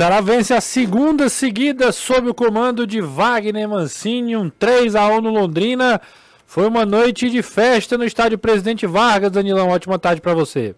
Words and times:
Ceará 0.00 0.22
vence 0.22 0.54
a 0.54 0.62
segunda 0.62 1.28
seguida 1.28 1.92
sob 1.92 2.30
o 2.30 2.34
comando 2.34 2.86
de 2.86 3.02
Wagner 3.02 3.68
Mancini, 3.68 4.34
um 4.34 4.48
3 4.48 4.96
a 4.96 5.06
1 5.06 5.20
no 5.20 5.28
Londrina. 5.28 6.00
Foi 6.46 6.66
uma 6.66 6.86
noite 6.86 7.28
de 7.28 7.42
festa 7.42 7.98
no 7.98 8.04
estádio 8.04 8.38
Presidente 8.38 8.86
Vargas, 8.86 9.30
Danilão. 9.30 9.68
Ótima 9.68 9.98
tarde 9.98 10.22
para 10.22 10.32
você. 10.32 10.74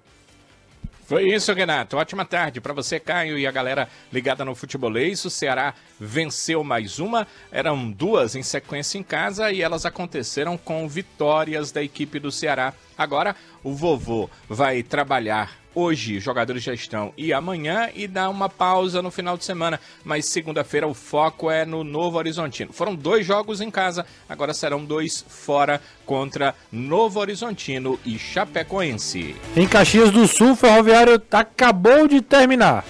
Foi 1.06 1.28
isso, 1.28 1.52
Renato. 1.52 1.96
Ótima 1.96 2.24
tarde 2.24 2.60
para 2.60 2.72
você, 2.72 2.98
Caio, 2.98 3.38
e 3.38 3.46
a 3.46 3.52
galera 3.52 3.88
ligada 4.12 4.44
no 4.44 4.56
futebolês. 4.56 5.24
O 5.24 5.30
Ceará 5.30 5.72
venceu 6.00 6.64
mais 6.64 6.98
uma. 6.98 7.24
Eram 7.52 7.92
duas 7.92 8.34
em 8.34 8.42
sequência 8.42 8.98
em 8.98 9.04
casa 9.04 9.52
e 9.52 9.62
elas 9.62 9.86
aconteceram 9.86 10.58
com 10.58 10.88
vitórias 10.88 11.70
da 11.70 11.80
equipe 11.80 12.18
do 12.18 12.32
Ceará. 12.32 12.74
Agora, 12.98 13.36
o 13.62 13.72
vovô 13.72 14.28
vai 14.48 14.82
trabalhar 14.82 15.61
hoje, 15.74 16.20
jogadores 16.20 16.62
já 16.62 16.74
estão, 16.74 17.12
e 17.16 17.32
amanhã, 17.32 17.88
e 17.94 18.06
dá 18.06 18.28
uma 18.28 18.48
pausa 18.48 19.02
no 19.02 19.10
final 19.10 19.36
de 19.36 19.44
semana. 19.44 19.80
Mas 20.04 20.26
segunda-feira 20.26 20.86
o 20.86 20.94
foco 20.94 21.50
é 21.50 21.64
no 21.64 21.84
Novo 21.84 22.18
Horizontino. 22.18 22.72
Foram 22.72 22.94
dois 22.94 23.26
jogos 23.26 23.60
em 23.60 23.70
casa, 23.70 24.06
agora 24.28 24.54
serão 24.54 24.84
dois 24.84 25.24
fora 25.28 25.80
contra 26.04 26.54
Novo 26.70 27.20
Horizontino 27.20 27.98
e 28.04 28.18
Chapecoense. 28.18 29.36
Em 29.56 29.66
Caxias 29.66 30.10
do 30.10 30.26
Sul, 30.26 30.52
o 30.52 30.56
Ferroviário 30.56 31.20
acabou 31.30 32.06
de 32.06 32.20
terminar. 32.20 32.84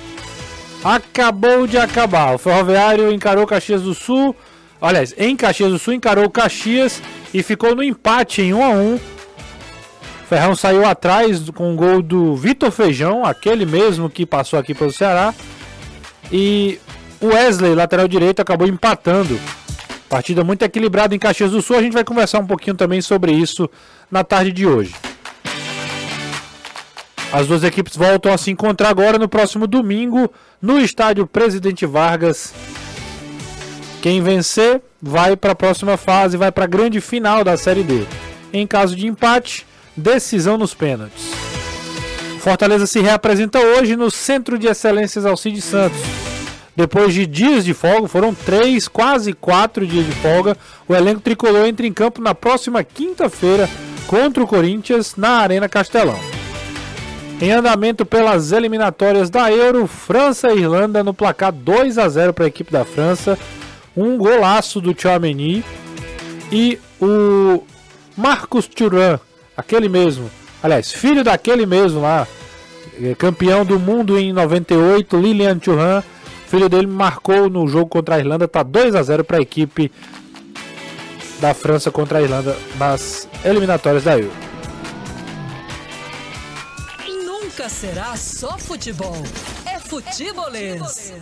Acabou 0.85 1.67
de 1.67 1.79
acabar. 1.79 2.35
O 2.35 2.39
Ferroviário 2.39 3.13
encarou 3.13 3.47
Caxias 3.47 3.83
do 3.83 3.95
Sul. 3.95 4.35
Aliás, 4.81 5.15
em 5.17 5.37
Caxias 5.37 5.71
do 5.71 5.79
Sul 5.79 5.95
encarou 5.95 6.29
Caxias 6.29 7.01
e 7.33 7.41
ficou 7.43 7.75
no 7.75 7.85
empate 7.85 8.43
em 8.43 8.53
1 8.53 8.65
a 8.65 8.69
1 8.71 9.12
Ferrão 10.33 10.57
saiu 10.57 10.87
atrás 10.87 11.51
com 11.51 11.75
o 11.75 11.77
gol 11.77 12.01
do 12.01 12.35
Vitor 12.35 12.71
Feijão, 12.71 13.23
aquele 13.23 13.67
mesmo 13.67 14.09
que 14.09 14.25
passou 14.25 14.59
aqui 14.59 14.73
pelo 14.73 14.91
Ceará. 14.91 15.35
E 16.33 16.81
o 17.21 17.27
Wesley, 17.27 17.75
lateral 17.75 18.09
direito, 18.09 18.41
acabou 18.41 18.67
empatando. 18.67 19.39
Partida 20.09 20.43
muito 20.43 20.63
equilibrada 20.63 21.15
em 21.15 21.19
Caxias 21.19 21.51
do 21.51 21.61
Sul. 21.61 21.77
A 21.77 21.83
gente 21.83 21.93
vai 21.93 22.03
conversar 22.03 22.39
um 22.39 22.47
pouquinho 22.47 22.75
também 22.75 23.03
sobre 23.03 23.31
isso 23.31 23.69
na 24.11 24.25
tarde 24.25 24.53
de 24.53 24.67
hoje. 24.67 24.95
As 27.31 27.47
duas 27.47 27.63
equipes 27.63 27.95
voltam 27.95 28.33
a 28.33 28.39
se 28.39 28.51
encontrar 28.51 28.89
agora 28.89 29.19
no 29.19 29.29
próximo 29.29 29.67
domingo 29.67 30.33
no 30.63 30.81
estádio 30.81 31.27
Presidente 31.27 31.85
Vargas. 31.85 32.55
Quem 34.01 34.23
vencer 34.23 34.81
vai 34.99 35.37
para 35.37 35.53
a 35.53 35.55
próxima 35.55 35.99
fase, 35.99 36.39
vai 36.39 36.51
para 36.51 36.65
a 36.65 36.69
grande 36.69 37.03
final 37.03 37.45
da 37.45 37.55
Série 37.59 37.83
D. 37.83 38.07
Em 38.51 38.67
caso 38.67 38.97
de 38.97 39.07
empate, 39.07 39.67
decisão 39.97 40.57
nos 40.57 40.75
pênaltis. 40.75 41.31
Fortaleza 42.41 42.87
se 42.87 43.01
reapresenta 43.01 43.59
hoje 43.61 43.95
no 43.95 44.11
Centro 44.11 44.59
de 44.59 44.67
Excelências 44.67 45.25
Alcides 45.25 45.65
Santos. 45.65 46.01
Depois 46.75 47.13
de 47.13 47.27
dias 47.27 47.65
de 47.65 47.75
folga, 47.75 48.09
foram 48.09 48.35
três, 48.35 48.89
quase 48.89 49.33
quatro 49.33 49.87
dias 49.87 50.07
de 50.07 50.13
folga, 50.13 50.57
o 50.89 50.95
elenco 50.95 51.21
tricolor 51.21 51.67
entra 51.67 51.87
em 51.87 51.93
campo 51.93 52.21
na 52.23 52.35
próxima 52.35 52.83
quinta-feira 52.83 53.69
contra 54.07 54.43
o 54.43 54.47
Corinthians 54.47 55.15
na 55.17 55.37
Arena 55.39 55.69
Castelão. 55.69 56.19
Em 57.41 57.51
andamento 57.51 58.07
pelas 58.07 58.53
eliminatórias 58.53 59.29
da 59.29 59.53
Euro, 59.53 59.87
França 59.87 60.53
e 60.53 60.61
Irlanda 60.61 61.05
no 61.05 61.13
placar 61.13 61.53
2 61.53 61.99
a 61.99 62.09
0 62.09 62.33
para 62.33 62.45
a 62.45 62.49
equipe 62.49 62.73
da 62.73 62.85
França. 62.85 63.39
Um 63.97 64.17
golaço 64.17 64.81
do 64.81 64.95
Tchouameni 64.95 65.63
e 66.51 66.79
o 67.01 67.65
Marcos 68.17 68.67
Thuram 68.67 69.21
aquele 69.57 69.89
mesmo, 69.89 70.31
aliás, 70.63 70.93
filho 70.93 71.23
daquele 71.25 71.67
mesmo 71.67 72.01
lá, 72.01 72.27
é, 73.03 73.15
campeão 73.15 73.65
do 73.65 73.79
mundo 73.79 74.19
em 74.19 74.33
98, 74.33 75.17
Lilian 75.17 75.59
Thuram, 75.59 76.03
filho 76.49 76.69
dele 76.69 76.87
marcou 76.87 77.49
no 77.49 77.67
jogo 77.67 77.87
contra 77.87 78.17
a 78.17 78.19
Irlanda, 78.19 78.47
tá 78.47 78.63
2 78.63 78.95
a 78.95 79.03
0 79.03 79.25
para 79.25 79.39
a 79.39 79.41
equipe 79.41 79.91
da 81.41 81.55
França 81.55 81.91
contra 81.91 82.19
a 82.19 82.23
Irlanda 82.23 82.57
nas 82.79 83.29
eliminatórias 83.45 84.05
da 84.05 84.19
Euro. 84.19 84.33
Nunca 87.25 87.69
será 87.69 88.17
só 88.17 88.57
futebol, 88.59 89.17
é 89.67 89.79
futebolês. 89.79 91.13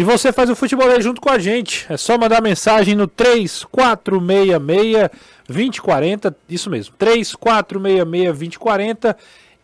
E 0.00 0.02
você 0.02 0.32
faz 0.32 0.48
o 0.48 0.56
futebolês 0.56 1.04
junto 1.04 1.20
com 1.20 1.28
a 1.28 1.38
gente. 1.38 1.84
É 1.86 1.98
só 1.98 2.16
mandar 2.16 2.40
mensagem 2.40 2.94
no 2.94 3.06
3466 3.06 5.10
2040, 5.46 6.34
isso 6.48 6.70
mesmo, 6.70 6.94
3466 6.96 8.24
2040 8.24 9.14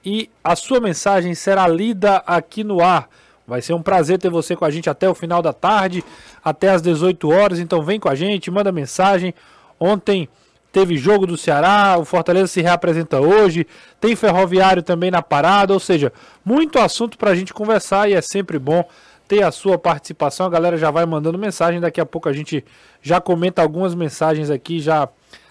e 0.04 0.28
a 0.44 0.54
sua 0.54 0.78
mensagem 0.78 1.34
será 1.34 1.66
lida 1.66 2.16
aqui 2.26 2.62
no 2.62 2.84
ar. 2.84 3.08
Vai 3.46 3.62
ser 3.62 3.72
um 3.72 3.80
prazer 3.80 4.18
ter 4.18 4.28
você 4.28 4.54
com 4.54 4.66
a 4.66 4.70
gente 4.70 4.90
até 4.90 5.08
o 5.08 5.14
final 5.14 5.40
da 5.40 5.54
tarde, 5.54 6.04
até 6.44 6.68
às 6.68 6.82
18 6.82 7.30
horas. 7.30 7.58
Então 7.58 7.82
vem 7.82 7.98
com 7.98 8.10
a 8.10 8.14
gente, 8.14 8.50
manda 8.50 8.70
mensagem. 8.70 9.32
Ontem 9.80 10.28
teve 10.70 10.98
jogo 10.98 11.26
do 11.26 11.38
Ceará, 11.38 11.96
o 11.98 12.04
Fortaleza 12.04 12.48
se 12.48 12.60
reapresenta 12.60 13.22
hoje, 13.22 13.66
tem 13.98 14.14
Ferroviário 14.14 14.82
também 14.82 15.10
na 15.10 15.22
parada, 15.22 15.72
ou 15.72 15.80
seja, 15.80 16.12
muito 16.44 16.78
assunto 16.78 17.16
para 17.16 17.30
a 17.30 17.34
gente 17.34 17.54
conversar 17.54 18.10
e 18.10 18.12
é 18.12 18.20
sempre 18.20 18.58
bom 18.58 18.84
ter 19.26 19.42
a 19.42 19.50
sua 19.50 19.78
participação. 19.78 20.46
A 20.46 20.50
galera 20.50 20.76
já 20.76 20.90
vai 20.90 21.04
mandando 21.06 21.38
mensagem, 21.38 21.80
daqui 21.80 22.00
a 22.00 22.06
pouco 22.06 22.28
a 22.28 22.32
gente 22.32 22.64
já 23.02 23.20
comenta 23.20 23.62
algumas 23.62 23.94
mensagens 23.94 24.50
aqui, 24.50 24.80
já 24.80 25.08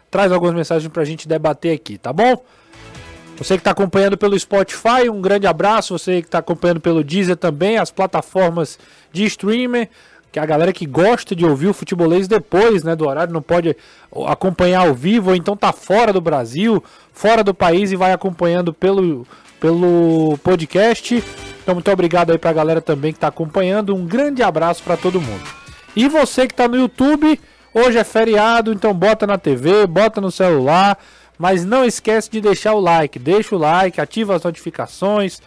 traz 0.10 0.32
algumas 0.32 0.56
mensagens 0.56 0.92
para 0.92 1.02
a 1.02 1.06
gente 1.06 1.28
debater 1.28 1.76
aqui, 1.76 1.98
tá 1.98 2.14
bom? 2.14 2.42
Você 3.38 3.56
que 3.56 3.62
está 3.62 3.72
acompanhando 3.72 4.18
pelo 4.18 4.40
Spotify, 4.40 5.10
um 5.12 5.22
grande 5.22 5.46
abraço. 5.46 5.98
Você 5.98 6.22
que 6.22 6.28
está 6.28 6.40
acompanhando 6.40 6.80
pelo 6.80 7.04
Deezer 7.04 7.36
também, 7.36 7.78
as 7.78 7.92
plataformas 7.92 8.80
de 9.12 9.26
streamer, 9.26 9.90
que 10.32 10.40
é 10.40 10.42
a 10.42 10.46
galera 10.46 10.72
que 10.72 10.86
gosta 10.86 11.36
de 11.36 11.46
ouvir 11.46 11.68
o 11.68 11.74
futebolês 11.74 12.28
depois 12.28 12.84
né, 12.84 12.96
do 12.96 13.06
horário, 13.06 13.34
não 13.34 13.42
pode 13.42 13.76
acompanhar 14.28 14.88
ao 14.88 14.94
vivo, 14.94 15.32
ou 15.32 15.36
então 15.36 15.56
tá 15.56 15.74
fora 15.74 16.14
do 16.14 16.22
Brasil, 16.22 16.82
fora 17.12 17.44
do 17.44 17.54
país 17.54 17.92
e 17.92 17.96
vai 17.98 18.14
acompanhando 18.14 18.74
pelo, 18.74 19.28
pelo 19.60 20.38
podcast. 20.42 21.22
Então, 21.66 21.74
muito 21.74 21.92
obrigado 21.92 22.32
aí 22.32 22.38
para 22.38 22.52
a 22.52 22.54
galera 22.54 22.80
também 22.80 23.12
que 23.12 23.18
está 23.18 23.28
acompanhando. 23.28 23.96
Um 23.96 24.06
grande 24.06 24.44
abraço 24.44 24.84
para 24.84 24.96
todo 24.96 25.20
mundo. 25.20 25.44
E 25.96 26.08
você 26.08 26.46
que 26.46 26.54
está 26.54 26.68
no 26.68 26.78
YouTube, 26.78 27.40
Hoje 27.78 27.98
é 27.98 28.06
feriado, 28.06 28.72
então 28.72 28.94
bota 28.94 29.28
na 29.28 29.38
TV, 29.38 29.86
bota 29.86 30.22
no 30.22 30.32
celular, 30.32 30.98
mas 31.38 31.66
não 31.66 31.84
esquece 31.84 32.32
de 32.32 32.40
deixar 32.40 32.74
o 32.74 32.80
like. 32.80 33.20
Deixa 33.20 33.54
o 33.54 33.60
like, 33.60 34.00
ativa 34.00 34.34
as 34.34 34.44
notificações. 34.44 35.42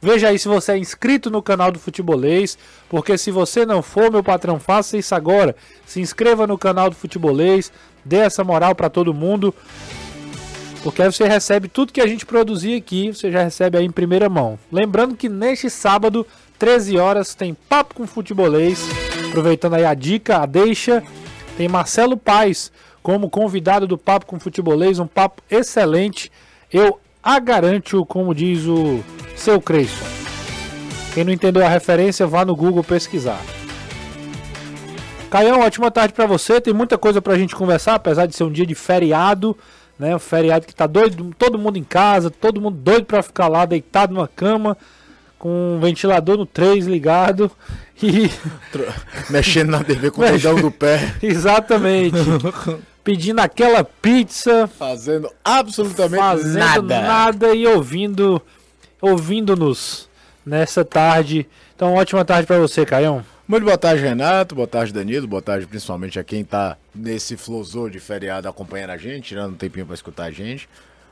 Veja 0.00 0.28
aí 0.28 0.38
se 0.38 0.48
você 0.48 0.72
é 0.72 0.78
inscrito 0.78 1.30
no 1.30 1.42
canal 1.42 1.70
do 1.70 1.78
Futebolês, 1.78 2.56
porque 2.88 3.18
se 3.18 3.30
você 3.30 3.66
não 3.66 3.82
for, 3.82 4.10
meu 4.10 4.24
patrão, 4.24 4.58
faça 4.58 4.96
isso 4.96 5.14
agora. 5.14 5.54
Se 5.84 6.00
inscreva 6.00 6.46
no 6.46 6.56
canal 6.56 6.88
do 6.88 6.96
Futebolês, 6.96 7.70
dê 8.02 8.16
essa 8.16 8.42
moral 8.42 8.74
para 8.74 8.88
todo 8.88 9.12
mundo. 9.12 9.54
Porque 10.84 11.02
aí 11.02 11.10
você 11.10 11.26
recebe 11.26 11.66
tudo 11.66 11.94
que 11.94 12.00
a 12.02 12.06
gente 12.06 12.26
produzir 12.26 12.76
aqui, 12.76 13.08
você 13.08 13.32
já 13.32 13.42
recebe 13.42 13.78
aí 13.78 13.86
em 13.86 13.90
primeira 13.90 14.28
mão. 14.28 14.58
Lembrando 14.70 15.16
que 15.16 15.30
neste 15.30 15.70
sábado, 15.70 16.26
13 16.58 16.98
horas, 16.98 17.34
tem 17.34 17.54
Papo 17.54 17.94
com 17.94 18.06
Futebolês. 18.06 18.86
Aproveitando 19.28 19.76
aí 19.76 19.86
a 19.86 19.94
dica, 19.94 20.42
a 20.42 20.46
deixa. 20.46 21.02
Tem 21.56 21.68
Marcelo 21.68 22.18
Paes 22.18 22.70
como 23.02 23.30
convidado 23.30 23.86
do 23.86 23.96
Papo 23.96 24.26
com 24.26 24.38
Futebolês, 24.38 24.98
um 24.98 25.06
papo 25.06 25.42
excelente. 25.50 26.30
Eu 26.70 27.00
a 27.22 27.38
garanto, 27.38 28.04
como 28.04 28.34
diz 28.34 28.66
o 28.66 29.02
seu 29.34 29.62
Creyson. 29.62 30.04
Quem 31.14 31.24
não 31.24 31.32
entendeu 31.32 31.64
a 31.64 31.68
referência, 31.68 32.26
vá 32.26 32.44
no 32.44 32.54
Google 32.54 32.84
pesquisar. 32.84 33.40
Caião, 35.30 35.60
ótima 35.60 35.90
tarde 35.90 36.12
para 36.12 36.26
você. 36.26 36.60
Tem 36.60 36.74
muita 36.74 36.98
coisa 36.98 37.22
pra 37.22 37.38
gente 37.38 37.56
conversar, 37.56 37.94
apesar 37.94 38.26
de 38.26 38.36
ser 38.36 38.44
um 38.44 38.52
dia 38.52 38.66
de 38.66 38.74
feriado, 38.74 39.56
né? 39.98 40.14
Um 40.14 40.18
feriado 40.18 40.66
que 40.66 40.74
tá 40.74 40.86
doido, 40.86 41.34
todo 41.38 41.58
mundo 41.58 41.78
em 41.78 41.84
casa, 41.84 42.30
todo 42.30 42.60
mundo 42.60 42.76
doido 42.76 43.06
para 43.06 43.22
ficar 43.22 43.48
lá 43.48 43.64
deitado 43.64 44.14
numa 44.14 44.28
cama, 44.28 44.76
com 45.38 45.76
um 45.76 45.80
ventilador 45.80 46.36
no 46.36 46.46
3 46.46 46.86
ligado 46.86 47.50
e. 48.02 48.30
Mexendo 49.30 49.70
na 49.70 49.84
TV 49.84 50.10
com 50.10 50.22
o 50.22 50.24
dedão 50.24 50.56
do 50.56 50.70
pé. 50.70 51.14
Exatamente. 51.22 52.16
Pedindo 53.02 53.40
aquela 53.40 53.84
pizza. 53.84 54.66
Fazendo 54.66 55.30
absolutamente 55.44 56.22
fazendo 56.22 56.58
nada. 56.58 57.02
nada 57.02 57.54
e 57.54 57.66
ouvindo. 57.66 58.40
Ouvindo-nos 59.00 60.08
nessa 60.44 60.84
tarde. 60.84 61.46
Então, 61.76 61.94
ótima 61.94 62.24
tarde 62.24 62.46
para 62.46 62.58
você, 62.58 62.86
Caião. 62.86 63.24
Muito 63.46 63.64
boa 63.64 63.76
tarde, 63.76 64.02
Renato. 64.02 64.54
Boa 64.54 64.66
tarde, 64.66 64.92
Danilo. 64.92 65.26
Boa 65.26 65.42
tarde, 65.42 65.66
principalmente 65.66 66.18
a 66.18 66.24
quem 66.24 66.44
tá 66.44 66.78
nesse 66.94 67.36
flosor 67.36 67.90
de 67.90 68.00
feriado 68.00 68.48
acompanhando 68.48 68.90
a 68.90 68.96
gente, 68.96 69.28
tirando 69.28 69.52
um 69.52 69.56
tempinho 69.56 69.84
para 69.84 69.94
escutar 69.94 70.24
a 70.24 70.30
gente 70.30 70.68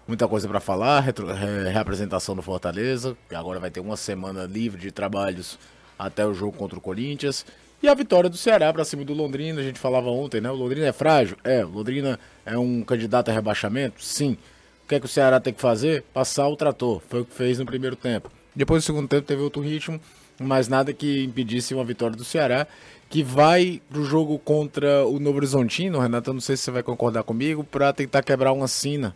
muita 0.07 0.27
coisa 0.27 0.49
para 0.49 0.61
falar, 0.61 1.01
retro, 1.01 1.27
re, 1.33 1.71
reapresentação 1.71 2.35
do 2.35 2.43
Fortaleza, 2.43 3.17
que 3.29 3.35
agora 3.35 3.61
vai 3.61 3.71
ter 3.71 3.81
uma 3.81 3.97
semana 3.97 4.45
livre 4.45 4.81
de 4.81 4.91
trabalhos 4.91 5.59
até 5.99 6.27
o 6.27 6.35
jogo 6.35 6.57
contra 6.57 6.79
o 6.79 6.83
Corinthians. 6.83 7.47
E 7.83 7.89
a 7.89 7.95
vitória 7.95 8.31
do 8.31 8.37
Ceará 8.37 8.73
para 8.73 8.85
cima 8.85 9.05
do 9.05 9.13
Londrina, 9.13 9.61
a 9.61 9.65
gente 9.65 9.79
falava 9.79 10.09
ontem, 10.09 10.41
né? 10.41 10.51
O 10.51 10.55
Londrina 10.55 10.87
é 10.87 10.93
frágil? 10.93 11.37
É. 11.43 11.65
O 11.65 11.69
Londrina 11.69 12.19
é 12.47 12.57
um 12.57 12.83
candidato 12.83 13.31
a 13.31 13.33
rebaixamento? 13.33 14.03
Sim. 14.05 14.37
O 14.85 14.89
que 14.89 14.95
é 14.95 15.01
que 15.01 15.07
o 15.07 15.09
Ceará 15.09 15.41
tem 15.41 15.53
que 15.53 15.61
fazer? 15.61 16.05
Passar 16.13 16.47
o 16.49 16.57
trator. 16.57 17.03
Foi 17.09 17.23
o 17.23 17.25
que 17.25 17.35
fez 17.35 17.59
no 17.59 17.67
primeiro 17.67 17.97
tempo. 17.97 18.31
Depois 18.55 18.83
do 18.83 18.87
segundo 18.87 19.09
tempo 19.09 19.27
teve 19.27 19.43
outro 19.43 19.63
ritmo, 19.63 20.01
mas 20.41 20.69
nada 20.69 20.93
que 20.93 21.25
impedisse 21.25 21.75
uma 21.75 21.85
vitória 21.85 22.17
do 22.17 22.25
Ceará, 22.25 22.67
que 23.09 23.23
vai 23.23 23.81
pro 23.91 24.05
jogo 24.05 24.39
contra 24.39 25.07
o 25.07 25.19
Novo 25.21 25.37
Horizontino, 25.37 25.99
Renato, 25.99 26.31
eu 26.31 26.35
não 26.35 26.41
sei 26.41 26.57
se 26.57 26.63
você 26.63 26.71
vai 26.71 26.83
concordar 26.83 27.23
comigo, 27.23 27.63
para 27.63 27.93
tentar 27.93 28.23
quebrar 28.23 28.53
uma 28.53 28.67
sina 28.67 29.15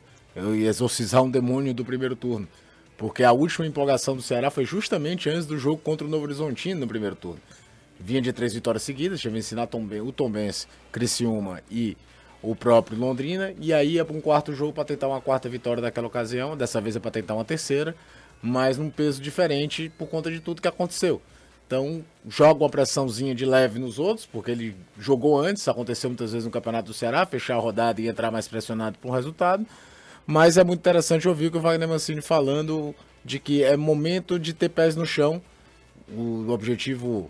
e 0.55 0.65
exorcizar 0.65 1.23
um 1.23 1.31
demônio 1.31 1.73
do 1.73 1.85
primeiro 1.85 2.15
turno. 2.15 2.47
Porque 2.99 3.23
a 3.23 3.33
última 3.33 3.67
empolgação 3.67 4.15
do 4.15 4.23
Ceará 4.23 4.51
foi 4.51 4.65
justamente 4.65 5.29
antes 5.29 5.47
do 5.47 5.59
jogo 5.59 5.81
contra 5.83 6.07
o 6.07 6.11
Novo 6.11 6.25
Horizontino 6.25 6.81
no 6.81 6.87
primeiro 6.87 7.17
turno. 7.17 7.41
Vinha 7.99 8.21
de 8.21 8.33
três 8.33 8.53
vitórias 8.53 8.83
seguidas, 8.83 9.21
tinha 9.21 9.33
vencido 9.33 9.63
o 10.05 10.13
Tombense, 10.13 10.67
Criciúma 10.93 11.63
e 11.71 11.97
o 12.43 12.55
próprio 12.55 12.99
Londrina, 12.99 13.55
e 13.59 13.73
aí 13.73 13.95
ia 13.95 14.05
para 14.05 14.15
um 14.15 14.21
quarto 14.21 14.53
jogo 14.53 14.73
para 14.73 14.85
tentar 14.85 15.09
uma 15.09 15.21
quarta 15.21 15.49
vitória 15.49 15.83
daquela 15.83 16.07
ocasião, 16.07 16.57
dessa 16.57 16.81
vez 16.81 16.95
é 16.95 17.01
para 17.01 17.11
tentar 17.11 17.35
uma 17.35 17.45
terceira, 17.45 17.97
mas 18.43 18.79
num 18.79 18.91
peso 18.91 19.21
diferente 19.21 19.91
por 19.99 20.09
conta 20.09 20.31
de 20.31 20.41
tudo 20.41 20.63
que 20.63 20.69
aconteceu. 20.69 21.21
Então, 21.67 22.05
joga 22.29 22.63
uma 22.63 22.71
pressãozinha 22.71 23.35
de 23.35 23.45
leve 23.45 23.81
nos 23.81 23.99
outros, 23.99 24.25
porque 24.25 24.53
ele 24.53 24.77
jogou 24.99 25.41
antes, 25.41 25.67
aconteceu 25.67 26.09
muitas 26.09 26.31
vezes 26.31 26.45
no 26.45 26.51
Campeonato 26.51 26.87
do 26.89 26.95
Ceará, 26.95 27.27
fechar 27.27 27.57
a 27.57 27.61
rodada 27.61 28.01
e 28.01 28.07
entrar 28.07 28.31
mais 28.31 28.47
pressionado 28.47 28.97
por 28.99 29.09
um 29.09 29.13
resultado. 29.13 29.67
Mas 30.25 30.57
é 30.57 30.63
muito 30.63 30.79
interessante 30.79 31.29
ouvir 31.29 31.55
o 31.55 31.61
Wagner 31.61 31.89
Mancini 31.89 32.21
falando 32.21 32.95
de 33.25 33.41
que 33.41 33.65
é 33.65 33.77
momento 33.77 34.39
de 34.39 34.55
ter 34.55 34.69
pés 34.69 34.95
no 34.95 35.05
chão. 35.05 35.43
O 36.09 36.49
objetivo 36.51 37.29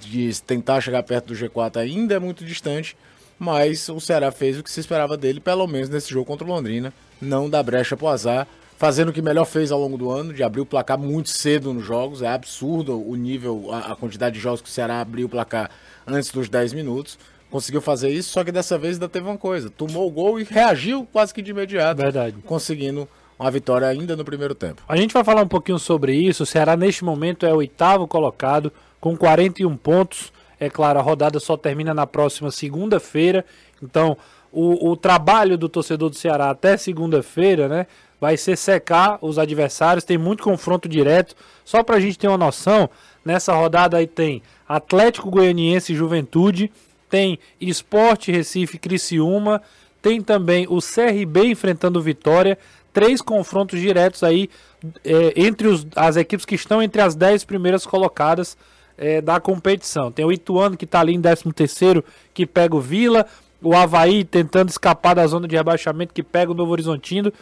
de 0.00 0.30
tentar 0.42 0.82
chegar 0.82 1.02
perto 1.02 1.28
do 1.28 1.34
G4 1.34 1.78
ainda 1.78 2.14
é 2.14 2.18
muito 2.18 2.44
distante, 2.44 2.94
mas 3.38 3.88
o 3.88 3.98
Ceará 3.98 4.30
fez 4.30 4.58
o 4.58 4.62
que 4.62 4.70
se 4.70 4.80
esperava 4.80 5.16
dele, 5.16 5.40
pelo 5.40 5.66
menos 5.66 5.88
nesse 5.88 6.10
jogo 6.10 6.26
contra 6.26 6.46
o 6.46 6.50
Londrina, 6.50 6.92
não 7.20 7.48
dá 7.48 7.62
brecha 7.62 7.96
pro 7.96 8.08
azar, 8.08 8.46
fazendo 8.78 9.08
o 9.08 9.12
que 9.12 9.20
melhor 9.20 9.44
fez 9.44 9.72
ao 9.72 9.80
longo 9.80 9.98
do 9.98 10.08
ano, 10.08 10.32
de 10.32 10.42
abrir 10.44 10.60
o 10.60 10.66
placar 10.66 10.96
muito 10.96 11.28
cedo 11.28 11.74
nos 11.74 11.84
jogos, 11.84 12.22
é 12.22 12.28
absurdo 12.28 12.96
o 12.96 13.16
nível, 13.16 13.70
a, 13.72 13.92
a 13.92 13.96
quantidade 13.96 14.36
de 14.36 14.40
jogos 14.40 14.62
que 14.62 14.68
o 14.68 14.72
Ceará 14.72 15.00
abriu 15.00 15.26
o 15.26 15.28
placar 15.28 15.68
antes 16.06 16.30
dos 16.30 16.48
10 16.48 16.72
minutos, 16.74 17.18
conseguiu 17.50 17.80
fazer 17.80 18.08
isso, 18.10 18.30
só 18.30 18.44
que 18.44 18.52
dessa 18.52 18.78
vez 18.78 18.94
ainda 18.94 19.08
teve 19.08 19.26
uma 19.26 19.36
coisa, 19.36 19.68
tomou 19.68 20.06
o 20.06 20.10
gol 20.10 20.38
e 20.38 20.44
reagiu 20.44 21.06
quase 21.12 21.34
que 21.34 21.42
de 21.42 21.50
imediato, 21.50 22.00
Verdade. 22.00 22.36
conseguindo 22.46 23.08
uma 23.36 23.50
vitória 23.50 23.88
ainda 23.88 24.14
no 24.14 24.24
primeiro 24.24 24.54
tempo. 24.54 24.80
A 24.88 24.96
gente 24.96 25.12
vai 25.12 25.24
falar 25.24 25.42
um 25.42 25.48
pouquinho 25.48 25.78
sobre 25.78 26.14
isso. 26.14 26.44
O 26.44 26.46
Ceará, 26.46 26.76
neste 26.76 27.04
momento, 27.04 27.46
é 27.46 27.52
o 27.52 27.56
oitavo 27.56 28.06
colocado, 28.06 28.72
com 29.00 29.16
41 29.16 29.76
pontos. 29.76 30.32
É 30.58 30.68
claro, 30.68 30.98
a 30.98 31.02
rodada 31.02 31.38
só 31.38 31.56
termina 31.56 31.94
na 31.94 32.06
próxima 32.06 32.50
segunda-feira. 32.50 33.44
Então, 33.80 34.16
o, 34.58 34.90
o 34.90 34.96
trabalho 34.96 35.56
do 35.56 35.68
torcedor 35.68 36.10
do 36.10 36.16
Ceará 36.16 36.50
até 36.50 36.76
segunda-feira, 36.76 37.68
né? 37.68 37.86
Vai 38.20 38.36
ser 38.36 38.56
secar 38.56 39.16
os 39.22 39.38
adversários. 39.38 40.04
Tem 40.04 40.18
muito 40.18 40.42
confronto 40.42 40.88
direto. 40.88 41.36
Só 41.64 41.84
pra 41.84 42.00
gente 42.00 42.18
ter 42.18 42.26
uma 42.26 42.36
noção, 42.36 42.90
nessa 43.24 43.54
rodada 43.54 43.96
aí 43.96 44.06
tem 44.08 44.42
Atlético 44.68 45.30
Goianiense 45.30 45.94
Juventude. 45.94 46.72
Tem 47.08 47.38
Esporte 47.60 48.32
Recife 48.32 48.78
Criciúma. 48.78 49.62
Tem 50.02 50.20
também 50.20 50.66
o 50.68 50.80
CRB 50.80 51.46
enfrentando 51.46 52.02
Vitória 52.02 52.58
três 52.92 53.22
confrontos 53.22 53.80
diretos 53.80 54.24
aí 54.24 54.50
é, 55.04 55.32
entre 55.36 55.68
os, 55.68 55.86
as 55.94 56.16
equipes 56.16 56.44
que 56.44 56.56
estão 56.56 56.82
entre 56.82 57.00
as 57.00 57.14
dez 57.14 57.44
primeiras 57.44 57.86
colocadas 57.86 58.56
é, 58.96 59.20
da 59.20 59.38
competição. 59.38 60.10
Tem 60.10 60.24
o 60.24 60.32
Ituano 60.32 60.76
que 60.76 60.84
está 60.84 60.98
ali 60.98 61.14
em 61.14 61.22
13 61.22 61.52
terceiro, 61.52 62.04
que 62.34 62.44
pega 62.44 62.74
o 62.74 62.80
Vila, 62.80 63.24
o 63.62 63.74
Havaí 63.74 64.24
tentando 64.24 64.68
escapar 64.68 65.14
da 65.14 65.26
zona 65.26 65.48
de 65.48 65.56
rebaixamento, 65.56 66.14
que 66.14 66.22
pega 66.22 66.52
o 66.52 66.54
Novo 66.54 66.72
Horizontino. 66.72 67.32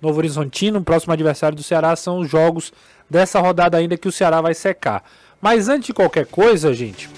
Novo 0.00 0.18
Horizontino, 0.18 0.78
o 0.78 0.84
próximo 0.84 1.12
adversário 1.12 1.56
do 1.56 1.62
Ceará, 1.62 1.96
são 1.96 2.18
os 2.18 2.30
jogos 2.30 2.72
dessa 3.08 3.40
rodada 3.40 3.76
ainda 3.76 3.96
que 3.96 4.08
o 4.08 4.12
Ceará 4.12 4.40
vai 4.40 4.54
secar. 4.54 5.02
Mas 5.40 5.68
antes 5.68 5.86
de 5.86 5.94
qualquer 5.94 6.26
coisa, 6.26 6.72
gente, 6.74 7.08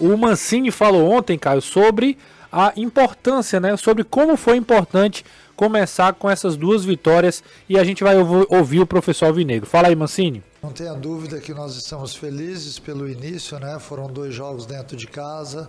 o 0.00 0.16
Mancini 0.16 0.70
falou 0.70 1.10
ontem, 1.10 1.38
Caio, 1.38 1.60
sobre 1.60 2.16
a 2.50 2.72
importância, 2.76 3.60
né? 3.60 3.76
Sobre 3.76 4.04
como 4.04 4.36
foi 4.36 4.56
importante 4.56 5.24
começar 5.54 6.14
com 6.14 6.30
essas 6.30 6.56
duas 6.56 6.84
vitórias 6.84 7.42
e 7.68 7.76
a 7.78 7.84
gente 7.84 8.04
vai 8.04 8.16
ouvir 8.16 8.80
o 8.80 8.86
professor 8.86 9.26
Alvinegro. 9.26 9.68
Fala 9.68 9.88
aí, 9.88 9.96
Mancini. 9.96 10.42
Não 10.62 10.70
tenha 10.70 10.94
dúvida 10.94 11.40
que 11.40 11.52
nós 11.52 11.76
estamos 11.76 12.14
felizes 12.14 12.78
pelo 12.78 13.08
início, 13.08 13.58
né? 13.58 13.78
Foram 13.80 14.06
dois 14.06 14.34
jogos 14.34 14.66
dentro 14.66 14.96
de 14.96 15.06
casa, 15.06 15.68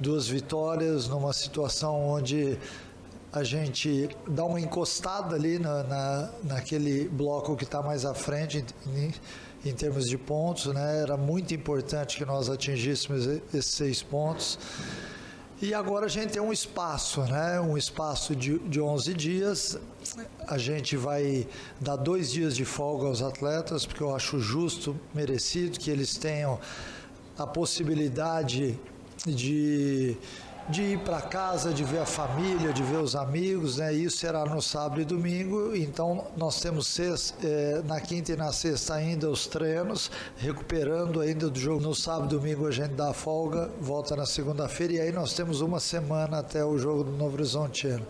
duas 0.00 0.26
vitórias 0.26 1.06
numa 1.06 1.32
situação 1.32 2.08
onde 2.08 2.58
a 3.32 3.44
gente 3.44 4.08
dá 4.26 4.44
uma 4.44 4.60
encostada 4.60 5.36
ali 5.36 5.58
na, 5.58 5.84
na 5.84 6.30
naquele 6.42 7.08
bloco 7.08 7.54
que 7.54 7.64
está 7.64 7.80
mais 7.82 8.04
à 8.04 8.14
frente 8.14 8.64
em, 8.86 9.12
em, 9.64 9.72
termos 9.72 10.08
de 10.08 10.18
pontos, 10.18 10.72
né? 10.72 11.02
Era 11.02 11.16
muito 11.16 11.54
importante 11.54 12.16
que 12.16 12.24
nós 12.24 12.48
atingíssemos 12.48 13.26
esses 13.26 13.66
seis 13.66 14.02
pontos. 14.02 14.58
E 15.62 15.74
agora 15.74 16.06
a 16.06 16.08
gente 16.08 16.32
tem 16.32 16.42
um 16.42 16.52
espaço, 16.52 17.20
né? 17.24 17.60
Um 17.60 17.76
espaço 17.76 18.34
de, 18.34 18.58
de 18.60 18.80
11 18.80 19.14
dias. 19.14 19.78
A 20.48 20.56
gente 20.56 20.96
vai 20.96 21.46
dar 21.78 21.96
dois 21.96 22.32
dias 22.32 22.56
de 22.56 22.64
folga 22.64 23.06
aos 23.06 23.20
atletas, 23.22 23.84
porque 23.84 24.02
eu 24.02 24.14
acho 24.14 24.40
justo, 24.40 24.98
merecido 25.14 25.78
que 25.78 25.90
eles 25.90 26.16
tenham 26.16 26.58
a 27.38 27.46
possibilidade 27.46 28.78
de 29.26 30.16
de 30.70 30.82
ir 30.82 30.98
para 30.98 31.20
casa, 31.20 31.72
de 31.72 31.82
ver 31.82 31.98
a 31.98 32.06
família, 32.06 32.72
de 32.72 32.82
ver 32.82 32.98
os 32.98 33.16
amigos, 33.16 33.78
né? 33.78 33.92
Isso 33.92 34.18
será 34.18 34.44
no 34.44 34.62
sábado 34.62 35.00
e 35.00 35.04
domingo. 35.04 35.74
Então 35.74 36.26
nós 36.36 36.60
temos 36.60 36.86
sexta, 36.86 37.34
é, 37.44 37.82
na 37.84 38.00
quinta 38.00 38.32
e 38.32 38.36
na 38.36 38.52
sexta 38.52 38.94
ainda 38.94 39.28
os 39.28 39.46
treinos, 39.46 40.10
recuperando 40.36 41.20
ainda 41.20 41.50
do 41.50 41.58
jogo. 41.58 41.80
No 41.80 41.94
sábado 41.94 42.36
e 42.36 42.38
domingo 42.38 42.66
a 42.66 42.70
gente 42.70 42.90
dá 42.90 43.12
folga, 43.12 43.70
volta 43.80 44.14
na 44.14 44.26
segunda-feira 44.26 44.92
e 44.92 45.00
aí 45.00 45.12
nós 45.12 45.32
temos 45.34 45.60
uma 45.60 45.80
semana 45.80 46.38
até 46.38 46.64
o 46.64 46.78
jogo 46.78 47.04
do 47.04 47.12
Novo 47.12 47.34
Horizontino. 47.34 48.06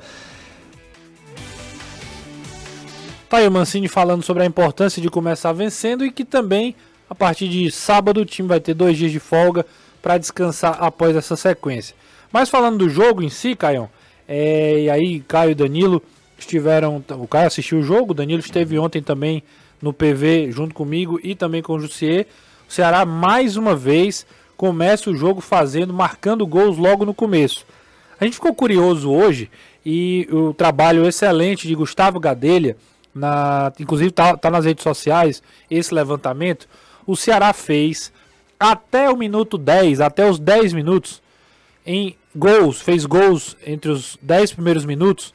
Tá 3.28 3.38
aí 3.38 3.48
o 3.48 3.50
Mancini 3.50 3.88
falando 3.88 4.22
sobre 4.22 4.42
a 4.42 4.46
importância 4.46 5.00
de 5.00 5.08
começar 5.08 5.52
vencendo 5.52 6.04
e 6.04 6.10
que 6.10 6.24
também 6.24 6.74
a 7.08 7.14
partir 7.14 7.48
de 7.48 7.70
sábado 7.70 8.20
o 8.20 8.26
time 8.26 8.48
vai 8.48 8.60
ter 8.60 8.74
dois 8.74 8.98
dias 8.98 9.12
de 9.12 9.20
folga 9.20 9.64
para 10.00 10.18
descansar 10.18 10.76
após 10.80 11.16
essa 11.16 11.36
sequência. 11.36 11.94
Mas 12.32 12.48
falando 12.48 12.78
do 12.78 12.88
jogo 12.88 13.22
em 13.22 13.28
si, 13.28 13.54
Caio, 13.54 13.88
é, 14.26 14.82
e 14.82 14.90
aí 14.90 15.20
Caio 15.20 15.50
e 15.50 15.54
Danilo 15.54 16.02
estiveram. 16.38 17.02
O 17.18 17.26
Caio 17.26 17.46
assistiu 17.46 17.78
o 17.78 17.82
jogo, 17.82 18.12
o 18.12 18.14
Danilo 18.14 18.40
esteve 18.40 18.78
ontem 18.78 19.02
também 19.02 19.42
no 19.80 19.92
PV 19.92 20.52
junto 20.52 20.74
comigo 20.74 21.18
e 21.22 21.34
também 21.34 21.62
com 21.62 21.74
o 21.74 21.80
Jussier. 21.80 22.26
O 22.68 22.72
Ceará 22.72 23.04
mais 23.04 23.56
uma 23.56 23.74
vez 23.74 24.26
começa 24.56 25.10
o 25.10 25.16
jogo 25.16 25.40
fazendo, 25.40 25.92
marcando 25.92 26.46
gols 26.46 26.76
logo 26.76 27.04
no 27.04 27.14
começo. 27.14 27.66
A 28.20 28.24
gente 28.24 28.34
ficou 28.34 28.54
curioso 28.54 29.10
hoje 29.10 29.50
e 29.84 30.28
o 30.30 30.52
trabalho 30.52 31.06
excelente 31.06 31.66
de 31.66 31.74
Gustavo 31.74 32.20
Gadelha, 32.20 32.76
na, 33.14 33.72
inclusive 33.80 34.10
tá, 34.10 34.36
tá 34.36 34.50
nas 34.50 34.66
redes 34.66 34.84
sociais, 34.84 35.42
esse 35.70 35.94
levantamento. 35.94 36.68
O 37.06 37.16
Ceará 37.16 37.52
fez 37.52 38.12
até 38.60 39.08
o 39.08 39.16
minuto 39.16 39.56
10, 39.56 40.00
até 40.00 40.28
os 40.28 40.38
10 40.38 40.74
minutos, 40.74 41.22
em 41.86 42.14
gols, 42.36 42.82
fez 42.82 43.06
gols 43.06 43.56
entre 43.66 43.90
os 43.90 44.18
10 44.20 44.52
primeiros 44.52 44.84
minutos 44.84 45.34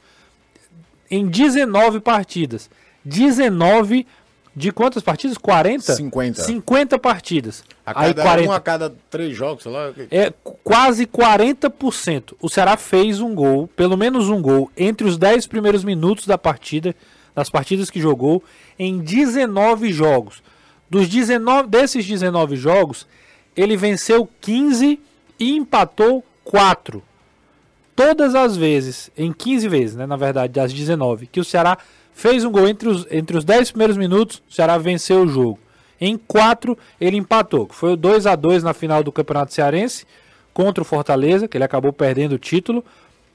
em 1.10 1.26
19 1.26 1.98
partidas. 2.00 2.70
19 3.04 4.06
de 4.54 4.72
quantas 4.72 5.02
partidas? 5.02 5.36
40? 5.36 5.94
50. 5.94 6.42
50 6.42 6.98
partidas. 6.98 7.64
A 7.84 7.92
cada, 7.92 8.06
Aí 8.06 8.14
40. 8.14 8.48
Um 8.48 8.52
a 8.52 8.60
cada 8.60 8.94
três 9.10 9.36
jogos, 9.36 9.64
sei 9.64 9.72
lá. 9.72 9.92
É 10.10 10.32
quase 10.64 11.06
40%. 11.06 12.34
O 12.40 12.48
Ceará 12.48 12.76
fez 12.76 13.20
um 13.20 13.34
gol, 13.34 13.68
pelo 13.76 13.96
menos 13.96 14.28
um 14.28 14.40
gol, 14.40 14.70
entre 14.76 15.06
os 15.06 15.18
10 15.18 15.46
primeiros 15.46 15.84
minutos 15.84 16.26
da 16.26 16.38
partida, 16.38 16.94
das 17.34 17.50
partidas 17.50 17.90
que 17.90 18.00
jogou, 18.00 18.42
em 18.78 18.98
19 18.98 19.92
jogos. 19.92 20.42
Dos 20.88 21.08
19, 21.08 21.68
desses 21.68 22.06
19 22.06 22.56
jogos, 22.56 23.06
ele 23.56 23.76
venceu 23.76 24.28
15 24.40 25.00
e 25.38 25.56
empatou 25.56 26.24
4. 26.44 27.02
Todas 27.94 28.34
as 28.34 28.56
vezes, 28.56 29.10
em 29.16 29.32
15 29.32 29.68
vezes, 29.68 29.96
né, 29.96 30.06
na 30.06 30.16
verdade, 30.16 30.52
das 30.52 30.72
19, 30.72 31.26
que 31.26 31.40
o 31.40 31.44
Ceará 31.44 31.78
fez 32.12 32.44
um 32.44 32.50
gol 32.50 32.68
entre 32.68 32.88
os, 32.88 33.06
entre 33.10 33.36
os 33.36 33.44
10 33.44 33.70
primeiros 33.70 33.96
minutos, 33.96 34.42
o 34.48 34.54
Ceará 34.54 34.76
venceu 34.78 35.22
o 35.22 35.28
jogo. 35.28 35.58
Em 36.00 36.18
4, 36.18 36.76
ele 37.00 37.16
empatou, 37.16 37.66
que 37.66 37.74
foi 37.74 37.94
o 37.94 37.96
2 37.96 38.26
a 38.26 38.36
2 38.36 38.62
na 38.62 38.74
final 38.74 39.02
do 39.02 39.10
Campeonato 39.10 39.54
Cearense 39.54 40.06
contra 40.52 40.82
o 40.82 40.84
Fortaleza, 40.84 41.48
que 41.48 41.56
ele 41.56 41.64
acabou 41.64 41.92
perdendo 41.92 42.32
o 42.32 42.38
título, 42.38 42.84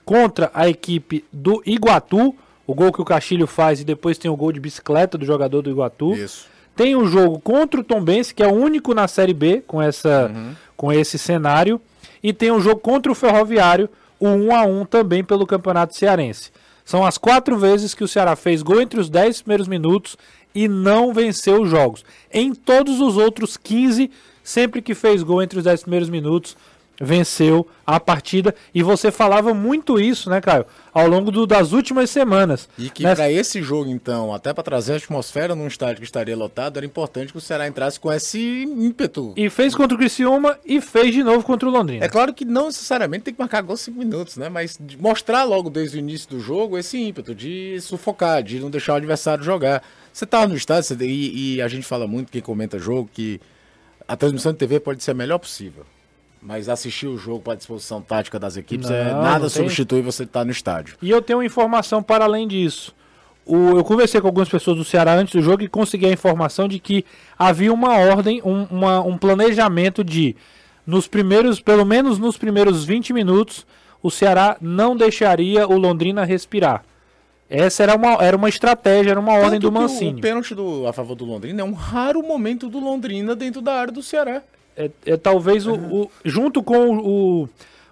contra 0.06 0.52
a 0.54 0.70
equipe 0.70 1.24
do 1.32 1.62
Iguatu, 1.66 2.36
o 2.66 2.74
gol 2.74 2.92
que 2.92 3.02
o 3.02 3.06
Castilho 3.06 3.48
faz 3.48 3.82
e 3.82 3.84
depois 3.84 4.18
tem 4.18 4.30
o 4.30 4.36
gol 4.36 4.52
de 4.52 4.60
bicicleta 4.60 5.18
do 5.18 5.26
jogador 5.26 5.62
do 5.62 5.70
Iguatu. 5.70 6.14
Isso. 6.14 6.48
Tem 6.76 6.96
um 6.96 7.06
jogo 7.06 7.40
contra 7.40 7.82
o 7.82 7.84
Tombense, 7.84 8.34
que 8.34 8.42
é 8.44 8.48
o 8.48 8.54
único 8.54 8.94
na 8.94 9.08
Série 9.08 9.34
B 9.34 9.64
com, 9.68 9.82
essa, 9.82 10.32
uhum. 10.34 10.56
com 10.76 10.92
esse 10.92 11.18
cenário. 11.18 11.80
E 12.24 12.32
tem 12.32 12.52
um 12.52 12.62
jogo 12.62 12.80
contra 12.80 13.12
o 13.12 13.16
Ferroviário, 13.16 13.90
o 14.20 14.28
1 14.28 14.56
a 14.56 14.64
1 14.64 14.86
também 14.86 15.24
pelo 15.24 15.48
Campeonato 15.48 15.96
Cearense. 15.96 16.52
São 16.86 17.06
as 17.06 17.18
quatro 17.18 17.58
vezes 17.58 17.94
que 17.94 18.04
o 18.04 18.08
Ceará 18.08 18.36
fez 18.36 18.62
gol 18.62 18.82
entre 18.82 19.00
os 19.00 19.10
10 19.10 19.42
primeiros 19.44 19.68
minutos 19.68 20.18
e 20.54 20.68
não 20.68 21.14
venceu 21.14 21.62
os 21.62 21.70
jogos. 21.70 22.04
Em 22.32 22.54
todos 22.54 23.00
os 23.00 23.18
outros 23.18 23.58
15, 23.58 24.12
sempre 24.44 24.82
que 24.82 24.94
fez 24.94 25.24
gol 25.24 25.42
entre 25.42 25.60
os 25.60 25.66
10 25.66 25.84
primeiros 25.84 26.10
minutos, 26.10 26.58
venceu 27.02 27.68
a 27.86 28.00
partida. 28.00 28.54
E 28.74 28.84
você 28.84 29.12
falava 29.12 29.54
muito 29.54 30.00
isso, 30.00 30.30
né, 30.30 30.40
Caio? 30.40 30.66
Ao 30.94 31.08
longo 31.08 31.32
do, 31.32 31.48
das 31.48 31.72
últimas 31.72 32.10
semanas. 32.10 32.70
E 32.78 32.90
que 32.90 33.04
Né? 33.04 33.16
para 33.16 33.32
esse 33.32 33.62
jogo, 33.62 33.90
então, 33.90 34.34
até 34.34 34.54
para 34.54 34.64
trazer 34.64 34.94
a 34.94 34.96
atmosfera 34.98 35.56
num 35.56 35.68
estádio 35.68 35.98
que 35.98 36.04
estaria 36.06 36.36
lotado, 36.38 36.78
era 36.78 36.86
importante 36.86 37.32
que 37.32 37.38
o 37.38 37.42
Ceará 37.42 37.68
entrasse 37.68 38.00
com 38.00 38.12
esse 38.12 38.64
ímpeto. 38.64 39.34
E 39.36 39.50
fez 39.50 39.74
contra 39.74 39.96
o 39.96 39.98
Criciúma 39.98 40.58
e 40.66 40.80
fez 40.80 41.14
de 41.14 41.24
novo 41.24 41.44
contra 41.44 41.68
o 41.68 41.72
Londrina. 41.72 42.06
É 42.06 42.10
claro 42.10 42.34
que 42.34 42.46
não 42.46 42.66
necessariamente 42.68 43.24
tem 43.24 43.34
que 43.34 43.40
marcar 43.40 43.62
gol 43.62 43.76
5 43.78 43.98
minutos, 43.98 44.38
né? 44.38 44.48
Mas 44.50 44.78
de 44.80 44.98
mostrar 45.02 45.44
logo 45.44 45.70
desde 45.70 45.98
o 45.98 46.00
início 46.00 46.30
do 46.30 46.40
jogo 46.40 46.78
esse 46.78 46.98
ímpeto 46.98 47.34
de 47.34 47.80
sufocar, 47.82 48.44
de 48.44 48.60
não 48.60 48.70
deixar 48.70 48.94
o 48.94 48.96
adversário 48.98 49.44
jogar. 49.44 49.82
Você 50.14 50.26
tá 50.26 50.46
no 50.48 50.56
estádio 50.56 50.84
você- 50.84 51.06
e, 51.06 51.56
e 51.56 51.62
a 51.62 51.68
gente 51.68 51.86
fala 51.88 52.06
muito, 52.06 52.32
quem 52.32 52.42
comenta 52.42 52.78
jogo, 52.78 53.10
que 53.12 53.40
a 54.08 54.18
transmissão 54.18 54.52
de 54.52 54.58
TV 54.58 54.80
pode 54.80 55.02
ser 55.02 55.12
a 55.12 55.14
melhor 55.14 55.38
possível. 55.40 55.86
Mas 56.42 56.68
assistir 56.68 57.08
o 57.08 57.18
jogo 57.18 57.40
para 57.42 57.54
a 57.54 57.56
disposição 57.56 58.02
tática 58.02 58.40
das 58.40 58.58
equipes 58.58 58.90
é 58.90 59.06
Não, 59.14 59.22
nada 59.22 59.40
não 59.44 59.50
tem. 59.50 59.64
substitui 59.64 60.02
você 60.02 60.24
estar 60.24 60.44
no 60.44 60.52
estádio. 60.52 60.96
E 61.02 61.10
eu 61.10 61.22
tenho 61.22 61.38
uma 61.40 61.46
informação 61.46 62.02
para 62.02 62.26
além 62.26 62.48
disso. 62.48 62.96
O- 63.46 63.78
eu 63.78 63.84
conversei 63.84 64.20
com 64.22 64.28
algumas 64.28 64.50
pessoas 64.50 64.78
do 64.78 64.84
Ceará 64.84 65.14
antes 65.14 65.34
do 65.36 65.42
jogo 65.42 65.62
e 65.64 65.68
consegui 65.68 66.08
a 66.08 66.12
informação 66.12 66.68
de 66.68 66.80
que 66.80 67.06
havia 67.38 67.72
uma 67.72 67.96
ordem, 67.98 68.42
um, 68.44 68.64
uma- 68.72 69.02
um 69.02 69.18
planejamento 69.18 70.04
de, 70.04 70.36
nos 70.86 71.08
primeiros, 71.08 71.60
pelo 71.60 71.86
menos 71.86 72.18
nos 72.18 72.38
primeiros 72.38 72.84
20 72.86 73.14
minutos, 73.14 73.66
o 74.02 74.10
Ceará 74.10 74.58
não 74.60 74.96
deixaria 74.96 75.68
o 75.68 75.78
Londrina 75.78 76.24
respirar. 76.24 76.84
Essa 77.50 77.84
era 77.84 77.96
uma, 77.96 78.14
era 78.24 78.36
uma 78.38 78.50
estratégia, 78.50 79.12
era 79.12 79.20
uma 79.20 79.34
ordem 79.34 79.60
Tanto 79.60 79.70
do 79.70 79.72
que 79.72 79.78
o- 79.78 79.82
Mancini. 79.82 80.20
O 80.20 80.22
pênalti 80.22 80.56
do, 80.56 80.88
a 80.88 80.94
favor 80.94 81.14
do 81.16 81.26
Londrina 81.26 81.62
é 81.62 81.64
um 81.66 81.74
raro 81.74 82.24
momento 82.24 82.68
do 82.70 82.80
Londrina 82.80 83.36
dentro 83.36 83.62
da 83.62 83.74
área 83.74 83.92
do 83.94 84.02
Ceará. 84.02 84.42
É, 85.06 85.12
é 85.14 85.18
talvez 85.18 85.66
o, 85.68 85.74
o- 85.76 86.12
junto 86.26 86.64
com 86.64 86.98
o, 86.98 87.50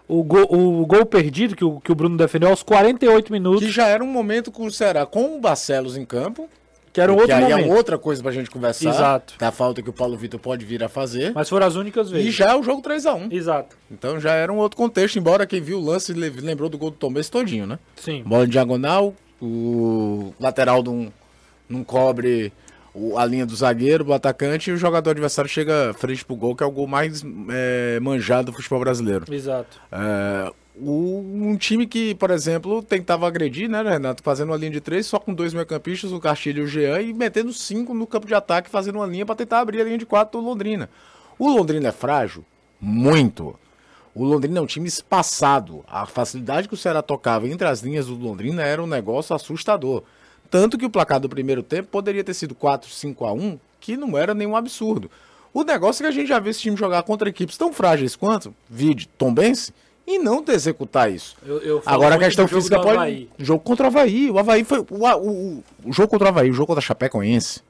o, 0.08 0.24
gol, 0.24 0.48
o 0.51 0.86
gol 0.86 1.05
perdido 1.05 1.55
que 1.55 1.63
o, 1.63 1.79
que 1.79 1.91
o 1.91 1.96
Bruno 1.96 2.17
defendeu 2.17 2.50
aos 2.50 2.63
48 2.63 3.31
minutos, 3.31 3.63
Que 3.65 3.72
já 3.72 3.88
era 3.88 4.03
um 4.03 4.08
momento 4.08 4.51
com 4.51 4.65
o 4.65 4.72
Ceará 4.72 5.05
com 5.05 5.36
o 5.38 5.39
Barcelos 5.39 5.96
em 5.98 6.05
campo. 6.05 6.50
que 6.91 7.00
era 7.00 7.12
um 7.12 7.15
que 7.15 7.22
outro 7.22 7.36
aí 7.36 7.43
momento. 7.43 7.69
é 7.72 7.74
outra 7.75 7.98
coisa 8.00 8.24
pra 8.24 8.31
gente 8.31 8.50
conversar. 8.50 8.89
Exato. 8.89 9.36
Da 9.38 9.51
falta 9.51 9.81
que 9.84 9.89
o 9.89 9.93
Paulo 9.93 10.17
Vitor 10.17 10.39
pode 10.39 10.65
vir 10.65 10.84
a 10.84 10.89
fazer. 10.89 11.31
Mas 11.36 11.48
foram 11.48 11.67
as 11.67 11.75
únicas 11.75 12.10
vezes. 12.10 12.27
E 12.27 12.31
já 12.31 12.51
é 12.51 12.55
o 12.55 12.63
jogo 12.63 12.81
3x1. 12.81 13.31
Exato. 13.31 13.77
Então 13.91 14.19
já 14.19 14.34
era 14.34 14.51
um 14.51 14.58
outro 14.58 14.75
contexto, 14.77 15.17
embora 15.19 15.46
quem 15.46 15.62
viu 15.62 15.77
o 15.77 15.86
lance 15.86 16.12
le- 16.13 16.29
lembrou 16.31 16.67
do 16.69 16.77
gol 16.79 16.89
do 16.89 16.98
Tom 16.98 17.13
Benz 17.13 17.29
todinho, 17.29 17.67
né? 17.67 17.77
Sim. 17.96 18.24
Bola 18.24 18.46
em 18.46 18.50
diagonal, 18.50 19.13
o 19.39 20.34
lateral 20.39 20.81
não, 20.84 21.13
não 21.69 21.84
cobre 21.84 22.51
a 23.17 23.25
linha 23.25 23.46
do 23.46 23.55
zagueiro, 23.55 24.03
do 24.03 24.13
atacante, 24.13 24.69
e 24.69 24.74
o 24.74 24.77
jogador 24.77 25.12
adversário 25.12 25.50
chega 25.50 25.93
frente 25.98 26.25
pro 26.25 26.36
gol, 26.36 26.55
que 26.55 26.63
é 26.63 26.65
o 26.65 26.72
gol 26.72 26.88
mais 26.88 27.24
é, 27.50 28.00
manjado 28.01 28.51
do 28.51 28.55
futebol 28.55 28.79
brasileiro. 28.79 29.25
Exato. 29.34 29.79
É, 29.91 30.51
o- 30.75 31.19
um 31.41 31.55
time 31.58 31.86
que, 31.86 32.15
por 32.15 32.31
exemplo, 32.31 32.81
tentava 32.81 33.27
agredir, 33.27 33.69
né, 33.69 33.81
Renato? 33.81 34.24
Fazendo 34.24 34.50
uma 34.50 34.58
linha 34.58 34.72
de 34.72 34.81
três, 34.81 35.05
só 35.05 35.19
com 35.19 35.34
dois 35.34 35.53
meio-campistas, 35.53 36.12
o 36.12 36.19
Castilho 36.19 36.63
e 36.63 36.65
o 36.65 36.67
Jean, 36.67 37.01
e 37.01 37.13
metendo 37.13 37.51
cinco 37.53 37.93
no 37.93 38.08
campo 38.08 38.25
de 38.27 38.34
ataque, 38.34 38.69
fazendo 38.69 38.96
uma 38.96 39.05
linha 39.05 39.25
para 39.25 39.36
tentar 39.36 39.60
abrir 39.60 39.81
a 39.81 39.84
linha 39.84 39.98
de 39.98 40.05
quatro 40.05 40.39
do 40.39 40.46
Londrina. 40.48 40.89
O 41.38 41.50
Londrina 41.50 41.89
é 41.89 41.91
frágil? 41.91 42.43
Muito. 42.81 43.55
O 44.15 44.24
Londrina 44.25 44.60
é 44.60 44.62
um 44.62 44.65
time 44.65 44.88
espaçado. 44.88 45.84
A 45.88 46.05
facilidade 46.05 46.67
que 46.67 46.74
o 46.74 46.77
Ceará 46.77 47.01
tocava 47.01 47.48
entre 47.48 47.67
as 47.67 47.81
linhas 47.81 48.08
do 48.08 48.15
Londrina 48.15 48.63
era 48.63 48.81
um 48.84 48.88
negócio 48.88 49.36
assustador. 49.36 50.03
Tanto 50.50 50.77
que 50.77 50.86
o 50.86 50.89
placar 50.89 51.20
do 51.20 51.29
primeiro 51.29 51.62
tempo 51.62 51.89
poderia 51.91 52.24
ter 52.24 52.34
sido 52.34 52.56
4, 52.56 52.89
5 52.89 53.25
a 53.25 53.34
1, 53.34 53.60
que 53.79 53.96
não 53.96 54.18
era 54.18 54.34
nenhum 54.34 54.56
absurdo. 54.56 55.10
O 55.53 55.63
negócio 55.63 56.01
é 56.01 56.03
que 56.03 56.13
a 56.13 56.15
gente 56.15 56.27
já 56.27 56.39
vê 56.39 56.50
esse 56.51 56.60
time 56.62 56.75
jogar 56.75 57.03
contra 57.03 57.29
equipes 57.29 57.58
tão 57.58 57.74
frágeis 57.74 58.15
quanto, 58.15 58.53
vide 58.70 59.08
Tombense, 59.08 59.74
e 60.06 60.18
não 60.18 60.44
ter 60.44 60.53
executar 60.53 61.12
isso. 61.12 61.36
Eu, 61.46 61.60
eu 61.60 61.84
Agora 61.86 62.15
a 62.15 62.18
questão 62.18 62.48
física 62.48 62.79
pode. 62.79 63.29
Jogo 63.38 63.63
contra 63.63 63.86
o 63.86 63.88
Havaí. 63.88 64.32
O 64.32 64.39
Havaí 64.39 64.63
foi. 64.63 64.79
O, 64.79 65.06
o, 65.06 65.63
o 65.86 65.94
jogo 65.94 66.08
contra 66.08 66.25
o 66.25 66.29
Havaí, 66.29 66.50
o 66.50 66.53
jogo 66.53 66.68
contra 66.68 66.79
a 66.79 66.86
Chapecoense. 66.86 67.62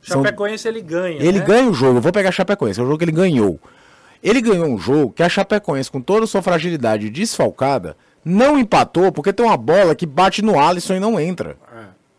São- 0.00 0.22
Chapecoense 0.22 0.68
ele 0.68 0.80
ganha. 0.80 1.20
Ele 1.20 1.40
né? 1.40 1.44
ganha 1.44 1.68
o 1.68 1.74
jogo, 1.74 1.98
eu 1.98 2.00
vou 2.00 2.12
pegar 2.12 2.28
a 2.28 2.32
Chapecoense, 2.32 2.78
é 2.78 2.82
o 2.82 2.86
jogo 2.86 2.98
que 2.98 3.04
ele 3.04 3.12
ganhou. 3.12 3.58
Ele 4.22 4.40
ganhou 4.40 4.66
um 4.66 4.78
jogo 4.78 5.12
que 5.12 5.22
a 5.22 5.28
Chapecoense, 5.28 5.90
com 5.90 6.00
toda 6.00 6.24
a 6.24 6.26
sua 6.28 6.40
fragilidade 6.40 7.10
desfalcada, 7.10 7.96
não 8.24 8.58
empatou 8.58 9.10
porque 9.10 9.32
tem 9.32 9.44
uma 9.44 9.56
bola 9.56 9.94
que 9.94 10.06
bate 10.06 10.42
no 10.42 10.58
Alisson 10.58 10.94
e 10.94 11.00
não 11.00 11.18
entra. 11.18 11.56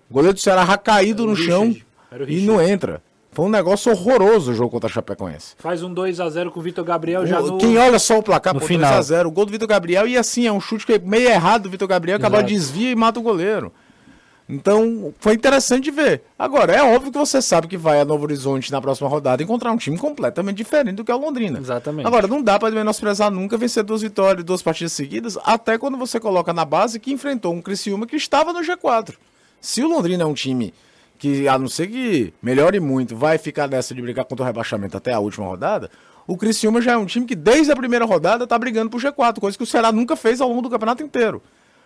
O 0.10 0.14
goleiro 0.14 0.34
do 0.34 0.40
Ceará 0.40 0.78
caído 0.78 1.26
no 1.26 1.36
chão 1.36 1.68
Richard, 1.68 1.86
era 2.12 2.24
o 2.24 2.30
e 2.30 2.42
não 2.42 2.62
entra. 2.62 3.02
Foi 3.32 3.46
um 3.46 3.50
negócio 3.50 3.92
horroroso 3.92 4.52
o 4.52 4.56
jogo 4.56 4.72
contra 4.72 4.90
a 4.90 4.92
Chapecoense. 4.92 5.54
Faz 5.60 5.84
um 5.84 5.94
2x0 5.94 6.50
com 6.50 6.60
o 6.60 6.64
Vitor 6.64 6.84
Gabriel 6.84 7.26
já 7.28 7.40
no... 7.40 7.60
Quem 7.60 7.78
olha 7.78 8.00
só 8.00 8.18
o 8.18 8.24
placar, 8.24 8.54
no 8.54 8.60
pô, 8.60 8.66
final. 8.66 9.00
2x0, 9.00 9.28
o 9.28 9.32
gol 9.32 9.46
do 9.46 9.52
Vitor 9.52 9.68
Gabriel, 9.68 10.08
e 10.08 10.18
assim, 10.18 10.48
é 10.48 10.52
um 10.52 10.60
chute 10.60 10.92
é 10.92 10.98
meio 10.98 11.30
errado 11.30 11.64
do 11.64 11.70
Vitor 11.70 11.88
Gabriel, 11.88 12.18
acaba 12.18 12.42
desvia 12.42 12.90
e 12.90 12.96
mata 12.96 13.20
o 13.20 13.24
goleiro. 13.24 13.72
Então, 14.50 15.14
foi 15.20 15.34
interessante 15.34 15.84
de 15.84 15.92
ver. 15.92 16.24
Agora, 16.40 16.74
é 16.74 16.82
óbvio 16.82 17.12
que 17.12 17.18
você 17.18 17.42
sabe 17.42 17.68
que 17.68 17.76
vai 17.76 18.00
a 18.00 18.06
Novo 18.06 18.24
Horizonte 18.24 18.72
na 18.72 18.82
próxima 18.82 19.10
rodada 19.10 19.44
encontrar 19.44 19.72
um 19.74 19.78
time 19.78 19.98
completamente 19.98 20.56
diferente 20.56 20.96
do 20.96 21.04
que 21.04 21.12
é 21.12 21.16
o 21.16 21.20
Londrina. 21.20 21.60
Exatamente. 21.60 22.08
Agora, 22.08 22.28
não 22.28 22.42
dá 22.42 22.58
pra 22.58 22.72
menosprezar 22.72 23.30
nunca 23.30 23.58
vencer 23.58 23.84
duas 23.84 24.02
vitórias, 24.02 24.46
duas 24.46 24.62
partidas 24.62 24.94
seguidas, 24.94 25.38
até 25.44 25.78
quando 25.78 25.98
você 25.98 26.18
coloca 26.18 26.54
na 26.54 26.64
base 26.64 27.00
que 27.00 27.12
enfrentou 27.12 27.54
um 27.54 27.62
Criciúma 27.62 28.08
que 28.08 28.16
estava 28.16 28.54
no 28.54 28.62
G4. 28.62 29.16
Se 29.60 29.82
o 29.82 29.88
Londrina 29.88 30.24
é 30.24 30.26
um 30.26 30.34
time 30.34 30.74
que, 31.18 31.48
a 31.48 31.58
não 31.58 31.68
ser 31.68 31.88
que 31.88 32.34
melhore 32.42 32.80
muito, 32.80 33.16
vai 33.16 33.38
ficar 33.38 33.68
nessa 33.68 33.94
de 33.94 34.02
brigar 34.02 34.26
contra 34.26 34.44
o 34.44 34.46
rebaixamento 34.46 34.96
até 34.96 35.14
a 35.14 35.20
última 35.20 35.46
rodada, 35.46 35.90
o 36.28 36.38
Criciúma 36.38 36.82
já 36.82 36.92
é 36.92 36.98
um 36.98 37.06
time 37.06 37.26
que 37.26 37.36
desde 37.36 37.72
a 37.72 37.76
primeira 37.76 38.06
rodada 38.06 38.46
tá 38.46 38.58
brigando 38.60 38.90
pro 38.90 39.00
G4, 39.00 39.40
coisa 39.40 39.58
que 39.58 39.64
o 39.64 39.68
Ceará 39.68 39.92
nunca 39.92 40.16
fez 40.16 40.42
ao 40.42 40.50
longo 40.50 40.64
do 40.64 40.70
campeonato 40.70 41.02
inteiro. 41.02 41.42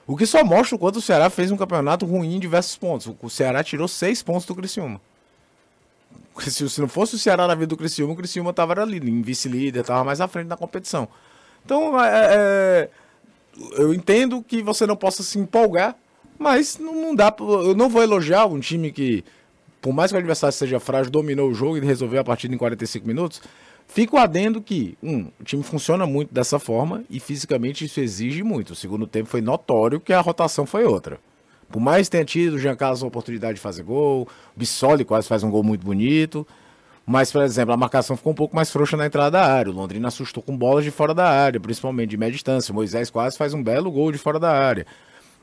O 0.07 0.17
que 0.17 0.25
só 0.25 0.43
mostra 0.43 0.75
o 0.75 0.79
quanto 0.79 0.97
o 0.97 1.01
Ceará 1.01 1.29
fez 1.29 1.51
um 1.51 1.57
campeonato 1.57 2.05
ruim 2.05 2.35
em 2.35 2.39
diversos 2.39 2.75
pontos. 2.75 3.13
O 3.21 3.29
Ceará 3.29 3.63
tirou 3.63 3.87
seis 3.87 4.23
pontos 4.23 4.45
do 4.45 4.55
Criciúma. 4.55 4.99
Se, 6.39 6.81
não 6.81 6.87
fosse 6.87 7.15
o 7.15 7.19
Ceará 7.19 7.47
na 7.47 7.53
vida 7.53 7.67
do 7.67 7.77
Criciúma, 7.77 8.13
o 8.13 8.15
Criciúma 8.15 8.51
tava 8.51 8.81
ali, 8.81 8.97
em 8.97 9.21
vice-líder, 9.21 9.83
tava 9.83 10.03
mais 10.03 10.19
à 10.19 10.27
frente 10.27 10.47
da 10.47 10.57
competição. 10.57 11.07
Então, 11.63 12.03
é, 12.03 12.09
é, 12.31 12.89
eu 13.73 13.93
entendo 13.93 14.41
que 14.41 14.63
você 14.63 14.87
não 14.87 14.95
possa 14.95 15.21
se 15.21 15.37
empolgar, 15.37 15.95
mas 16.41 16.79
não, 16.79 17.15
dá. 17.15 17.33
Eu 17.39 17.75
não 17.75 17.87
vou 17.87 18.01
elogiar 18.01 18.47
um 18.47 18.59
time 18.59 18.91
que, 18.91 19.23
por 19.79 19.93
mais 19.93 20.11
que 20.11 20.15
o 20.15 20.19
adversário 20.19 20.53
seja 20.53 20.79
frágil, 20.79 21.11
dominou 21.11 21.49
o 21.49 21.53
jogo 21.53 21.77
e 21.77 21.79
resolveu 21.81 22.19
a 22.19 22.23
partida 22.23 22.53
em 22.53 22.57
45 22.57 23.07
minutos. 23.07 23.41
Fico 23.87 24.17
adendo 24.17 24.61
que, 24.61 24.97
um, 25.03 25.29
o 25.39 25.43
time 25.43 25.61
funciona 25.61 26.05
muito 26.05 26.33
dessa 26.33 26.57
forma 26.57 27.03
e 27.09 27.19
fisicamente 27.19 27.85
isso 27.85 27.99
exige 27.99 28.41
muito. 28.41 28.71
O 28.71 28.75
segundo 28.75 29.05
tempo 29.05 29.29
foi 29.29 29.41
notório 29.41 29.99
que 29.99 30.13
a 30.13 30.19
rotação 30.21 30.65
foi 30.65 30.83
outra. 30.83 31.19
Por 31.69 31.79
mais 31.79 32.07
que 32.07 32.11
tenha 32.11 32.25
tido 32.25 32.55
o 32.55 32.59
Jean 32.59 32.75
Carlos 32.75 33.03
a 33.03 33.07
oportunidade 33.07 33.55
de 33.55 33.61
fazer 33.61 33.83
gol, 33.83 34.27
o 34.55 34.59
Bissoli 34.59 35.05
quase 35.05 35.27
faz 35.27 35.43
um 35.43 35.51
gol 35.51 35.63
muito 35.63 35.85
bonito. 35.85 36.47
Mas, 37.05 37.31
por 37.31 37.43
exemplo, 37.43 37.73
a 37.73 37.77
marcação 37.77 38.15
ficou 38.15 38.31
um 38.31 38.35
pouco 38.35 38.55
mais 38.55 38.71
frouxa 38.71 38.97
na 38.97 39.05
entrada 39.05 39.31
da 39.31 39.45
área. 39.45 39.71
O 39.71 39.75
Londrina 39.75 40.07
assustou 40.07 40.41
com 40.41 40.57
bolas 40.57 40.83
de 40.83 40.91
fora 40.91 41.13
da 41.13 41.29
área, 41.29 41.59
principalmente 41.59 42.09
de 42.09 42.17
média 42.17 42.33
distância. 42.33 42.71
O 42.71 42.75
Moisés 42.75 43.09
quase 43.09 43.37
faz 43.37 43.53
um 43.53 43.61
belo 43.61 43.91
gol 43.91 44.11
de 44.11 44.17
fora 44.17 44.39
da 44.39 44.51
área. 44.51 44.85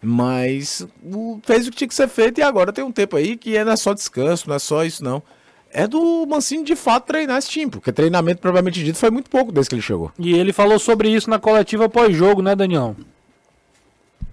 Mas 0.00 0.86
o- 1.04 1.40
fez 1.42 1.66
o 1.66 1.70
que 1.70 1.76
tinha 1.78 1.88
que 1.88 1.94
ser 1.94 2.08
feito 2.08 2.38
e 2.38 2.42
agora 2.42 2.72
tem 2.72 2.84
um 2.84 2.92
tempo 2.92 3.16
aí 3.16 3.36
que 3.36 3.56
é- 3.56 3.64
não 3.64 3.72
é 3.72 3.76
só 3.76 3.92
descanso, 3.92 4.48
não 4.48 4.54
é 4.56 4.58
só 4.58 4.84
isso, 4.84 5.02
não. 5.02 5.22
É 5.70 5.86
do 5.86 6.24
Mancini 6.26 6.64
de 6.64 6.74
fato 6.76 7.06
treinar 7.06 7.36
esse 7.38 7.50
time, 7.50 7.70
porque 7.70 7.92
treinamento, 7.92 8.40
provavelmente 8.40 8.82
dito, 8.82 8.96
foi 8.96 9.10
muito 9.10 9.28
pouco 9.28 9.52
desde 9.52 9.68
que 9.68 9.74
ele 9.74 9.82
chegou. 9.82 10.10
E 10.18 10.32
ele 10.34 10.52
falou 10.52 10.78
sobre 10.78 11.10
isso 11.10 11.28
na 11.28 11.38
coletiva 11.38 11.88
pós-jogo, 11.88 12.40
né, 12.40 12.54
Daniel? 12.56 12.96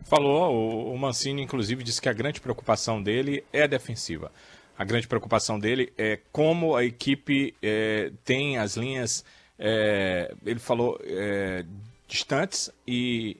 Falou, 0.05 0.53
o, 0.53 0.93
o 0.93 0.97
Mancini, 0.97 1.41
inclusive, 1.41 1.83
disse 1.83 1.99
que 2.01 2.07
a 2.07 2.13
grande 2.13 2.39
preocupação 2.39 3.01
dele 3.01 3.43
é 3.51 3.63
a 3.63 3.67
defensiva. 3.67 4.31
A 4.77 4.83
grande 4.85 5.07
preocupação 5.07 5.57
dele 5.59 5.91
é 5.97 6.19
como 6.31 6.75
a 6.75 6.85
equipe 6.85 7.55
é, 7.61 8.11
tem 8.23 8.57
as 8.57 8.77
linhas, 8.77 9.25
é, 9.57 10.33
ele 10.45 10.59
falou, 10.59 10.99
é, 11.03 11.65
distantes 12.07 12.69
e 12.87 13.37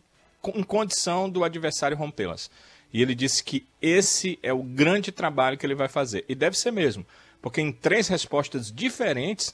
em 0.56 0.64
condição 0.64 1.30
do 1.30 1.44
adversário 1.44 1.98
rompê-las. 1.98 2.50
E 2.94 3.02
ele 3.02 3.16
disse 3.16 3.44
que 3.44 3.66
esse 3.82 4.40
é 4.42 4.54
o 4.54 4.64
grande 4.64 5.12
trabalho 5.12 5.58
que 5.58 5.66
ele 5.66 5.76
vai 5.76 5.88
fazer. 5.88 6.24
E 6.30 6.36
deve 6.36 6.58
ser 6.58 6.72
mesmo, 6.72 7.06
porque 7.42 7.62
em 7.62 7.72
três 7.72 8.08
respostas 8.08 8.72
diferentes, 8.72 9.54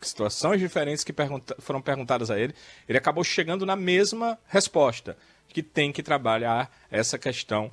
situações 0.00 0.60
diferentes 0.60 1.04
que 1.04 1.12
pergunta- 1.12 1.56
foram 1.58 1.80
perguntadas 1.80 2.30
a 2.30 2.38
ele, 2.38 2.54
ele 2.88 2.98
acabou 2.98 3.24
chegando 3.24 3.64
na 3.64 3.76
mesma 3.76 4.38
resposta, 4.48 5.16
que 5.48 5.62
tem 5.62 5.92
que 5.92 6.02
trabalhar 6.02 6.70
essa 6.90 7.18
questão 7.18 7.70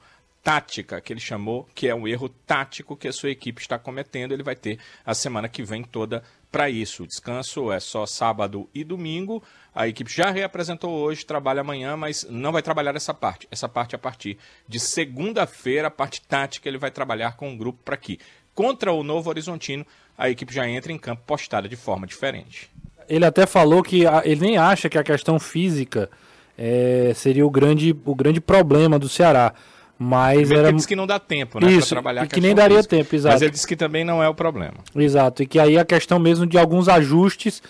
tática, 0.49 0.99
que 0.99 1.13
ele 1.13 1.19
chamou, 1.19 1.67
que 1.75 1.87
é 1.87 1.93
um 1.93 2.07
erro 2.07 2.27
tático 2.27 2.97
que 2.97 3.07
a 3.07 3.13
sua 3.13 3.29
equipe 3.29 3.61
está 3.61 3.77
cometendo. 3.77 4.31
Ele 4.31 4.41
vai 4.41 4.55
ter 4.55 4.79
a 5.05 5.13
semana 5.13 5.47
que 5.47 5.61
vem 5.61 5.83
toda 5.83 6.23
para 6.51 6.67
isso. 6.67 7.03
O 7.03 7.07
descanso 7.07 7.71
é 7.71 7.79
só 7.79 8.07
sábado 8.07 8.67
e 8.73 8.83
domingo. 8.83 9.43
A 9.75 9.87
equipe 9.87 10.11
já 10.11 10.31
reapresentou 10.31 10.89
hoje, 10.89 11.23
trabalha 11.23 11.61
amanhã, 11.61 11.95
mas 11.95 12.25
não 12.27 12.51
vai 12.51 12.63
trabalhar 12.63 12.95
essa 12.95 13.13
parte. 13.13 13.47
Essa 13.51 13.69
parte 13.69 13.93
é 13.93 13.97
a 13.97 13.99
partir 13.99 14.39
de 14.67 14.79
segunda-feira, 14.79 15.89
a 15.89 15.91
parte 15.91 16.19
tática, 16.19 16.67
ele 16.67 16.79
vai 16.79 16.89
trabalhar 16.89 17.37
com 17.37 17.53
o 17.53 17.55
grupo 17.55 17.81
para 17.85 17.93
aqui. 17.93 18.17
contra 18.55 18.91
o 18.91 19.03
Novo 19.03 19.29
Horizontino, 19.29 19.85
a 20.17 20.31
equipe 20.31 20.51
já 20.51 20.67
entra 20.67 20.91
em 20.91 20.97
campo 20.97 21.21
postada 21.27 21.69
de 21.69 21.75
forma 21.75 22.07
diferente. 22.07 22.71
Ele 23.07 23.23
até 23.23 23.45
falou 23.45 23.83
que 23.83 24.01
ele 24.23 24.41
nem 24.41 24.57
acha 24.57 24.89
que 24.89 24.97
a 24.97 25.03
questão 25.03 25.39
física 25.39 26.09
é, 26.57 27.13
seria 27.13 27.45
o 27.45 27.51
grande, 27.51 27.95
o 28.03 28.15
grande 28.15 28.41
problema 28.41 28.97
do 28.97 29.07
Ceará. 29.07 29.53
Mas 30.01 30.49
era. 30.49 30.69
Ele 30.69 30.77
disse 30.77 30.87
que 30.87 30.95
não 30.95 31.05
dá 31.05 31.19
tempo, 31.19 31.59
né? 31.59 31.69
Isso, 31.69 31.89
trabalhar 31.89 32.21
a 32.21 32.27
que 32.27 32.39
nem 32.39 32.55
daria 32.55 32.77
física. 32.77 32.95
tempo, 32.95 33.13
exato. 33.13 33.33
Mas 33.33 33.41
ele 33.41 33.51
disse 33.51 33.67
que 33.67 33.75
também 33.75 34.05
não 34.05 34.23
é 34.23 34.29
o 34.29 34.33
problema. 34.33 34.75
Exato, 34.95 35.43
e 35.43 35.45
que 35.45 35.59
aí 35.59 35.77
a 35.77 35.83
questão 35.83 36.17
mesmo 36.17 36.45
de 36.45 36.57
alguns 36.57 36.87
ajustes. 36.87 37.61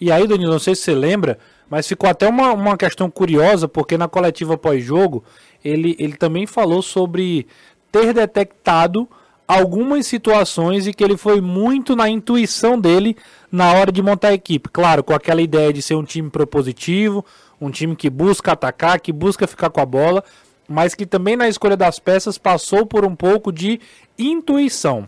E 0.00 0.10
aí, 0.10 0.26
Danilo, 0.26 0.52
não 0.52 0.58
sei 0.58 0.74
se 0.74 0.82
você 0.82 0.94
lembra, 0.94 1.38
mas 1.68 1.86
ficou 1.86 2.08
até 2.08 2.26
uma, 2.26 2.52
uma 2.52 2.76
questão 2.78 3.10
curiosa, 3.10 3.68
porque 3.68 3.98
na 3.98 4.08
coletiva 4.08 4.56
pós-jogo, 4.56 5.22
ele, 5.62 5.94
ele 5.98 6.16
também 6.16 6.46
falou 6.46 6.80
sobre 6.80 7.46
ter 7.92 8.14
detectado 8.14 9.06
algumas 9.46 10.06
situações 10.06 10.86
e 10.86 10.94
que 10.94 11.04
ele 11.04 11.18
foi 11.18 11.40
muito 11.40 11.94
na 11.94 12.08
intuição 12.08 12.80
dele 12.80 13.14
na 13.52 13.72
hora 13.74 13.92
de 13.92 14.02
montar 14.02 14.28
a 14.28 14.34
equipe. 14.34 14.70
Claro, 14.70 15.04
com 15.04 15.12
aquela 15.12 15.42
ideia 15.42 15.72
de 15.72 15.82
ser 15.82 15.94
um 15.94 16.02
time 16.02 16.30
propositivo, 16.30 17.24
um 17.60 17.70
time 17.70 17.94
que 17.94 18.08
busca 18.08 18.52
atacar, 18.52 18.98
que 18.98 19.12
busca 19.12 19.46
ficar 19.46 19.70
com 19.70 19.80
a 19.80 19.86
bola, 19.86 20.24
mas 20.68 20.94
que 20.94 21.06
também 21.06 21.36
na 21.36 21.48
escolha 21.48 21.76
das 21.76 21.98
peças 21.98 22.38
passou 22.38 22.86
por 22.86 23.04
um 23.04 23.14
pouco 23.14 23.52
de 23.52 23.80
intuição. 24.18 25.06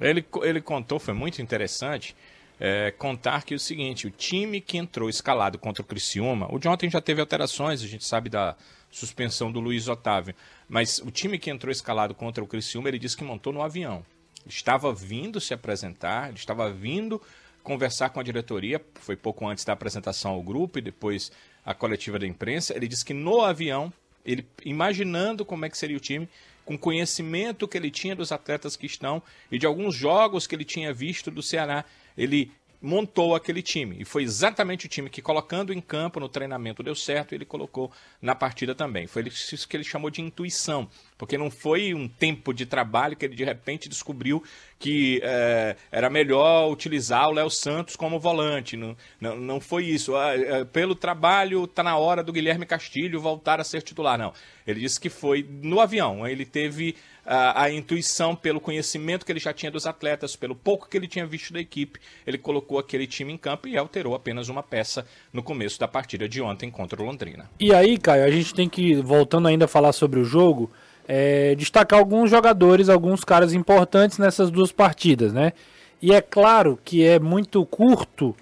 Ele, 0.00 0.24
ele 0.42 0.60
contou, 0.60 0.98
foi 0.98 1.14
muito 1.14 1.40
interessante, 1.40 2.16
é, 2.58 2.90
contar 2.92 3.44
que 3.44 3.54
o 3.54 3.58
seguinte, 3.58 4.06
o 4.06 4.10
time 4.10 4.60
que 4.60 4.78
entrou 4.78 5.08
escalado 5.08 5.58
contra 5.58 5.82
o 5.82 5.84
Criciúma, 5.84 6.46
o 6.52 6.58
de 6.58 6.68
ontem 6.68 6.90
já 6.90 7.00
teve 7.00 7.20
alterações, 7.20 7.82
a 7.82 7.86
gente 7.86 8.04
sabe 8.04 8.28
da 8.28 8.56
suspensão 8.90 9.50
do 9.50 9.60
Luiz 9.60 9.88
Otávio, 9.88 10.34
mas 10.68 10.98
o 10.98 11.10
time 11.10 11.38
que 11.38 11.50
entrou 11.50 11.70
escalado 11.70 12.14
contra 12.14 12.42
o 12.42 12.46
Criciúma, 12.46 12.88
ele 12.88 12.98
disse 12.98 13.16
que 13.16 13.24
montou 13.24 13.52
no 13.52 13.62
avião. 13.62 14.04
Estava 14.46 14.92
vindo 14.92 15.40
se 15.40 15.54
apresentar, 15.54 16.28
ele 16.28 16.38
estava 16.38 16.70
vindo 16.70 17.20
conversar 17.62 18.10
com 18.10 18.20
a 18.20 18.22
diretoria, 18.22 18.80
foi 19.00 19.16
pouco 19.16 19.48
antes 19.48 19.64
da 19.64 19.72
apresentação 19.72 20.32
ao 20.32 20.42
grupo 20.42 20.78
e 20.78 20.82
depois 20.82 21.32
a 21.64 21.72
coletiva 21.72 22.18
da 22.18 22.26
imprensa, 22.26 22.76
ele 22.76 22.86
disse 22.86 23.04
que 23.04 23.14
no 23.14 23.40
avião, 23.40 23.92
ele 24.24 24.46
imaginando 24.64 25.44
como 25.44 25.64
é 25.64 25.70
que 25.70 25.78
seria 25.78 25.96
o 25.96 26.00
time, 26.00 26.28
com 26.64 26.78
conhecimento 26.78 27.68
que 27.68 27.76
ele 27.76 27.90
tinha 27.90 28.16
dos 28.16 28.32
atletas 28.32 28.76
que 28.76 28.86
estão 28.86 29.22
e 29.50 29.58
de 29.58 29.66
alguns 29.66 29.94
jogos 29.94 30.46
que 30.46 30.54
ele 30.54 30.64
tinha 30.64 30.92
visto 30.92 31.30
do 31.30 31.42
Ceará, 31.42 31.84
ele 32.16 32.50
montou 32.84 33.34
aquele 33.34 33.62
time. 33.62 33.96
E 33.98 34.04
foi 34.04 34.22
exatamente 34.22 34.84
o 34.84 34.88
time 34.88 35.08
que, 35.08 35.22
colocando 35.22 35.72
em 35.72 35.80
campo 35.80 36.20
no 36.20 36.28
treinamento, 36.28 36.82
deu 36.82 36.94
certo 36.94 37.32
e 37.32 37.36
ele 37.36 37.46
colocou 37.46 37.90
na 38.20 38.34
partida 38.34 38.74
também. 38.74 39.06
Foi 39.06 39.26
isso 39.26 39.66
que 39.66 39.74
ele 39.74 39.84
chamou 39.84 40.10
de 40.10 40.20
intuição, 40.20 40.86
porque 41.16 41.38
não 41.38 41.50
foi 41.50 41.94
um 41.94 42.06
tempo 42.06 42.52
de 42.52 42.66
trabalho 42.66 43.16
que 43.16 43.24
ele 43.24 43.34
de 43.34 43.42
repente 43.42 43.88
descobriu 43.88 44.44
que 44.78 45.18
é, 45.22 45.76
era 45.90 46.10
melhor 46.10 46.70
utilizar 46.70 47.28
o 47.30 47.32
Léo 47.32 47.48
Santos 47.48 47.96
como 47.96 48.20
volante. 48.20 48.76
Não, 48.76 48.94
não, 49.18 49.36
não 49.36 49.60
foi 49.60 49.86
isso. 49.86 50.14
Ah, 50.14 50.34
é, 50.36 50.64
pelo 50.64 50.94
trabalho, 50.94 51.64
está 51.64 51.82
na 51.82 51.96
hora 51.96 52.22
do 52.22 52.32
Guilherme 52.32 52.66
Castilho 52.66 53.18
voltar 53.18 53.60
a 53.60 53.64
ser 53.64 53.80
titular. 53.80 54.18
Não. 54.18 54.34
Ele 54.66 54.80
disse 54.80 55.00
que 55.00 55.08
foi 55.08 55.46
no 55.62 55.80
avião. 55.80 56.26
Ele 56.26 56.44
teve 56.44 56.96
a, 57.26 57.62
a, 57.62 57.70
intuição, 57.70 58.34
pelo 58.34 58.60
conhecimento 58.60 59.24
que 59.24 59.32
ele 59.32 59.40
já 59.40 59.52
tinha 59.52 59.70
dos 59.70 59.86
atletas, 59.86 60.36
pelo 60.36 60.54
pouco 60.54 60.88
que 60.88 60.96
ele 60.96 61.08
tinha 61.08 61.26
visto 61.26 61.52
da 61.52 61.60
equipe, 61.60 62.00
ele 62.26 62.38
colocou 62.38 62.78
aquele 62.78 63.06
time 63.06 63.32
em 63.32 63.38
campo 63.38 63.66
e 63.68 63.76
alterou 63.76 64.14
apenas 64.14 64.48
uma 64.48 64.62
peça 64.62 65.06
no 65.32 65.42
começo 65.42 65.78
da 65.78 65.88
partida 65.88 66.28
de 66.28 66.40
ontem 66.40 66.70
contra 66.70 67.00
o 67.00 67.04
Londrina. 67.04 67.50
E 67.58 67.74
aí, 67.74 67.98
Caio, 67.98 68.24
a 68.24 68.30
gente 68.30 68.54
tem 68.54 68.68
que, 68.68 68.94
voltando 68.96 69.48
ainda 69.48 69.64
a 69.64 69.68
falar 69.68 69.92
sobre 69.92 70.20
o 70.20 70.24
jogo, 70.24 70.70
é, 71.06 71.54
destacar 71.54 71.98
alguns 71.98 72.30
jogadores, 72.30 72.88
alguns 72.88 73.24
caras 73.24 73.52
importantes 73.52 74.18
nessas 74.18 74.50
duas 74.50 74.72
partidas, 74.72 75.32
né? 75.32 75.52
E 76.00 76.12
é 76.12 76.20
claro 76.20 76.78
que 76.84 77.04
é 77.04 77.18
muito 77.18 77.64
curto 77.64 78.36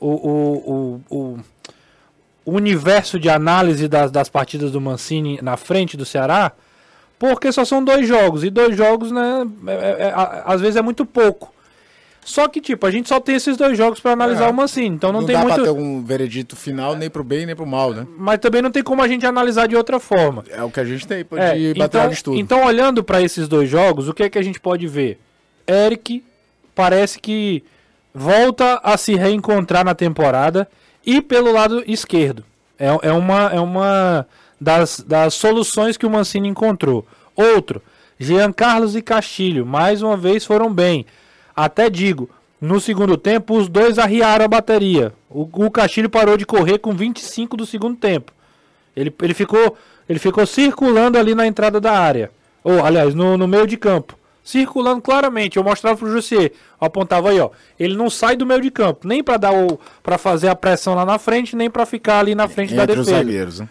o, 0.00 0.08
o, 0.08 1.00
o, 1.10 1.34
o 1.34 1.38
o 2.44 2.52
universo 2.52 3.18
de 3.18 3.28
análise 3.28 3.88
das, 3.88 4.10
das 4.10 4.28
partidas 4.28 4.72
do 4.72 4.80
Mancini 4.80 5.38
na 5.42 5.56
frente 5.56 5.96
do 5.96 6.04
Ceará, 6.04 6.52
porque 7.22 7.52
só 7.52 7.64
são 7.64 7.84
dois 7.84 8.04
jogos, 8.08 8.42
e 8.42 8.50
dois 8.50 8.76
jogos, 8.76 9.12
né, 9.12 9.46
é, 9.68 9.72
é, 9.72 10.06
é, 10.08 10.12
às 10.44 10.60
vezes 10.60 10.74
é 10.74 10.82
muito 10.82 11.06
pouco. 11.06 11.54
Só 12.24 12.48
que, 12.48 12.60
tipo, 12.60 12.84
a 12.84 12.90
gente 12.90 13.08
só 13.08 13.20
tem 13.20 13.36
esses 13.36 13.56
dois 13.56 13.78
jogos 13.78 14.00
para 14.00 14.10
analisar 14.10 14.46
É. 14.46 14.50
o 14.50 14.54
Mancini, 14.54 14.88
então 14.96 15.12
não, 15.12 15.20
Não 15.20 15.26
tem 15.28 15.36
dá 15.36 15.42
muito... 15.42 15.54
pra 15.54 15.64
ter 15.64 15.70
um 15.70 16.02
veredito 16.02 16.56
final 16.56 16.96
nem 16.96 17.08
pro 17.08 17.22
bem 17.22 17.46
nem 17.46 17.54
pro 17.54 17.64
mal, 17.64 17.92
né? 17.94 18.04
Mas 18.18 18.40
também 18.40 18.60
não 18.60 18.72
tem 18.72 18.82
como 18.82 19.02
a 19.02 19.06
gente 19.08 19.24
analisar 19.24 19.68
de 19.68 19.76
outra 19.76 20.00
forma. 20.00 20.42
É 20.50 20.62
o 20.64 20.70
que 20.70 20.80
a 20.80 20.84
gente 20.84 21.06
tem 21.06 21.24
pra 21.24 21.50
É, 21.50 21.58
então, 21.58 21.78
material 21.84 22.08
de 22.08 22.14
estudo. 22.14 22.36
então, 22.38 22.64
olhando 22.64 23.04
para 23.04 23.22
esses 23.22 23.46
dois 23.46 23.70
jogos, 23.70 24.08
o 24.08 24.14
que 24.14 24.24
é 24.24 24.28
que 24.28 24.38
a 24.38 24.42
gente 24.42 24.58
pode 24.58 24.86
ver? 24.88 25.20
Eric 25.68 26.24
parece 26.74 27.20
que 27.20 27.62
volta 28.12 28.80
a 28.82 28.96
se 28.96 29.14
reencontrar 29.14 29.84
na 29.84 29.94
temporada 29.94 30.68
e 31.06 31.20
pelo 31.22 31.52
lado 31.52 31.84
esquerdo. 31.86 32.44
É, 32.78 32.86
é 33.08 33.12
uma, 33.12 33.42
é 33.52 33.60
uma 33.60 34.26
das, 34.62 35.04
das 35.06 35.34
soluções 35.34 35.96
que 35.96 36.06
o 36.06 36.10
Mancini 36.10 36.48
encontrou. 36.48 37.04
Outro, 37.34 37.82
Jean 38.18 38.52
Carlos 38.52 38.94
e 38.94 39.02
Castilho, 39.02 39.66
mais 39.66 40.02
uma 40.02 40.16
vez 40.16 40.44
foram 40.44 40.72
bem. 40.72 41.04
Até 41.54 41.90
digo, 41.90 42.30
no 42.60 42.80
segundo 42.80 43.16
tempo, 43.16 43.56
os 43.56 43.68
dois 43.68 43.98
arriaram 43.98 44.44
a 44.44 44.48
bateria. 44.48 45.12
O, 45.28 45.48
o 45.66 45.70
Castilho 45.70 46.08
parou 46.08 46.36
de 46.36 46.46
correr 46.46 46.78
com 46.78 46.92
25 46.92 47.56
do 47.56 47.66
segundo 47.66 47.96
tempo. 47.96 48.32
Ele, 48.96 49.12
ele, 49.20 49.34
ficou, 49.34 49.76
ele 50.08 50.18
ficou 50.18 50.46
circulando 50.46 51.18
ali 51.18 51.34
na 51.34 51.46
entrada 51.46 51.80
da 51.80 51.92
área. 51.92 52.30
Ou, 52.62 52.84
aliás, 52.84 53.14
no, 53.14 53.36
no 53.36 53.48
meio 53.48 53.66
de 53.66 53.76
campo. 53.76 54.16
Circulando 54.44 55.02
claramente. 55.02 55.56
Eu 55.56 55.64
mostrava 55.64 55.96
pro 55.96 56.10
Jussier. 56.10 56.52
Eu 56.80 56.86
apontava 56.86 57.30
aí, 57.30 57.40
ó. 57.40 57.50
Ele 57.78 57.96
não 57.96 58.08
sai 58.08 58.36
do 58.36 58.46
meio 58.46 58.60
de 58.60 58.70
campo. 58.70 59.08
Nem 59.08 59.22
para 59.22 59.36
dar 59.36 59.52
o. 59.52 59.80
para 60.02 60.18
fazer 60.18 60.48
a 60.48 60.54
pressão 60.54 60.94
lá 60.94 61.04
na 61.04 61.18
frente, 61.18 61.56
nem 61.56 61.70
para 61.70 61.86
ficar 61.86 62.20
ali 62.20 62.34
na 62.34 62.46
frente 62.48 62.74
da 62.74 62.82
Entre 62.82 63.00
os 63.00 63.06
defesa. 63.06 63.24
zagueiros, 63.24 63.60
né? 63.60 63.68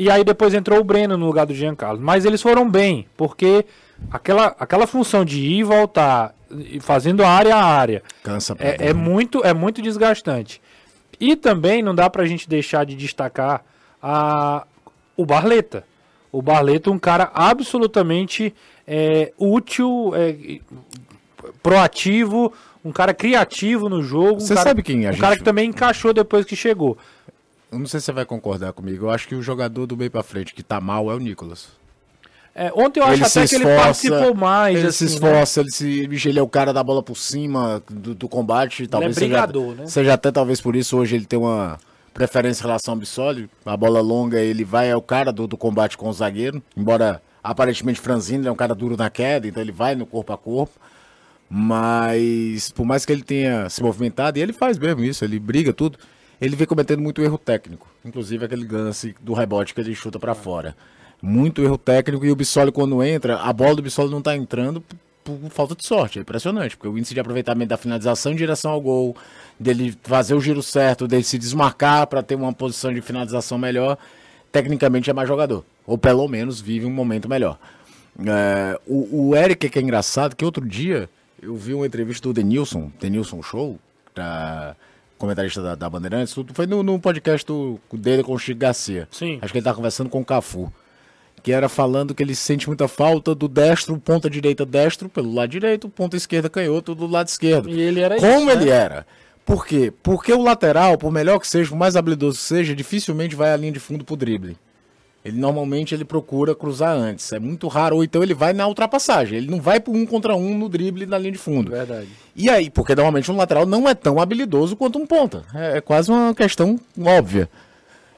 E 0.00 0.10
aí 0.10 0.24
depois 0.24 0.54
entrou 0.54 0.80
o 0.80 0.84
Breno 0.84 1.16
no 1.18 1.26
lugar 1.26 1.44
do 1.46 1.54
Giancarlo. 1.54 2.00
Mas 2.00 2.24
eles 2.24 2.40
foram 2.40 2.68
bem, 2.68 3.06
porque 3.16 3.66
aquela, 4.10 4.56
aquela 4.58 4.86
função 4.86 5.24
de 5.24 5.38
ir 5.40 5.58
e 5.58 5.62
voltar, 5.62 6.34
fazendo 6.80 7.22
área 7.24 7.54
a 7.54 7.62
área, 7.64 8.02
Cansa 8.22 8.56
é, 8.58 8.88
é 8.88 8.92
muito, 8.94 9.44
é 9.44 9.52
muito 9.52 9.82
desgastante. 9.82 10.60
E 11.20 11.36
também 11.36 11.82
não 11.82 11.94
dá 11.94 12.08
pra 12.08 12.24
gente 12.24 12.48
deixar 12.48 12.84
de 12.86 12.96
destacar 12.96 13.62
a, 14.02 14.64
o 15.16 15.26
Barleta. 15.26 15.84
O 16.32 16.40
Barleta, 16.40 16.90
um 16.90 16.98
cara 16.98 17.30
absolutamente 17.34 18.54
é, 18.86 19.32
útil, 19.36 20.12
é, 20.14 20.60
proativo, 21.62 22.52
um 22.84 22.92
cara 22.92 23.12
criativo 23.12 23.88
no 23.88 24.02
jogo. 24.02 24.36
Um 24.36 24.40
Você 24.40 24.54
cara, 24.54 24.68
sabe 24.68 24.82
quem 24.82 25.04
a 25.06 25.10
um 25.10 25.12
gente- 25.12 25.20
cara 25.20 25.36
que 25.36 25.42
também 25.44 25.68
encaixou 25.68 26.12
depois 26.12 26.46
que 26.46 26.56
chegou. 26.56 26.96
Eu 27.70 27.78
não 27.78 27.86
sei 27.86 28.00
se 28.00 28.06
você 28.06 28.12
vai 28.12 28.24
concordar 28.24 28.72
comigo. 28.72 29.06
Eu 29.06 29.10
acho 29.10 29.28
que 29.28 29.34
o 29.34 29.42
jogador 29.42 29.86
do 29.86 29.96
meio 29.96 30.10
pra 30.10 30.22
frente 30.22 30.54
que 30.54 30.62
tá 30.62 30.80
mal 30.80 31.10
é 31.10 31.14
o 31.14 31.18
Nicolas. 31.18 31.68
É, 32.54 32.72
ontem 32.74 33.00
eu 33.00 33.04
acho 33.04 33.24
até 33.24 33.46
que 33.46 33.54
ele 33.54 33.64
participou 33.64 34.34
mais. 34.34 34.76
Ele 34.76 34.88
assim, 34.88 35.06
se 35.06 35.20
né? 35.20 35.28
esforça, 35.30 35.60
ele, 35.60 35.70
se, 35.70 36.08
bicho, 36.08 36.28
ele 36.28 36.38
é 36.38 36.42
o 36.42 36.48
cara 36.48 36.72
da 36.72 36.82
bola 36.82 37.02
por 37.02 37.16
cima 37.16 37.82
do, 37.88 38.14
do 38.14 38.28
combate. 38.28 38.88
Talvez 38.88 39.14
seja, 39.14 39.26
brigador, 39.26 39.74
né? 39.74 39.86
seja 39.86 40.14
até 40.14 40.32
talvez 40.32 40.60
por 40.60 40.74
isso 40.74 40.98
hoje 40.98 41.14
ele 41.14 41.26
tem 41.26 41.38
uma 41.38 41.78
preferência 42.12 42.62
em 42.62 42.66
relação 42.66 42.94
ao 42.94 43.00
Bissoli. 43.00 43.48
A 43.64 43.76
bola 43.76 44.00
longa, 44.00 44.40
ele 44.40 44.64
vai, 44.64 44.90
é 44.90 44.96
o 44.96 45.02
cara 45.02 45.32
do, 45.32 45.46
do 45.46 45.56
combate 45.56 45.96
com 45.96 46.08
o 46.08 46.12
zagueiro. 46.12 46.60
Embora 46.76 47.22
aparentemente 47.42 48.00
franzino, 48.00 48.42
ele 48.42 48.48
é 48.48 48.52
um 48.52 48.56
cara 48.56 48.74
duro 48.74 48.96
na 48.96 49.08
queda, 49.08 49.46
então 49.46 49.62
ele 49.62 49.72
vai 49.72 49.94
no 49.94 50.04
corpo 50.04 50.32
a 50.32 50.38
corpo. 50.38 50.72
Mas 51.48 52.70
por 52.72 52.84
mais 52.84 53.04
que 53.06 53.12
ele 53.12 53.22
tenha 53.22 53.68
se 53.68 53.82
movimentado, 53.82 54.38
e 54.38 54.42
ele 54.42 54.52
faz 54.52 54.78
mesmo 54.78 55.02
isso, 55.04 55.24
ele 55.24 55.38
briga 55.38 55.72
tudo, 55.72 55.98
ele 56.40 56.56
vem 56.56 56.66
cometendo 56.66 57.00
muito 57.00 57.22
erro 57.22 57.38
técnico. 57.38 57.86
Inclusive 58.04 58.44
aquele 58.44 58.66
lance 58.66 59.14
do 59.20 59.34
rebote 59.34 59.74
que 59.74 59.80
ele 59.80 59.94
chuta 59.94 60.18
pra 60.18 60.34
fora. 60.34 60.74
Muito 61.22 61.62
erro 61.62 61.76
técnico 61.76 62.24
e 62.24 62.30
o 62.30 62.36
Bissoli 62.36 62.72
quando 62.72 63.02
entra, 63.02 63.38
a 63.38 63.52
bola 63.52 63.76
do 63.76 63.82
Bissoli 63.82 64.10
não 64.10 64.22
tá 64.22 64.34
entrando 64.34 64.82
por, 65.22 65.38
falta 65.50 65.74
de 65.74 65.84
sorte. 65.84 66.18
É 66.18 66.22
impressionante, 66.22 66.76
porque 66.76 66.88
o 66.88 66.96
índice 66.96 67.12
de 67.12 67.20
aproveitamento 67.20 67.68
da 67.68 67.76
finalização 67.76 68.32
em 68.32 68.36
direção 68.36 68.70
ao 68.70 68.80
gol, 68.80 69.14
dele 69.58 69.94
fazer 70.02 70.34
o 70.34 70.40
giro 70.40 70.62
certo, 70.62 71.06
dele 71.06 71.24
se 71.24 71.38
desmarcar 71.38 72.06
para 72.06 72.22
ter 72.22 72.36
uma 72.36 72.52
posição 72.54 72.92
de 72.92 73.02
finalização 73.02 73.58
melhor, 73.58 73.98
tecnicamente 74.50 75.10
é 75.10 75.12
mais 75.12 75.28
jogador. 75.28 75.64
Ou 75.86 75.98
pelo 75.98 76.26
menos 76.26 76.60
vive 76.60 76.86
um 76.86 76.90
momento 76.90 77.28
melhor. 77.28 77.58
É, 78.26 78.80
o, 78.86 79.28
o 79.28 79.36
Eric, 79.36 79.68
que 79.68 79.78
é 79.78 79.82
engraçado, 79.82 80.34
que 80.34 80.44
outro 80.44 80.66
dia 80.66 81.08
eu 81.40 81.54
vi 81.54 81.74
uma 81.74 81.86
entrevista 81.86 82.26
do 82.28 82.32
Denilson, 82.32 82.90
Denilson 82.98 83.42
Show, 83.42 83.78
da 84.14 84.74
comentarista 85.20 85.62
da, 85.62 85.74
da 85.76 85.88
Bandeirantes, 85.88 86.34
tudo 86.34 86.52
foi 86.54 86.66
no, 86.66 86.82
no 86.82 86.98
podcast 86.98 87.46
do- 87.46 87.78
dele 87.92 88.24
com 88.24 88.32
o 88.32 88.38
Chico 88.38 88.58
Garcia. 88.58 89.06
Sim. 89.12 89.38
Acho 89.40 89.52
que 89.52 89.58
ele 89.58 89.64
tá 89.64 89.74
conversando 89.74 90.08
com 90.10 90.20
o 90.20 90.24
Cafu. 90.24 90.72
Que 91.42 91.52
era 91.52 91.68
falando 91.68 92.14
que 92.14 92.22
ele 92.22 92.34
sente 92.34 92.66
muita 92.66 92.86
falta 92.88 93.34
do 93.34 93.48
destro, 93.48 93.96
ponta 93.98 94.28
direita 94.28 94.66
destro 94.66 95.08
pelo 95.08 95.32
lado 95.32 95.48
direito, 95.50 95.88
ponta 95.88 96.16
esquerda 96.16 96.50
canhoto 96.50 96.94
do 96.94 97.06
lado 97.06 97.28
esquerdo. 97.28 97.70
E 97.70 97.80
ele 97.80 98.00
era 98.00 98.16
Como 98.16 98.40
isso, 98.40 98.50
ele 98.50 98.64
né? 98.66 98.70
era. 98.76 99.06
Por 99.46 99.64
quê? 99.66 99.92
Porque 100.02 100.32
o 100.32 100.42
lateral, 100.42 100.98
por 100.98 101.10
melhor 101.10 101.38
que 101.38 101.46
seja, 101.48 101.70
por 101.70 101.76
mais 101.76 101.96
habilidoso 101.96 102.36
que 102.38 102.44
seja, 102.44 102.74
dificilmente 102.74 103.34
vai 103.34 103.52
à 103.52 103.56
linha 103.56 103.72
de 103.72 103.80
fundo 103.80 104.04
pro 104.04 104.16
drible. 104.16 104.56
Ele 105.22 105.38
normalmente 105.38 105.94
ele 105.94 106.04
procura 106.04 106.54
cruzar 106.54 106.96
antes. 106.96 107.30
É 107.32 107.38
muito 107.38 107.68
raro, 107.68 107.96
ou 107.96 108.04
então 108.04 108.22
ele 108.22 108.32
vai 108.32 108.52
na 108.54 108.66
ultrapassagem. 108.66 109.36
Ele 109.36 109.50
não 109.50 109.60
vai 109.60 109.78
por 109.78 109.94
um 109.94 110.06
contra 110.06 110.34
um 110.34 110.56
no 110.56 110.66
drible 110.68 111.04
na 111.04 111.18
linha 111.18 111.32
de 111.32 111.38
fundo. 111.38 111.70
Verdade. 111.70 112.08
E 112.34 112.48
aí, 112.48 112.70
porque 112.70 112.94
normalmente 112.94 113.30
um 113.30 113.36
lateral 113.36 113.66
não 113.66 113.86
é 113.86 113.94
tão 113.94 114.18
habilidoso 114.18 114.74
quanto 114.76 114.98
um 114.98 115.06
ponta. 115.06 115.44
É, 115.54 115.76
é 115.76 115.80
quase 115.82 116.10
uma 116.10 116.34
questão 116.34 116.80
óbvia. 116.98 117.50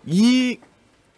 E 0.07 0.61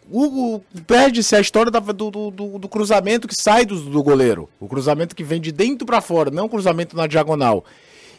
o, 0.09 0.55
o- 0.55 0.63
perde-se 0.87 1.35
a 1.35 1.39
história 1.39 1.71
da- 1.71 1.79
do, 1.79 2.09
do- 2.11 2.31
do- 2.59 2.69
cruzamento 2.69 3.27
que 3.27 3.35
sai 3.35 3.63
do, 3.65 3.79
do 3.79 4.01
goleiro. 4.03 4.49
O 4.59 4.67
cruzamento 4.67 5.15
que 5.15 5.23
vem 5.23 5.39
de 5.39 5.51
dentro 5.51 5.85
para 5.85 6.01
fora, 6.01 6.31
não 6.31 6.45
o 6.45 6.49
cruzamento 6.49 6.95
na 6.95 7.05
diagonal. 7.07 7.63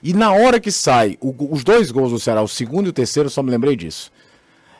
E 0.03 0.13
na 0.13 0.33
hora 0.33 0.61
que 0.61 0.71
sai, 0.71 1.17
o- 1.21 1.35
os 1.51 1.65
dois 1.65 1.91
gols 1.91 2.13
do 2.13 2.21
Ceará, 2.21 2.43
o 2.43 2.49
segundo 2.49 2.87
e 2.87 2.91
o 2.91 2.93
terceiro, 2.93 3.29
só 3.31 3.43
me 3.43 3.51
lembrei 3.51 3.75
disso. 3.75 4.11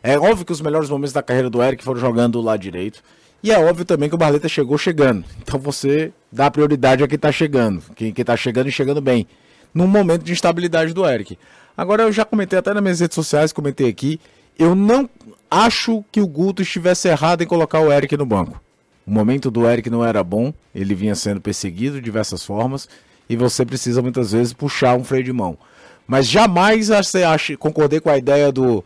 É 0.07 0.17
óbvio 0.17 0.47
que 0.47 0.53
os 0.53 0.61
melhores 0.61 0.89
momentos 0.89 1.13
da 1.13 1.21
carreira 1.21 1.51
do 1.51 1.61
Eric 1.61 1.83
foram 1.83 1.99
jogando 1.99 2.35
do 2.35 2.41
lado 2.41 2.61
direito. 2.61 3.03
E 3.43 3.51
é 3.51 3.59
óbvio 3.59 3.85
também 3.85 4.09
que 4.09 4.15
o 4.15 4.19
Barleta 4.19 4.49
chegou 4.49 4.79
chegando. 4.79 5.25
Então 5.43 5.59
você 5.59 6.13
dá 6.31 6.49
prioridade 6.49 7.03
a 7.03 7.09
quem 7.09 7.19
tá 7.19 7.33
chegando. 7.33 7.83
Quem, 7.97 8.13
quem 8.13 8.25
tá 8.25 8.37
chegando 8.37 8.69
e 8.69 8.73
chegando 8.73 9.01
bem. 9.01 9.27
Num 9.75 9.89
momento 9.89 10.23
de 10.23 10.31
instabilidade 10.31 10.95
do 10.95 11.05
Eric. 11.05 11.37
Agora 11.77 12.05
eu 12.05 12.13
já 12.13 12.25
comentei 12.25 12.57
até 12.57 12.73
nas 12.73 12.81
minhas 12.81 13.01
redes 13.01 13.17
sociais, 13.17 13.53
comentei 13.53 13.89
aqui. 13.89 14.21
Eu 14.57 14.77
não 14.77 15.11
acho 15.51 16.05
que 16.13 16.21
o 16.21 16.27
Guto 16.29 16.63
estivesse 16.63 17.09
errado 17.09 17.43
em 17.43 17.47
colocar 17.47 17.81
o 17.81 17.93
Eric 17.93 18.17
no 18.17 18.25
banco. 18.25 18.63
O 19.05 19.11
momento 19.11 19.51
do 19.51 19.69
Eric 19.69 19.91
não 19.91 20.05
era 20.05 20.23
bom, 20.23 20.55
ele 20.73 20.95
vinha 20.95 21.17
sendo 21.17 21.41
perseguido 21.41 21.97
de 21.97 22.03
diversas 22.03 22.45
formas, 22.45 22.89
e 23.29 23.35
você 23.35 23.67
precisa 23.67 24.01
muitas 24.01 24.31
vezes 24.31 24.53
puxar 24.53 24.97
um 24.97 25.03
freio 25.03 25.25
de 25.25 25.33
mão. 25.33 25.59
Mas 26.07 26.29
jamais 26.29 26.91
acha, 26.93 27.57
concordei 27.57 27.99
com 27.99 28.09
a 28.09 28.17
ideia 28.17 28.53
do. 28.53 28.85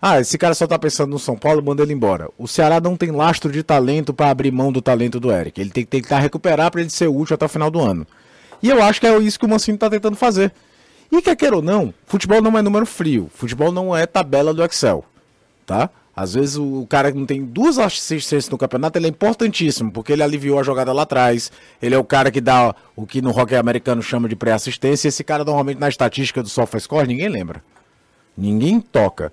Ah, 0.00 0.18
esse 0.20 0.38
cara 0.38 0.54
só 0.54 0.66
tá 0.66 0.78
pensando 0.78 1.10
no 1.10 1.18
São 1.18 1.36
Paulo, 1.36 1.62
manda 1.62 1.82
ele 1.82 1.92
embora. 1.92 2.30
O 2.38 2.48
Ceará 2.48 2.80
não 2.80 2.96
tem 2.96 3.10
lastro 3.10 3.52
de 3.52 3.62
talento 3.62 4.14
para 4.14 4.30
abrir 4.30 4.50
mão 4.50 4.72
do 4.72 4.80
talento 4.80 5.20
do 5.20 5.30
Eric. 5.30 5.60
Ele 5.60 5.70
tem 5.70 5.84
que 5.84 5.90
tentar 5.90 6.20
recuperar 6.20 6.70
para 6.70 6.80
ele 6.80 6.90
ser 6.90 7.08
útil 7.08 7.34
até 7.34 7.44
o 7.44 7.48
final 7.48 7.70
do 7.70 7.80
ano. 7.80 8.06
E 8.62 8.68
eu 8.68 8.82
acho 8.82 9.00
que 9.00 9.06
é 9.06 9.18
isso 9.18 9.38
que 9.38 9.44
o 9.44 9.48
Mancini 9.48 9.76
tá 9.76 9.90
tentando 9.90 10.16
fazer. 10.16 10.52
E 11.12 11.20
quer 11.20 11.36
queira 11.36 11.56
ou 11.56 11.62
não, 11.62 11.92
futebol 12.06 12.40
não 12.40 12.56
é 12.56 12.62
número 12.62 12.86
frio. 12.86 13.30
Futebol 13.34 13.72
não 13.72 13.96
é 13.96 14.06
tabela 14.06 14.54
do 14.54 14.64
Excel 14.64 15.04
tá? 15.70 15.88
Às 16.16 16.34
vezes 16.34 16.56
o 16.56 16.84
cara 16.88 17.12
que 17.12 17.16
não 17.16 17.24
tem 17.24 17.44
duas 17.44 17.78
assistências 17.78 18.48
no 18.48 18.58
campeonato, 18.58 18.98
ele 18.98 19.06
é 19.06 19.08
importantíssimo, 19.08 19.92
porque 19.92 20.12
ele 20.12 20.22
aliviou 20.22 20.58
a 20.58 20.62
jogada 20.64 20.92
lá 20.92 21.02
atrás. 21.02 21.52
Ele 21.80 21.94
é 21.94 21.98
o 21.98 22.04
cara 22.04 22.30
que 22.32 22.40
dá 22.40 22.74
o 22.96 23.06
que 23.06 23.22
no 23.22 23.30
hockey 23.30 23.54
americano 23.54 24.02
chama 24.02 24.28
de 24.28 24.34
pré-assistência. 24.34 25.08
Esse 25.08 25.22
cara 25.22 25.44
normalmente 25.44 25.78
na 25.78 25.88
estatística 25.88 26.42
do 26.42 26.48
SofaScore 26.48 27.06
ninguém 27.06 27.28
lembra. 27.28 27.62
Ninguém 28.36 28.80
toca. 28.80 29.32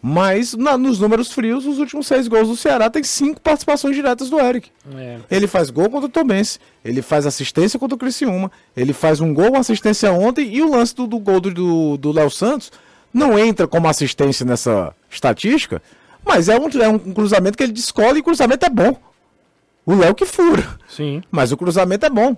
Mas 0.00 0.54
na- 0.54 0.78
nos 0.78 1.00
números 1.00 1.32
frios, 1.32 1.66
os 1.66 1.78
últimos 1.78 2.06
seis 2.06 2.28
gols 2.28 2.46
do 2.48 2.56
Ceará 2.56 2.88
tem 2.88 3.02
cinco 3.02 3.40
participações 3.40 3.96
diretas 3.96 4.30
do 4.30 4.38
Eric. 4.38 4.70
É. 4.96 5.18
Ele 5.28 5.48
faz 5.48 5.70
gol 5.70 5.90
contra 5.90 6.06
o 6.06 6.08
Tomense, 6.08 6.60
ele 6.84 7.02
faz 7.02 7.26
assistência 7.26 7.78
contra 7.80 7.96
o 7.96 7.98
Criciúma, 7.98 8.50
ele 8.76 8.92
faz 8.92 9.20
um 9.20 9.34
gol, 9.34 9.48
uma 9.50 9.58
assistência 9.58 10.12
ontem, 10.12 10.54
e 10.54 10.62
o 10.62 10.70
lance 10.70 10.94
do, 10.94 11.06
do 11.06 11.18
gol 11.18 11.40
do- 11.40 12.12
Léo 12.12 12.30
Santos 12.30 12.70
não 13.12 13.36
entra 13.36 13.66
como 13.66 13.88
assistência 13.88 14.46
nessa 14.46 14.94
estatística, 15.10 15.82
mas 16.24 16.48
é 16.48 16.56
um, 16.58 16.68
é 16.80 16.88
um 16.88 16.98
cruzamento 16.98 17.56
que 17.58 17.64
ele 17.64 17.72
descola 17.72 18.16
e 18.16 18.20
o 18.20 18.24
cruzamento 18.24 18.64
é 18.66 18.70
bom. 18.70 18.96
O 19.84 19.94
Léo 19.96 20.14
que 20.14 20.26
fura, 20.26 20.78
Sim. 20.88 21.22
mas 21.30 21.50
o 21.50 21.56
cruzamento 21.56 22.06
é 22.06 22.10
bom. 22.10 22.36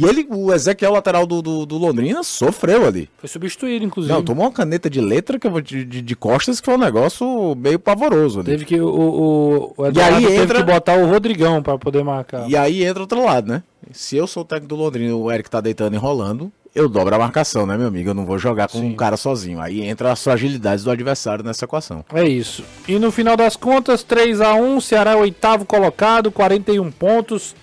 E 0.00 0.08
ele, 0.08 0.26
o 0.30 0.52
Ezequiel 0.52 0.92
lateral 0.92 1.26
do, 1.26 1.42
do, 1.42 1.66
do 1.66 1.76
Londrina, 1.78 2.22
sofreu 2.22 2.86
ali. 2.86 3.08
Foi 3.18 3.28
substituído, 3.28 3.84
inclusive. 3.84 4.12
Não, 4.14 4.22
tomou 4.22 4.44
uma 4.46 4.52
caneta 4.52 4.88
de 4.88 5.00
letra 5.00 5.38
que 5.38 5.46
eu 5.46 5.60
de, 5.60 5.84
de, 5.84 6.02
de 6.02 6.16
costas 6.16 6.58
que 6.60 6.64
foi 6.66 6.74
um 6.74 6.78
negócio 6.78 7.54
meio 7.56 7.78
pavoroso 7.78 8.40
ali. 8.40 8.46
Teve 8.50 8.64
que 8.64 8.80
o, 8.80 8.86
o, 8.88 9.74
o 9.76 9.86
Eduardo 9.86 10.16
aí 10.16 10.26
teve 10.26 10.42
entra- 10.42 10.58
que 10.64 10.72
botar 10.72 10.94
o 10.96 11.06
Rodrigão 11.06 11.62
pra 11.62 11.76
poder 11.78 12.02
marcar. 12.04 12.48
E 12.48 12.56
aí 12.56 12.84
entra 12.84 13.02
outro 13.02 13.24
lado, 13.24 13.48
né? 13.48 13.62
Se 13.92 14.16
eu 14.16 14.26
sou 14.26 14.42
o 14.42 14.46
técnico 14.46 14.68
do 14.74 14.76
Londrina 14.82 15.10
e 15.10 15.12
o 15.12 15.30
Eric 15.30 15.50
tá 15.50 15.60
deitando 15.60 15.94
e 15.94 15.96
enrolando, 15.96 16.52
eu 16.74 16.88
dobro 16.88 17.14
a 17.14 17.18
marcação, 17.18 17.66
né, 17.66 17.76
meu 17.76 17.88
amigo? 17.88 18.10
Eu 18.10 18.14
não 18.14 18.24
vou 18.24 18.38
jogar 18.38 18.68
com 18.68 18.78
um 18.78 18.94
cara 18.94 19.16
sozinho. 19.16 19.60
Aí 19.60 19.80
entra 19.82 20.12
as 20.12 20.22
fragilidades 20.22 20.84
do 20.84 20.90
adversário 20.90 21.44
nessa 21.44 21.64
equação. 21.64 22.04
É 22.14 22.22
isso. 22.28 22.62
E 22.86 22.98
no 22.98 23.10
final 23.10 23.36
das 23.36 23.56
contas, 23.56 24.02
3 24.04 24.40
a 24.40 24.54
1 24.54 24.80
Ceará 24.80 25.12
é 25.12 25.16
oitavo 25.16 25.64
colocado, 25.64 26.30
41 26.30 26.90
pontos. 26.92 27.56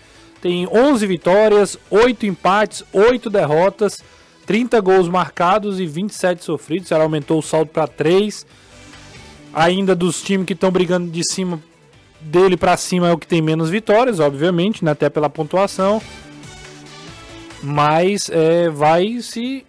Tem 0.47 0.65
11 0.65 1.05
vitórias, 1.05 1.77
8 1.91 2.25
empates, 2.25 2.81
8 2.93 3.29
derrotas, 3.29 4.01
30 4.45 4.79
gols 4.79 5.09
marcados 5.09 5.77
e 5.77 5.85
27 5.85 6.41
sofridos. 6.41 6.87
Ceará 6.87 7.03
aumentou 7.03 7.39
o 7.39 7.41
saldo 7.41 7.69
para 7.69 7.85
3. 7.85 8.45
Ainda 9.53 9.93
dos 9.93 10.21
times 10.21 10.47
que 10.47 10.53
estão 10.53 10.71
brigando 10.71 11.11
de 11.11 11.21
cima 11.29 11.61
dele 12.21 12.55
para 12.55 12.77
cima 12.77 13.09
é 13.09 13.11
o 13.11 13.17
que 13.17 13.27
tem 13.27 13.41
menos 13.41 13.69
vitórias, 13.69 14.21
obviamente, 14.21 14.85
né, 14.85 14.91
até 14.91 15.09
pela 15.09 15.29
pontuação. 15.29 16.01
Mas 17.61 18.29
é, 18.29 18.69
vai 18.69 19.19
se 19.19 19.65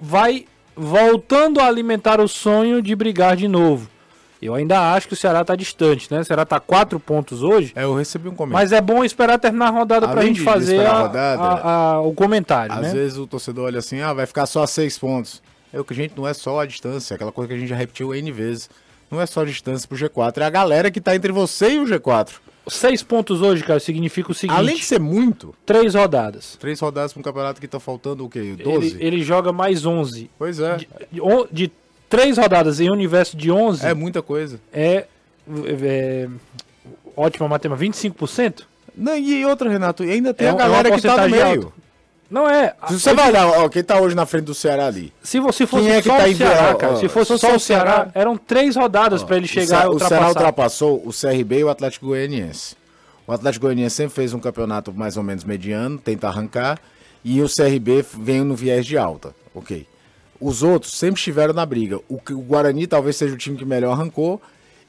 vai 0.00 0.46
voltando 0.74 1.60
a 1.60 1.66
alimentar 1.66 2.22
o 2.22 2.26
sonho 2.26 2.80
de 2.80 2.96
brigar 2.96 3.36
de 3.36 3.46
novo. 3.46 3.86
Eu 4.42 4.54
ainda 4.54 4.92
acho 4.94 5.06
que 5.08 5.14
o 5.14 5.16
Ceará 5.16 5.42
está 5.42 5.54
distante, 5.54 6.08
né? 6.10 6.20
O 6.20 6.24
Ceará 6.24 6.42
está 6.44 6.58
4 6.58 6.98
pontos 6.98 7.42
hoje. 7.42 7.72
É, 7.76 7.84
eu 7.84 7.94
recebi 7.94 8.28
um 8.28 8.34
comentário. 8.34 8.64
Mas 8.64 8.72
é 8.72 8.80
bom 8.80 9.04
esperar 9.04 9.38
terminar 9.38 9.66
a 9.68 9.70
rodada 9.70 10.08
para 10.08 10.20
a 10.20 10.22
Além 10.22 10.28
gente 10.34 10.38
de 10.38 10.44
fazer 10.44 10.80
a 10.86 10.90
a- 10.92 11.00
rodada, 11.02 11.42
a- 11.42 11.72
a- 11.94 12.00
o 12.00 12.14
comentário, 12.14 12.72
Às 12.74 12.80
né? 12.82 12.92
vezes 12.92 13.18
o 13.18 13.26
torcedor 13.26 13.66
olha 13.66 13.78
assim, 13.80 14.00
ah, 14.00 14.12
vai 14.14 14.24
ficar 14.26 14.46
só 14.46 14.62
a 14.62 14.66
seis 14.66 14.98
pontos. 14.98 15.42
É 15.72 15.78
o 15.78 15.84
que, 15.84 15.94
gente, 15.94 16.14
não 16.16 16.26
é 16.26 16.32
só 16.34 16.60
a 16.60 16.66
distância, 16.66 17.14
aquela 17.14 17.30
coisa 17.32 17.48
que 17.48 17.54
a 17.54 17.58
gente 17.58 17.68
já 17.68 17.76
repetiu 17.76 18.14
N 18.14 18.32
vezes. 18.32 18.68
Não 19.10 19.20
é 19.20 19.26
só 19.26 19.42
a 19.42 19.44
distância 19.44 19.86
pro 19.88 19.96
G4, 19.98 20.38
é 20.40 20.44
a 20.44 20.50
galera 20.50 20.90
que 20.90 21.00
tá 21.00 21.14
entre 21.14 21.32
você 21.32 21.72
e 21.74 21.78
o 21.80 21.84
G4. 21.84 22.40
Seis 22.68 23.02
pontos 23.02 23.42
hoje, 23.42 23.64
cara, 23.64 23.80
significa 23.80 24.30
o 24.30 24.34
seguinte: 24.34 24.56
Além 24.56 24.76
de 24.76 24.84
ser 24.84 25.00
muito, 25.00 25.52
três 25.66 25.94
rodadas. 25.94 26.56
três 26.60 26.78
rodadas 26.78 27.12
pra 27.12 27.18
um 27.20 27.22
campeonato 27.22 27.60
que 27.60 27.66
tá 27.66 27.80
faltando 27.80 28.24
o 28.24 28.28
quê? 28.28 28.38
Ele, 28.38 28.62
12? 28.62 28.96
ele 29.00 29.22
joga 29.22 29.50
mais 29.52 29.84
11. 29.84 30.30
Pois 30.38 30.60
é, 30.60 30.76
De, 30.76 30.88
de, 31.10 31.20
de 31.50 31.72
três 32.10 32.36
rodadas 32.36 32.78
em 32.80 32.90
um 32.90 32.92
universo 32.92 33.34
de 33.36 33.50
11 33.50 33.86
é 33.86 33.94
muita 33.94 34.20
coisa. 34.20 34.60
é, 34.70 35.06
é, 35.82 36.28
ótima 37.16 37.48
matemática, 37.48 37.86
25%? 37.86 38.62
Não, 38.96 39.16
e 39.16 39.46
outra, 39.46 39.70
Renato, 39.70 40.04
e 40.04 40.10
ainda 40.10 40.34
tem 40.34 40.46
É 40.48 40.50
a 40.50 40.54
um- 40.54 40.56
galera 40.58 40.88
é 40.88 40.92
que 40.92 41.00
tá 41.00 41.22
no 41.22 41.30
meio. 41.30 41.44
alta. 41.46 41.80
Não 42.30 42.48
é. 42.48 42.74
Se 42.88 43.00
você 43.00 43.12
vai 43.14 43.28
olhar, 43.28 43.46
ó, 43.46 43.68
quem 43.68 43.82
tá 43.82 43.98
hoje 44.00 44.14
na 44.14 44.24
frente 44.24 44.44
do 44.44 44.54
Ceará 44.54 44.86
ali. 44.86 45.12
Se 45.22 45.40
você 45.40 45.66
fosse 45.66 45.84
Quem 45.86 45.94
é 45.96 46.02
que 46.02 46.08
só 46.08 46.16
tá 46.16 46.24
o 46.24 46.26
em 46.28 46.34
Ceará, 46.36 46.74
cara, 46.76 46.92
Ó, 46.92 46.96
se 46.96 47.08
fosse 47.08 47.38
só 47.38 47.52
o 47.52 47.56
o 47.56 47.58
Ceará, 47.60 47.90
Ceará- 47.92 48.10
eram 48.14 48.36
três 48.36 48.76
rodadas 48.76 49.24
para 49.24 49.36
ele 49.36 49.46
O 49.46 49.48
chegar 49.48 49.86
a 49.86 49.90
o 49.90 49.98
Ceará 49.98 50.28
ultrapassou 50.28 51.02
o 51.04 51.12
CRB 51.12 51.58
e 51.58 51.64
o 51.64 51.68
Atlético 51.68 52.06
Goianiense. 52.06 52.76
O 53.26 53.32
Atlético 53.32 53.66
Goianiense 53.66 53.96
sempre 53.96 54.14
fez 54.14 54.32
um 54.32 54.38
campeonato 54.38 54.92
mais 54.92 55.16
ou 55.16 55.24
menos 55.24 55.42
mediano, 55.42 55.98
tenta 55.98 56.28
arrancar, 56.28 56.78
e 57.24 57.42
o 57.42 57.48
CRB 57.48 58.04
veio 58.16 58.44
no 58.44 58.54
viés 58.54 58.86
de 58.86 58.96
alta. 58.96 59.34
Ok. 59.52 59.86
Os 60.40 60.62
outros 60.62 60.92
sempre 60.96 61.18
estiveram 61.18 61.52
na 61.52 61.66
briga. 61.66 61.98
O, 62.08 62.14
o 62.30 62.40
Guarani 62.42 62.86
talvez 62.86 63.16
seja 63.16 63.34
o 63.34 63.38
time 63.38 63.56
que 63.56 63.64
melhor 63.64 63.92
arrancou, 63.92 64.40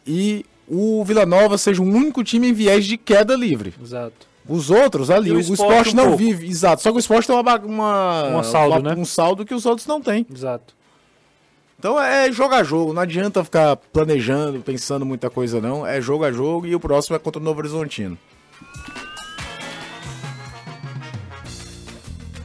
e 0.08 0.46
o 0.68 1.04
Vila 1.04 1.26
Nova 1.26 1.58
seja 1.58 1.82
o 1.82 1.86
único 1.86 2.24
time 2.24 2.50
em 2.50 2.54
viés 2.54 2.86
de 2.86 2.98
queda 2.98 3.36
livre. 3.36 3.74
Exato. 3.82 4.32
Os 4.48 4.70
outros 4.72 5.10
ali, 5.12 5.32
o 5.32 5.36
o, 5.36 5.40
esporte 5.40 5.62
esporte 5.62 5.94
um 5.94 5.98
não 5.98 6.04
pouco. 6.06 6.18
vive, 6.18 6.48
exato. 6.48 6.82
Só 6.82 6.90
que 6.90 6.98
o 6.98 7.00
esporte 7.00 7.28
tem 7.28 7.36
uma, 7.36 7.56
uma, 7.60 8.38
Um 8.40 8.44
saldo, 8.44 8.80
uma- 8.80 8.96
né? 8.96 9.02
um 9.02 9.06
saldo 9.06 9.46
que 9.46 9.54
os 9.54 9.66
outros 9.66 9.86
não 9.86 10.02
têm. 10.02 10.26
Exato. 10.34 10.74
Então 11.78 12.00
é 12.00 12.32
jogo 12.32 12.54
a 12.56 12.64
jogo, 12.64 12.94
não 12.94 13.02
adianta 13.02 13.44
ficar 13.44 13.76
planejando, 13.76 14.60
pensando 14.62 15.06
muita 15.06 15.30
coisa 15.30 15.60
não. 15.60 15.86
É 15.86 16.00
jogo 16.00 16.24
a 16.24 16.32
jogo 16.32 16.66
e 16.68 16.76
o 16.76 16.80
próximo 16.80 17.16
é 17.16 17.20
contra 17.20 17.42
o 17.42 17.44
Novo 17.44 17.60
Horizontino. 17.60 18.18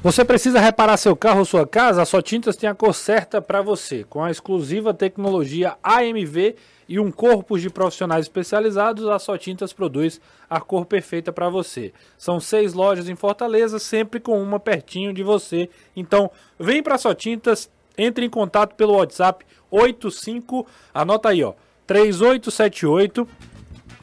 Você 0.06 0.24
precisa 0.24 0.60
reparar 0.60 0.96
seu 0.98 1.16
carro 1.16 1.40
ou 1.40 1.44
sua 1.44 1.66
casa? 1.66 2.00
A 2.00 2.04
Só 2.04 2.22
Tintas 2.22 2.54
tem 2.54 2.70
a 2.70 2.74
cor 2.76 2.94
certa 2.94 3.42
para 3.42 3.60
você. 3.60 4.04
Com 4.04 4.22
a 4.22 4.30
exclusiva 4.30 4.94
tecnologia 4.94 5.76
AMV 5.82 6.54
e 6.88 7.00
um 7.00 7.10
corpo 7.10 7.58
de 7.58 7.68
profissionais 7.68 8.26
especializados, 8.26 9.08
a 9.08 9.18
Só 9.18 9.36
Tintas 9.36 9.72
produz 9.72 10.20
a 10.48 10.60
cor 10.60 10.86
perfeita 10.86 11.32
para 11.32 11.48
você. 11.48 11.92
São 12.16 12.38
seis 12.38 12.72
lojas 12.72 13.08
em 13.08 13.16
Fortaleza, 13.16 13.80
sempre 13.80 14.20
com 14.20 14.40
uma 14.40 14.60
pertinho 14.60 15.12
de 15.12 15.24
você. 15.24 15.68
Então, 15.96 16.30
vem 16.56 16.84
para 16.84 16.98
Só 16.98 17.12
Tintas, 17.12 17.68
entre 17.98 18.24
em 18.24 18.30
contato 18.30 18.76
pelo 18.76 18.94
WhatsApp 18.94 19.44
85, 19.72 20.68
anota 20.94 21.30
aí, 21.30 21.42
ó, 21.42 21.52
3878 21.84 23.26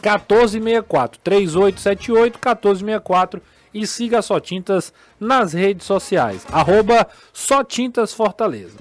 1464 0.02 1.22
3878 1.24 2.34
1464 2.34 3.42
e 3.74 3.88
siga 3.88 4.22
Só 4.22 4.40
Tintas 4.40 4.94
nas 5.20 5.54
redes 5.54 5.86
sociais. 5.86 6.46
Arroba 6.52 7.08
Só 7.32 7.64
Tintas 7.64 8.14
Fortaleza. 8.14 8.78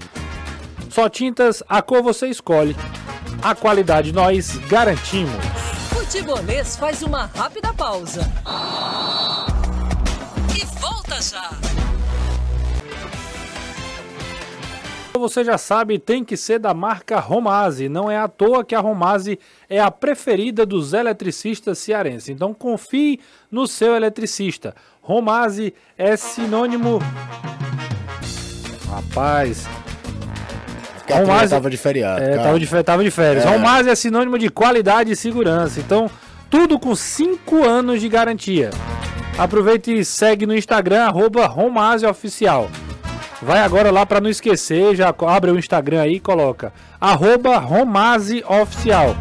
Só 0.91 1.09
Tintas, 1.09 1.63
a 1.69 1.81
cor 1.81 2.03
você 2.03 2.29
escolhe. 2.29 2.77
A 3.43 3.55
qualidade 3.55 4.13
nós 4.13 4.57
garantimos. 4.69 5.33
Futebolês 5.89 6.77
faz 6.77 7.03
uma 7.03 7.27
rápida 7.27 7.73
pausa. 7.73 8.21
E 10.55 10.65
volta 10.79 11.21
já. 11.21 11.51
Você 15.15 15.45
já 15.45 15.57
sabe, 15.57 15.99
tem 15.99 16.25
que 16.25 16.37
ser 16.37 16.59
da 16.59 16.75
marca 16.75 17.21
Romase. 17.21 17.89
Não 17.89 18.11
é 18.11 18.19
à 18.19 18.27
toa 18.27 18.65
que 18.65 18.75
a 18.75 18.81
Romase 18.81 19.39
é 19.69 19.79
a 19.81 19.91
preferida 19.91 20.67
dos 20.67 20.93
eletricistas 20.93 21.79
cearenses. 21.79 22.29
Então 22.29 22.53
confie 22.53 23.21
no 23.53 23.67
seu 23.69 23.95
eletricista. 23.95 24.75
Romase 25.03 25.75
é 25.97 26.17
sinônimo. 26.17 26.99
Rapaz, 28.91 29.67
Romase- 31.09 31.51
tava 31.51 31.71
de 31.71 31.77
feriado. 31.77 32.23
é, 32.23 32.37
tava, 32.37 32.59
de, 32.59 32.83
tava 32.83 33.05
de 33.05 33.11
férias. 33.11 33.45
É. 33.45 33.49
Romase 33.49 33.89
é 33.91 33.95
sinônimo 33.95 34.39
de 34.39 34.49
qualidade 34.49 35.13
e 35.13 35.17
segurança. 35.17 35.79
Então, 35.81 36.11
tudo 36.51 36.79
com 36.79 36.95
5 36.95 37.65
anos 37.65 38.01
de 38.01 38.09
garantia. 38.09 38.71
Aproveita 39.39 39.91
e 39.91 40.05
segue 40.05 40.47
no 40.47 40.55
Instagram, 40.55 41.05
arroba 41.05 41.47
Romase 41.47 42.07
Oficial. 42.07 42.71
Vai 43.41 43.61
agora 43.61 43.91
lá 43.91 44.07
para 44.07 44.21
não 44.21 44.31
esquecer, 44.31 44.95
já 44.95 45.13
abre 45.27 45.51
o 45.51 45.59
Instagram 45.59 46.03
aí 46.03 46.15
e 46.15 46.21
coloca 46.21 46.73
arroba 47.01 47.59
Romase 47.59 48.45
Oficial. 48.47 49.17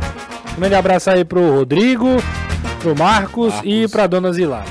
Um 0.56 0.60
grande 0.60 0.76
abraço 0.76 1.10
aí 1.10 1.24
pro 1.26 1.56
Rodrigo, 1.56 2.08
pro 2.82 2.96
Marcos, 2.96 3.54
e 3.64 3.76
Marcos. 3.76 3.92
pra 3.92 4.08
dona 4.08 4.34
Zilá. 4.34 4.66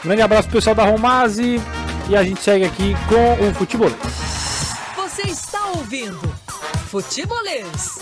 Um 0.00 0.08
grande 0.08 0.22
abraço 0.22 0.48
pro 0.48 0.58
pessoal 0.58 0.74
da 0.74 0.84
Romase 0.84 1.60
e 2.08 2.16
a 2.16 2.24
gente 2.24 2.40
segue 2.40 2.64
aqui 2.64 2.94
com 3.08 3.46
o 3.46 3.54
futebol. 3.54 3.90
Você 4.96 5.22
está 5.28 5.66
ouvindo 5.68 6.18
Futebolês. 6.88 8.00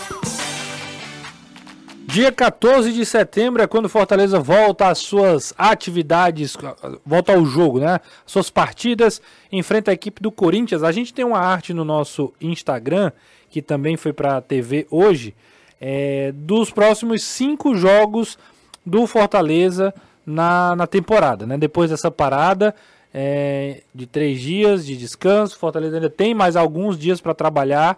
Dia 2.07 2.31
14 2.31 2.91
de 2.91 3.05
setembro 3.05 3.61
é 3.61 3.67
quando 3.67 3.85
o 3.85 3.89
Fortaleza 3.89 4.39
volta 4.39 4.87
às 4.87 4.97
suas 4.97 5.53
atividades, 5.57 6.57
volta 7.05 7.33
ao 7.33 7.45
jogo, 7.45 7.79
né? 7.79 7.99
Suas 8.25 8.49
partidas, 8.49 9.21
enfrenta 9.49 9.91
a 9.91 9.93
equipe 9.93 10.21
do 10.21 10.29
Corinthians. 10.29 10.83
A 10.83 10.91
gente 10.91 11.13
tem 11.13 11.23
uma 11.23 11.39
arte 11.39 11.73
no 11.73 11.85
nosso 11.85 12.33
Instagram, 12.41 13.11
que 13.49 13.61
também 13.61 13.95
foi 13.95 14.11
para 14.11 14.37
a 14.37 14.41
TV 14.41 14.87
hoje, 14.89 15.33
é, 15.81 16.31
dos 16.33 16.69
próximos 16.69 17.23
cinco 17.23 17.75
jogos 17.75 18.37
do 18.85 19.07
Fortaleza 19.07 19.91
na, 20.23 20.75
na 20.75 20.85
temporada, 20.85 21.47
né? 21.47 21.57
Depois 21.57 21.89
dessa 21.89 22.11
parada 22.11 22.75
é, 23.11 23.81
de 23.93 24.05
três 24.05 24.39
dias 24.39 24.85
de 24.85 24.95
descanso, 24.95 25.57
Fortaleza 25.57 25.97
ainda 25.97 26.09
tem 26.09 26.35
mais 26.35 26.55
alguns 26.55 26.99
dias 26.99 27.19
para 27.19 27.33
trabalhar 27.33 27.97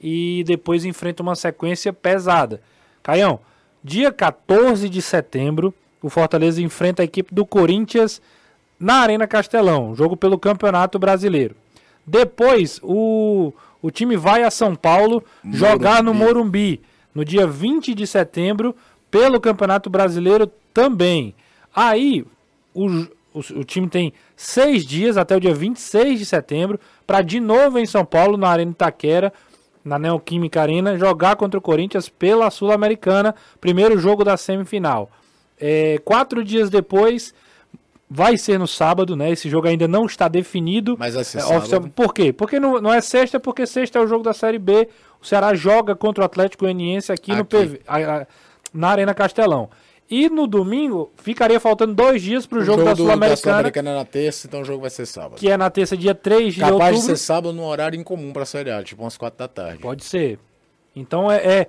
e 0.00 0.44
depois 0.46 0.84
enfrenta 0.84 1.24
uma 1.24 1.34
sequência 1.34 1.92
pesada. 1.92 2.60
Caião, 3.02 3.40
dia 3.82 4.12
14 4.12 4.88
de 4.88 5.02
setembro, 5.02 5.74
o 6.00 6.08
Fortaleza 6.08 6.62
enfrenta 6.62 7.02
a 7.02 7.04
equipe 7.04 7.34
do 7.34 7.44
Corinthians 7.44 8.22
na 8.78 8.96
Arena 8.96 9.26
Castelão, 9.26 9.94
jogo 9.94 10.16
pelo 10.16 10.38
Campeonato 10.38 10.98
Brasileiro. 10.98 11.56
Depois, 12.06 12.78
o, 12.82 13.52
o 13.82 13.90
time 13.90 14.16
vai 14.16 14.42
a 14.42 14.50
São 14.50 14.76
Paulo 14.76 15.24
jogar 15.50 16.02
no 16.02 16.12
Morumbi, 16.12 16.80
no 17.14 17.24
dia 17.24 17.46
20 17.46 17.94
de 17.94 18.06
setembro, 18.06 18.74
pelo 19.10 19.40
Campeonato 19.40 19.88
Brasileiro 19.88 20.50
também. 20.72 21.34
Aí, 21.74 22.24
o, 22.74 22.88
o, 23.32 23.38
o 23.56 23.64
time 23.64 23.88
tem 23.88 24.12
seis 24.36 24.84
dias, 24.84 25.16
até 25.16 25.36
o 25.36 25.40
dia 25.40 25.54
26 25.54 26.18
de 26.18 26.26
setembro, 26.26 26.80
para 27.06 27.22
de 27.22 27.38
novo 27.38 27.78
em 27.78 27.86
São 27.86 28.04
Paulo, 28.04 28.36
na 28.36 28.48
Arena 28.48 28.72
Itaquera, 28.72 29.32
na 29.84 29.98
Neoquímica 29.98 30.62
Arena, 30.62 30.98
jogar 30.98 31.36
contra 31.36 31.58
o 31.58 31.62
Corinthians 31.62 32.08
pela 32.08 32.50
Sul-Americana, 32.50 33.34
primeiro 33.60 33.98
jogo 33.98 34.24
da 34.24 34.36
semifinal. 34.36 35.10
É, 35.60 36.00
quatro 36.04 36.42
dias 36.42 36.70
depois, 36.70 37.34
vai 38.08 38.36
ser 38.36 38.58
no 38.58 38.66
sábado, 38.66 39.16
né? 39.16 39.30
Esse 39.30 39.48
jogo 39.48 39.66
ainda 39.68 39.88
não 39.88 40.06
está 40.06 40.28
definido. 40.28 40.96
Mas 40.98 41.14
vai 41.14 41.24
ser 41.24 41.38
É, 41.38 41.40
sábado. 41.40 41.58
oficial- 41.58 41.82
Por 41.94 42.12
quê? 42.14 42.32
Porque 42.32 42.60
não, 42.60 42.80
não 42.80 42.92
é 42.92 43.00
sexta, 43.00 43.40
porque 43.40 43.66
sexta 43.66 43.98
é 43.98 44.02
o 44.02 44.06
jogo 44.06 44.22
da 44.22 44.32
Série 44.32 44.58
B. 44.58 44.88
O 45.20 45.26
Ceará 45.26 45.54
joga 45.54 45.96
contra 45.96 46.22
o 46.22 46.24
Atlético 46.24 46.64
Goianiense 46.64 47.10
aqui, 47.10 47.32
no 47.32 47.40
Aqui. 47.42 47.56
PV, 47.56 47.80
a- 47.86 47.96
a- 48.22 48.26
na 48.72 48.88
Arena 48.88 49.14
Castelão. 49.14 49.70
E 50.10 50.28
no 50.28 50.46
domingo, 50.46 51.10
ficaria 51.16 51.58
faltando 51.58 51.94
dois 51.94 52.20
dias 52.20 52.44
para 52.44 52.58
o 52.58 52.62
jogo, 52.62 52.84
da 52.84 52.94
Sul-Americana, 52.94 53.36
Sul-Americana 53.36 53.90
é 53.90 53.94
na 53.94 54.04
terça, 54.04 54.46
então 54.46 54.60
o 54.60 54.64
jogo 54.64 54.82
vai 54.82 54.90
ser 54.90 55.06
sábado. 55.06 55.36
que 55.36 55.48
é 55.48 55.56
na 55.56 55.70
terça, 55.70 55.96
dia 55.96 56.14
3 56.14 56.52
de 56.54 56.60
Capaz 56.60 56.78
de 56.78 56.84
outubro. 56.96 57.16
ser 57.16 57.16
sábado 57.16 57.52
num 57.54 57.64
horário 57.64 57.98
incomum 57.98 58.30
pra 58.30 58.44
Série 58.44 58.70
A, 58.70 58.82
tipo 58.82 59.02
umas 59.02 59.16
4 59.16 59.38
da 59.38 59.48
tarde. 59.48 59.78
Pode 59.78 60.04
ser. 60.04 60.38
Então 60.94 61.32
é, 61.32 61.36
é- 61.38 61.68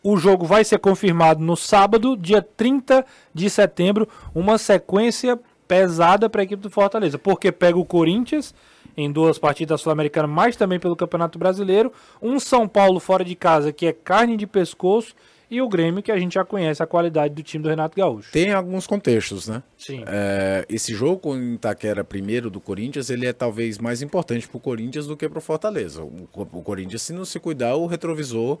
o 0.00 0.16
jogo 0.16 0.46
vai 0.46 0.62
ser 0.64 0.78
confirmado 0.78 1.40
no 1.42 1.56
sábado, 1.56 2.16
dia 2.16 2.40
30 2.40 3.04
de 3.34 3.50
setembro, 3.50 4.08
uma 4.32 4.58
sequência 4.58 5.38
pesada 5.76 6.28
para 6.28 6.42
a 6.42 6.44
equipe 6.44 6.62
do 6.62 6.68
Fortaleza, 6.70 7.18
porque 7.18 7.50
pega 7.50 7.78
o 7.78 7.84
Corinthians 7.84 8.54
em 8.94 9.10
duas 9.10 9.38
partidas 9.38 9.78
da 9.78 9.82
Sul-Americana, 9.82 10.28
mas 10.28 10.54
também 10.54 10.78
pelo 10.78 10.94
Campeonato 10.94 11.38
Brasileiro, 11.38 11.90
um 12.20 12.38
São 12.38 12.68
Paulo 12.68 13.00
fora 13.00 13.24
de 13.24 13.34
casa 13.34 13.72
que 13.72 13.86
é 13.86 13.92
carne 13.92 14.36
de 14.36 14.46
pescoço 14.46 15.14
e 15.50 15.62
o 15.62 15.68
Grêmio 15.68 16.02
que 16.02 16.12
a 16.12 16.18
gente 16.18 16.34
já 16.34 16.44
conhece 16.44 16.82
a 16.82 16.86
qualidade 16.86 17.34
do 17.34 17.42
time 17.42 17.62
do 17.62 17.70
Renato 17.70 17.96
Gaúcho. 17.96 18.30
Tem 18.32 18.52
alguns 18.52 18.86
contextos, 18.86 19.48
né? 19.48 19.62
Sim. 19.78 20.02
É, 20.06 20.66
esse 20.68 20.94
jogo 20.94 21.20
o 21.32 21.38
Itaquera 21.54 22.04
primeiro 22.04 22.50
do 22.50 22.60
Corinthians, 22.60 23.08
ele 23.08 23.26
é 23.26 23.32
talvez 23.32 23.78
mais 23.78 24.02
importante 24.02 24.46
pro 24.46 24.60
Corinthians 24.60 25.06
do 25.06 25.16
que 25.16 25.26
Fortaleza. 25.40 26.02
O, 26.02 26.28
Co- 26.30 26.48
o 26.52 26.62
Corinthians, 26.62 27.00
se 27.02 27.12
não 27.14 27.24
se 27.24 27.38
cuidar, 27.40 27.76
o 27.76 27.86
retrovisor... 27.86 28.58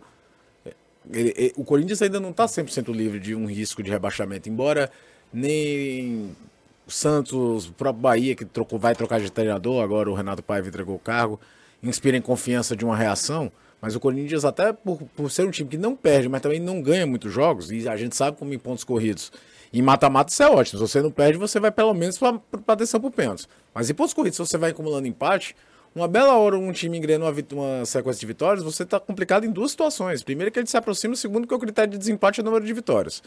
é, 0.64 0.72
ele- 1.12 1.34
ele- 1.36 1.52
o 1.56 1.64
Corinthians 1.64 2.00
ainda 2.00 2.18
não 2.20 2.32
tá 2.32 2.46
100% 2.46 2.90
livre 2.94 3.20
de 3.20 3.34
um 3.34 3.44
risco 3.46 3.82
de 3.82 3.90
rebaixamento, 3.90 4.48
embora 4.48 4.90
nem 5.32 6.30
o 6.46 6.51
Santos, 6.94 7.66
o 7.66 7.72
próprio 7.72 8.02
Bahia, 8.02 8.34
que 8.34 8.44
trocou, 8.44 8.78
vai 8.78 8.94
trocar 8.94 9.20
de 9.20 9.30
treinador, 9.30 9.82
agora 9.82 10.10
o 10.10 10.14
Renato 10.14 10.42
Paiva 10.42 10.68
entregou 10.68 10.96
o 10.96 10.98
cargo, 10.98 11.40
inspirem 11.82 12.20
confiança 12.20 12.76
de 12.76 12.84
uma 12.84 12.96
reação, 12.96 13.50
mas 13.80 13.96
o 13.96 14.00
Corinthians, 14.00 14.44
até 14.44 14.72
por, 14.72 15.02
por 15.16 15.30
ser 15.30 15.44
um 15.46 15.50
time 15.50 15.68
que 15.68 15.76
não 15.76 15.96
perde, 15.96 16.28
mas 16.28 16.40
também 16.40 16.60
não 16.60 16.80
ganha 16.80 17.06
muitos 17.06 17.32
jogos, 17.32 17.70
e 17.70 17.88
a 17.88 17.96
gente 17.96 18.14
sabe 18.14 18.36
como 18.36 18.54
em 18.54 18.58
pontos 18.58 18.84
corridos. 18.84 19.32
Em 19.72 19.80
mata-mata 19.80 20.30
isso 20.30 20.42
é 20.42 20.50
ótimo. 20.50 20.78
Se 20.78 20.92
você 20.92 21.00
não 21.00 21.10
perde, 21.10 21.38
você 21.38 21.58
vai 21.58 21.72
pelo 21.72 21.94
menos 21.94 22.18
para 22.18 22.38
atenção 22.68 23.00
por 23.00 23.10
pênaltis. 23.10 23.48
Mas 23.74 23.88
em 23.88 23.94
pontos 23.94 24.12
corridos, 24.12 24.36
se 24.36 24.46
você 24.46 24.58
vai 24.58 24.70
acumulando 24.70 25.08
empate, 25.08 25.56
uma 25.94 26.06
bela 26.06 26.36
hora 26.36 26.58
um 26.58 26.72
time 26.72 26.96
engrena 26.98 27.24
uma, 27.24 27.34
uma 27.52 27.84
sequência 27.86 28.20
de 28.20 28.26
vitórias, 28.26 28.62
você 28.62 28.82
está 28.82 29.00
complicado 29.00 29.44
em 29.44 29.50
duas 29.50 29.70
situações. 29.70 30.22
Primeiro 30.22 30.52
que 30.52 30.58
ele 30.58 30.66
se 30.66 30.76
aproxima, 30.76 31.16
segundo 31.16 31.46
que 31.46 31.54
o 31.54 31.58
critério 31.58 31.90
de 31.90 31.98
desempate 31.98 32.40
é 32.40 32.42
o 32.42 32.44
número 32.44 32.64
de 32.64 32.72
vitórias. 32.72 33.22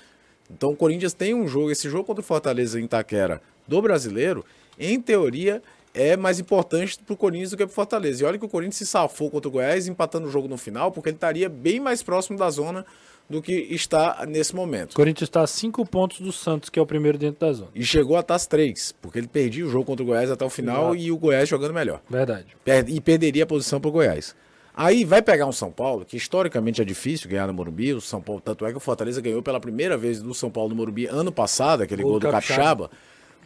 Então 0.50 0.72
o 0.72 0.76
Corinthians 0.76 1.14
tem 1.14 1.34
um 1.34 1.48
jogo, 1.48 1.72
esse 1.72 1.90
jogo 1.90 2.04
contra 2.04 2.22
o 2.22 2.26
Fortaleza 2.26 2.80
em 2.80 2.86
Itaquera 2.86 3.42
do 3.68 3.82
brasileiro, 3.82 4.46
em 4.80 5.00
teoria, 5.00 5.62
é 5.94 6.16
mais 6.18 6.40
importante 6.40 7.00
pro 7.00 7.16
Corinthians 7.16 7.52
do 7.52 7.58
que 7.58 7.66
pro 7.66 7.74
Fortaleza. 7.74 8.22
E 8.24 8.26
olha 8.26 8.38
que 8.38 8.46
o 8.46 8.50
Corinthians 8.50 8.76
se 8.78 8.86
safou 8.86 9.32
contra 9.32 9.48
o 9.48 9.52
Goiás, 9.52 9.88
empatando 9.88 10.28
o 10.28 10.32
jogo 10.32 10.48
no 10.48 10.58
final, 10.58 10.92
porque 10.92 11.10
ele 11.10 11.16
estaria 11.18 11.50
bem 11.50 11.80
mais 11.80 12.04
próximo 12.04 12.38
da 12.38 12.50
zona 12.50 12.86
do 13.30 13.42
que 13.42 13.54
está 13.72 14.24
nesse 14.28 14.54
O 14.54 14.58
momento. 14.58 14.94
Corinthians 14.94 15.28
está 15.30 15.42
a 15.42 15.48
5 15.48 15.84
pontos 15.86 16.20
do 16.20 16.32
Santos, 16.32 16.70
que 16.70 16.78
é 16.78 16.82
o 16.82 16.86
primeiro 16.86 17.18
dentro 17.18 17.40
da 17.40 17.52
zona. 17.54 17.72
E 17.74 17.84
chegou 17.84 18.18
até 18.18 18.34
as 18.34 18.46
três, 18.46 18.94
porque 19.02 19.18
ele 19.18 19.28
perdia 19.28 19.66
o 19.66 19.70
jogo 19.70 19.86
contra 19.86 20.04
o 20.04 20.06
Goiás 20.06 20.30
até 20.30 20.46
o 20.46 20.50
final 20.50 20.94
Exato. 20.94 20.96
e 20.98 21.12
o 21.12 21.18
Goiás 21.18 21.50
jogando 21.50 21.74
melhor. 21.74 22.02
Verdade. 22.10 22.56
E 22.88 23.02
perderia 23.02 23.44
a 23.44 23.48
posição 23.48 23.82
pro 23.82 23.90
Goiás. 23.90 24.36
Aí 24.78 25.06
vai 25.06 25.22
pegar 25.22 25.46
um 25.46 25.52
São 25.54 25.72
Paulo, 25.72 26.04
que 26.04 26.18
historicamente 26.18 26.82
é 26.82 26.86
difícil 26.86 27.30
ganhar 27.30 27.48
no 27.48 27.54
Morumbi. 27.54 27.94
O 27.94 28.02
São 28.02 28.22
Paulo, 28.22 28.42
tanto 28.44 28.66
é 28.66 28.72
que 28.72 28.78
o 28.78 28.82
Fortaleza 28.82 29.22
ganhou 29.22 29.42
pela 29.42 29.60
primeira 29.60 29.96
vez 29.98 30.22
do 30.22 30.34
São 30.34 30.50
Paulo 30.52 30.70
no 30.70 30.76
Morumbi 30.76 31.06
ano 31.06 31.32
passado, 31.32 31.84
aquele 31.84 32.02
Gol 32.04 32.12
gol 32.14 32.20
do 32.20 32.30
Capixaba. 32.30 32.90
Capixaba. 32.90 32.92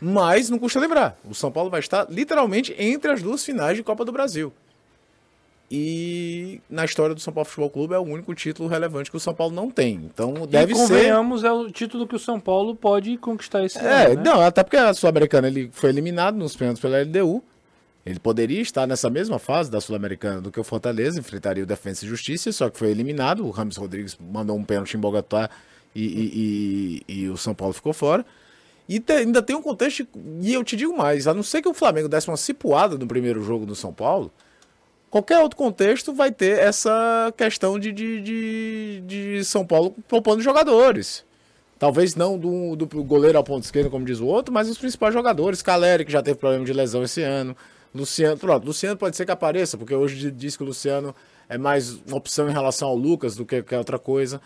Mas 0.02 0.50
não 0.50 0.58
custa 0.58 0.80
lembrar, 0.80 1.20
o 1.30 1.36
São 1.36 1.52
Paulo 1.52 1.70
vai 1.70 1.82
estar 1.82 2.08
literalmente 2.10 2.74
entre 2.80 3.12
as 3.12 3.22
duas 3.22 3.44
finais 3.46 3.78
de 3.78 3.84
Copa 3.84 4.04
do 4.04 4.12
Brasil. 4.12 4.52
E 5.72 6.60
na 6.68 6.84
história 6.84 7.14
do 7.14 7.22
São 7.22 7.32
Paulo 7.32 7.48
Futebol 7.48 7.70
Clube 7.70 7.94
é 7.94 8.00
o 8.00 8.02
único 8.02 8.34
título 8.34 8.68
relevante 8.68 9.12
que 9.12 9.18
o 9.18 9.20
São 9.20 9.36
Paulo 9.36 9.54
não 9.54 9.70
tem. 9.70 9.94
Então 10.12 10.34
deve 10.48 10.72
e 10.74 10.76
ser. 10.76 10.82
convenhamos, 10.82 11.44
é 11.44 11.52
o 11.52 11.70
título 11.70 12.08
que 12.08 12.16
o 12.16 12.20
São 12.20 12.40
Paulo 12.40 12.76
pode 12.76 13.18
conquistar 13.18 13.64
esse 13.64 13.78
É, 13.78 14.08
ano, 14.08 14.16
né? 14.16 14.24
não, 14.26 14.42
até 14.42 14.64
porque 14.64 14.78
a 14.78 14.94
Sul-Americana 14.96 15.48
ele 15.48 15.70
foi 15.72 15.92
eliminado 15.92 16.36
nos 16.36 16.56
pênaltis 16.56 16.82
pela 16.82 17.00
LDU. 17.02 17.44
Ele 18.10 18.20
poderia 18.20 18.60
estar 18.62 18.88
nessa 18.88 19.10
mesma 19.10 19.38
fase 19.38 19.70
da 19.70 19.80
Sul-Americana 19.80 20.42
do 20.42 20.52
que 20.52 20.60
o 20.60 20.64
Fortaleza, 20.64 21.20
enfrentaria 21.20 21.64
o 21.64 21.68
Defensa 21.68 22.06
e 22.06 22.08
Justiça, 22.08 22.52
só 22.52 22.70
que 22.70 22.78
foi 22.80 22.90
eliminado. 22.90 23.46
O 23.46 23.52
Rames 23.52 23.78
Rodrigues 23.78 24.18
mandou 24.20 24.58
um 24.58 24.64
pênalti 24.64 24.96
em 24.96 25.00
Bogotá 25.00 25.50
e, 25.96 26.04
e- 26.06 27.04
e- 27.08 27.22
e 27.24 27.30
o 27.30 27.38
São 27.38 27.54
Paulo 27.54 27.74
ficou 27.74 27.94
fora. 27.94 28.26
E 28.88 29.00
te- 29.00 29.14
ainda 29.14 29.42
tem 29.44 29.56
um 29.56 29.62
contexto, 29.62 30.08
e 30.42 30.52
eu 30.54 30.64
te 30.64 30.76
digo 30.76 30.98
mais, 30.98 31.28
a 31.28 31.34
não 31.34 31.44
ser 31.44 31.62
que 31.62 31.70
o 31.70 31.74
Flamengo 31.74 32.10
desse 32.10 32.28
uma 32.28 32.38
cipuada 32.38 32.98
no 32.98 33.06
primeiro 33.08 33.44
jogo 33.44 33.64
do 33.66 33.76
São 33.76 33.94
Paulo, 33.94 34.32
qualquer 35.12 35.38
outro 35.40 35.56
contexto 35.58 36.12
vai 36.12 36.32
ter 36.32 36.58
essa 36.58 37.32
questão 37.38 37.78
de, 37.78 37.92
de, 37.92 38.22
de, 38.22 39.04
de 39.06 39.46
São 39.46 39.64
Paulo 39.66 39.94
propondo 40.08 40.42
jogadores. 40.42 41.24
Talvez 41.78 42.16
não 42.16 42.38
do, 42.38 42.76
do 42.76 42.86
goleiro 43.04 43.38
ao 43.38 43.44
ponto 43.44 43.64
esquerdo, 43.64 43.90
como 43.92 44.04
diz 44.04 44.20
o 44.20 44.26
outro, 44.26 44.52
mas 44.54 44.68
os 44.68 44.78
principais 44.78 45.14
jogadores. 45.14 45.62
Caleri, 45.62 46.04
que 46.04 46.12
já 46.12 46.22
teve 46.22 46.38
problema 46.40 46.66
de 46.66 46.74
lesão 46.74 47.04
esse 47.04 47.22
ano. 47.22 47.56
Luciano, 47.94 48.38
pronto, 48.38 48.66
Luciano 48.66 48.96
pode 48.98 49.16
ser 49.18 49.26
que 49.26 49.32
apareça, 49.32 49.78
porque 49.78 49.96
hoje 49.96 50.30
diz 50.32 50.56
que 50.56 50.64
o 50.64 50.66
Luciano 50.66 51.16
é 51.48 51.58
mais 51.58 51.94
uma 52.08 52.18
opção 52.18 52.50
em 52.50 52.54
relação 52.54 52.88
ao 52.88 52.96
Lucas 52.96 53.36
do 53.36 53.46
que 53.46 53.62
qualquer 53.62 53.78
outra 53.80 53.98
coisa. 54.00 54.40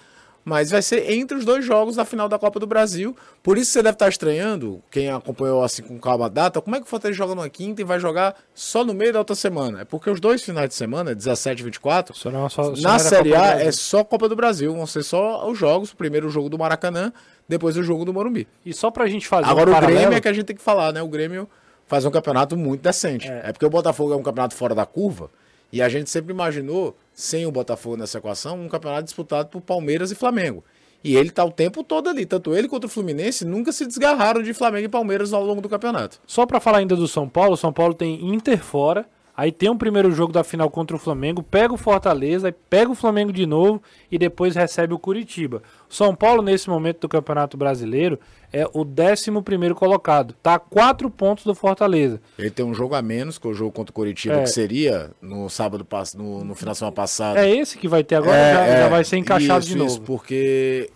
mas 0.46 0.72
vai 0.72 0.82
ser 0.82 1.10
entre 1.10 1.38
os 1.38 1.46
dois 1.46 1.64
jogos 1.64 1.96
da 1.96 2.04
final 2.04 2.28
da 2.28 2.38
Copa 2.38 2.60
do 2.60 2.68
Brasil. 2.68 3.16
Por 3.42 3.58
isso 3.58 3.72
você 3.72 3.82
deve 3.82 3.96
estar 3.96 4.10
estranhando, 4.10 4.84
quem 4.92 5.10
acompanhou 5.10 5.64
assim 5.64 5.82
com 5.82 5.98
calma 5.98 6.26
a 6.26 6.28
data, 6.28 6.60
como 6.60 6.76
é 6.76 6.80
que 6.82 6.86
o 6.86 6.90
Fortaleza 6.90 7.18
joga 7.18 7.34
numa 7.34 7.48
quinta 7.48 7.80
e 7.82 7.86
vai 7.86 7.98
jogar 7.98 8.36
só 8.54 8.84
no 8.84 8.94
meio 8.94 9.14
da 9.14 9.20
outra 9.20 9.36
semana? 9.38 9.80
É 9.82 9.86
porque 9.86 10.10
os 10.10 10.20
dois 10.20 10.44
finais 10.44 10.68
de 10.68 10.76
semana, 10.76 11.16
17 11.16 11.62
e 11.62 11.64
24, 11.64 12.14
Só 12.14 12.30
não- 12.30 12.50
só- 12.50 12.76
só 12.76 12.82
na 12.82 12.90
era 12.96 13.00
Série 13.00 13.34
A 13.34 13.52
é 13.62 13.72
só 13.72 14.04
Copa 14.04 14.28
do 14.28 14.36
Brasil, 14.36 14.74
vão 14.76 14.86
ser 14.86 15.04
só 15.04 15.50
os 15.50 15.58
jogos, 15.58 15.94
primeiro 15.94 16.28
o 16.28 16.30
jogo 16.30 16.50
do 16.50 16.58
Maracanã, 16.58 17.14
depois 17.48 17.78
o 17.78 17.84
jogo 17.84 18.04
do 18.04 18.14
Morumbi. 18.14 18.46
E 18.66 18.74
só 18.74 18.92
pra 18.92 19.08
gente 19.08 19.26
fazer 19.30 19.48
Agora 19.50 19.72
um 19.72 19.78
o 19.78 19.80
Grêmio 19.80 20.14
é 20.14 20.20
que 20.20 20.28
a 20.28 20.34
gente 20.34 20.44
tem 20.46 20.56
que 20.58 20.62
falar, 20.62 20.92
né? 20.92 21.02
O 21.02 21.08
Grêmio 21.08 21.48
faz 21.94 22.06
um 22.06 22.10
campeonato 22.10 22.58
muito 22.58 22.82
decente. 22.82 23.28
É. 23.28 23.52
porque 23.52 23.68
o 23.68 23.70
Botafogo 23.70 24.14
é 24.14 24.16
um 24.16 24.24
campeonato 24.24 24.56
fora 24.56 24.74
da 24.74 24.84
curva 24.84 25.30
e 25.72 25.80
a 25.80 25.88
gente 25.88 26.10
sempre 26.10 26.34
imaginou, 26.34 26.98
sem 27.14 27.46
o 27.46 27.52
Botafogo 27.52 27.98
nessa 27.98 28.18
equação, 28.18 28.60
um 28.60 28.68
campeonato 28.68 29.04
disputado 29.04 29.50
por 29.50 29.62
Palmeiras 29.62 30.10
e 30.10 30.16
Flamengo. 30.16 30.64
E 31.04 31.16
ele 31.16 31.30
tá 31.30 31.46
o 31.46 31.52
tempo 31.52 31.84
todo 31.84 32.10
ali. 32.10 32.26
Tanto 32.26 32.56
ele 32.56 32.68
quanto 32.68 32.86
o 32.86 32.90
Fluminense 32.90 33.46
nunca 33.46 33.72
se 33.72 33.86
desgarraram 33.86 34.42
de 34.42 34.56
Flamengo 34.56 34.86
e 34.86 34.90
Palmeiras 34.90 35.34
ao 35.34 35.44
longo 35.44 35.62
do 35.62 35.70
campeonato. 35.70 36.20
Só 36.26 36.48
pra 36.48 36.60
falar 36.60 36.80
ainda 36.80 36.96
do 36.96 37.08
São 37.08 37.30
Paulo, 37.30 37.54
o 37.54 37.58
São 37.58 37.72
Paulo 37.72 37.94
tem 37.94 38.26
Inter 38.28 38.64
fora, 38.64 39.06
aí 39.36 39.52
tem 39.52 39.70
um 39.70 39.78
primeiro 39.78 40.12
jogo 40.12 40.32
da 40.32 40.44
final 40.44 40.70
contra 40.70 40.96
o 40.96 41.00
Flamengo, 41.00 41.42
pega 41.44 41.74
o 41.74 41.78
Fortaleza, 41.78 42.54
pega 42.70 42.92
o 42.92 42.96
Flamengo 42.96 43.32
de 43.34 43.46
novo 43.46 43.82
e 44.12 44.18
depois 44.18 44.56
recebe 44.56 44.94
o 44.94 45.00
Curitiba. 45.00 45.62
São 45.90 46.16
Paulo, 46.16 46.42
nesse 46.42 46.70
momento 46.70 47.02
do 47.02 47.10
Campeonato 47.10 47.56
Brasileiro, 47.58 48.20
é 48.52 48.66
o 48.74 48.82
11 48.86 49.42
primeiro 49.44 49.74
colocado, 49.76 50.36
tá 50.42 50.56
a 50.56 50.60
quatro 50.60 51.10
pontos 51.10 51.44
do 51.44 51.56
Fortaleza. 51.56 52.22
Ele 52.38 52.52
tem 52.52 52.66
um 52.66 52.74
jogo 52.74 52.96
a 52.96 53.02
menos 53.02 53.38
que 53.38 53.48
o 53.48 53.54
jogo 53.54 53.72
contra 53.72 53.92
o 53.92 53.94
Curitiba, 53.94 54.36
É. 54.36 54.44
que 54.44 54.50
seria 54.50 55.12
no 55.22 55.50
sábado, 55.50 55.86
no, 56.16 56.44
no 56.44 56.56
final 56.56 56.72
da 56.72 56.76
semana 56.76 56.96
passada. 56.96 57.46
É 57.46 57.50
esse 57.56 57.78
que 57.78 57.88
vai 57.88 58.04
ter 58.04 58.16
agora, 58.16 58.36
É, 58.38 58.54
já, 58.54 58.62
é, 58.66 58.78
já 58.84 58.90
vai 58.90 59.04
ser 59.04 59.18
encaixado 59.18 59.60
isso, 59.62 59.70
de 59.70 59.76
novo. 59.78 59.90
Isso, 59.90 60.02
porque 60.02 60.90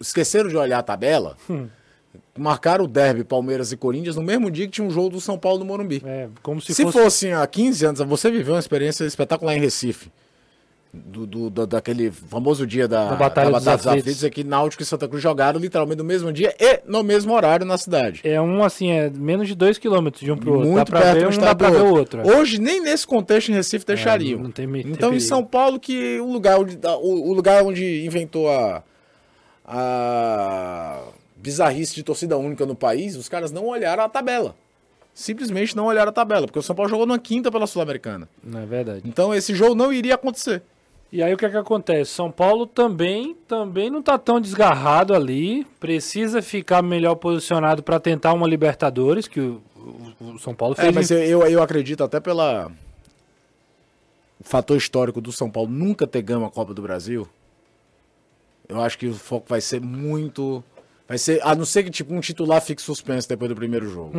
esqueceram 0.00 0.48
de 0.48 0.56
olhar 0.56 0.78
a 0.78 0.82
tabela. 0.82 1.36
Hum. 1.48 1.68
Marcaram 2.36 2.84
o 2.84 2.88
derby 2.88 3.24
Palmeiras 3.24 3.72
e 3.72 3.76
Corinthians 3.76 4.16
no 4.16 4.22
mesmo 4.22 4.50
dia 4.50 4.66
que 4.66 4.72
tinha 4.72 4.86
um 4.86 4.90
jogo 4.90 5.10
do 5.10 5.20
São 5.20 5.38
Paulo 5.38 5.58
no 5.60 5.64
Morumbi. 5.64 6.02
É, 6.04 6.28
como 6.42 6.60
se, 6.60 6.74
Se, 6.74 6.82
fosse... 6.90 7.30
há 7.32 7.46
15 7.46 7.86
anos, 7.86 8.00
você 8.00 8.30
viveu 8.30 8.54
uma 8.54 8.60
experiência 8.60 9.04
espetacular 9.04 9.56
em 9.56 9.60
Recife. 9.60 10.10
Do, 10.98 11.26
do- 11.26 11.50
da- 11.50 11.66
daquele 11.66 12.10
famoso 12.10 12.66
dia 12.66 12.88
da, 12.88 13.10
Da 13.10 13.16
Batalha 13.16 13.50
dos 13.52 13.68
Aflitos. 13.68 14.24
é 14.24 14.30
que 14.30 14.42
Náutico 14.42 14.82
e 14.82 14.86
Santa 14.86 15.06
Cruz 15.06 15.22
jogaram 15.22 15.60
literalmente 15.60 15.98
no 15.98 16.04
mesmo 16.04 16.32
dia 16.32 16.54
e 16.58 16.80
no 16.86 17.02
mesmo 17.02 17.34
horário 17.34 17.66
na 17.66 17.76
cidade. 17.76 18.22
É 18.24 18.40
um 18.40 18.64
assim, 18.64 18.90
é 18.92 19.10
menos 19.10 19.46
de 19.46 19.54
dois 19.54 19.76
quilômetros 19.76 20.22
de 20.22 20.32
um 20.32 20.38
pro 20.38 20.52
outro. 20.54 20.66
Muito 20.70 20.78
dá 20.78 20.84
pra 20.86 21.00
perto 21.02 21.18
ver 21.18 21.26
um 21.26 21.30
um, 21.30 21.38
dá 21.38 21.54
pra 21.54 21.68
do 21.68 21.74
ver 21.74 21.82
o 21.82 21.86
outro. 21.94 22.18
outro. 22.20 22.32
é. 22.32 22.38
Hoje, 22.40 22.58
nem 22.58 22.80
nesse 22.80 23.06
contexto 23.06 23.50
em 23.50 23.54
Recife 23.54 23.84
deixariam. 23.84 24.40
não 24.40 24.50
tem 24.50 24.66
me- 24.66 24.82
tem 24.84 24.92
então, 24.92 25.12
em. 25.12 25.20
São 25.20 25.44
Paulo, 25.44 25.78
que 25.78 26.18
o 26.18 26.32
lugar 26.32 26.58
onde, 26.60 26.78
o, 26.82 27.30
o 27.30 27.32
lugar 27.34 27.62
onde 27.62 28.06
inventou 28.06 28.48
a, 28.50 28.82
a 29.66 31.02
bizarrice 31.46 31.94
de 31.94 32.02
torcida 32.02 32.36
única 32.36 32.66
no 32.66 32.74
país, 32.74 33.14
os 33.14 33.28
caras 33.28 33.52
não 33.52 33.66
olharam 33.66 34.02
a 34.02 34.08
tabela. 34.08 34.56
Simplesmente 35.14 35.76
não 35.76 35.86
olharam 35.86 36.10
a 36.10 36.12
tabela, 36.12 36.46
porque 36.46 36.58
o 36.58 36.62
São 36.62 36.74
Paulo 36.74 36.90
jogou 36.90 37.06
numa 37.06 37.18
quinta 37.20 37.50
pela 37.52 37.66
Sul-Americana. 37.68 38.28
Não 38.42 38.60
é 38.60 38.66
verdade. 38.66 39.02
Então, 39.06 39.32
esse 39.32 39.54
jogo 39.54 39.74
não 39.74 39.92
iria 39.92 40.16
acontecer. 40.16 40.60
E 41.12 41.22
aí 41.22 41.32
o 41.32 41.36
que 41.36 41.46
é 41.46 41.48
que 41.48 41.56
acontece? 41.56 42.10
São 42.10 42.32
Paulo 42.32 42.66
também 42.66 43.34
também 43.46 43.88
não 43.88 44.02
tá 44.02 44.18
tão 44.18 44.40
desgarrado 44.40 45.14
ali, 45.14 45.64
precisa 45.78 46.42
ficar 46.42 46.82
melhor 46.82 47.14
posicionado 47.14 47.80
para 47.82 48.00
tentar 48.00 48.32
uma 48.34 48.46
Libertadores, 48.46 49.28
que 49.28 49.38
o, 49.40 49.62
o- 50.20 50.32
o 50.34 50.38
São 50.40 50.52
Paulo 50.52 50.74
fez. 50.74 50.88
É, 50.88 50.92
mas 50.92 51.10
eu, 51.12 51.18
eu, 51.22 51.42
eu 51.46 51.62
acredito 51.62 52.02
até 52.02 52.18
pela 52.18 52.70
o 54.40 54.44
fator 54.44 54.76
histórico 54.76 55.20
do 55.20 55.30
São 55.32 55.48
Paulo 55.48 55.70
nunca 55.70 56.06
ter 56.08 56.22
ganho 56.22 56.44
a 56.44 56.50
Copa 56.50 56.74
do 56.74 56.82
Brasil. 56.82 57.26
Eu 58.68 58.80
acho 58.82 58.98
que 58.98 59.06
o 59.06 59.14
foco 59.14 59.46
vai 59.48 59.60
ser 59.60 59.80
muito. 59.80 60.62
Vai 61.08 61.18
ser, 61.18 61.40
a 61.44 61.54
não 61.54 61.64
ser 61.64 61.84
que 61.84 61.90
tipo 61.90 62.12
um 62.12 62.18
titular 62.18 62.60
fique 62.60 62.82
suspenso 62.82 63.28
depois 63.28 63.48
do 63.48 63.54
primeiro 63.54 63.88
jogo. 63.88 64.12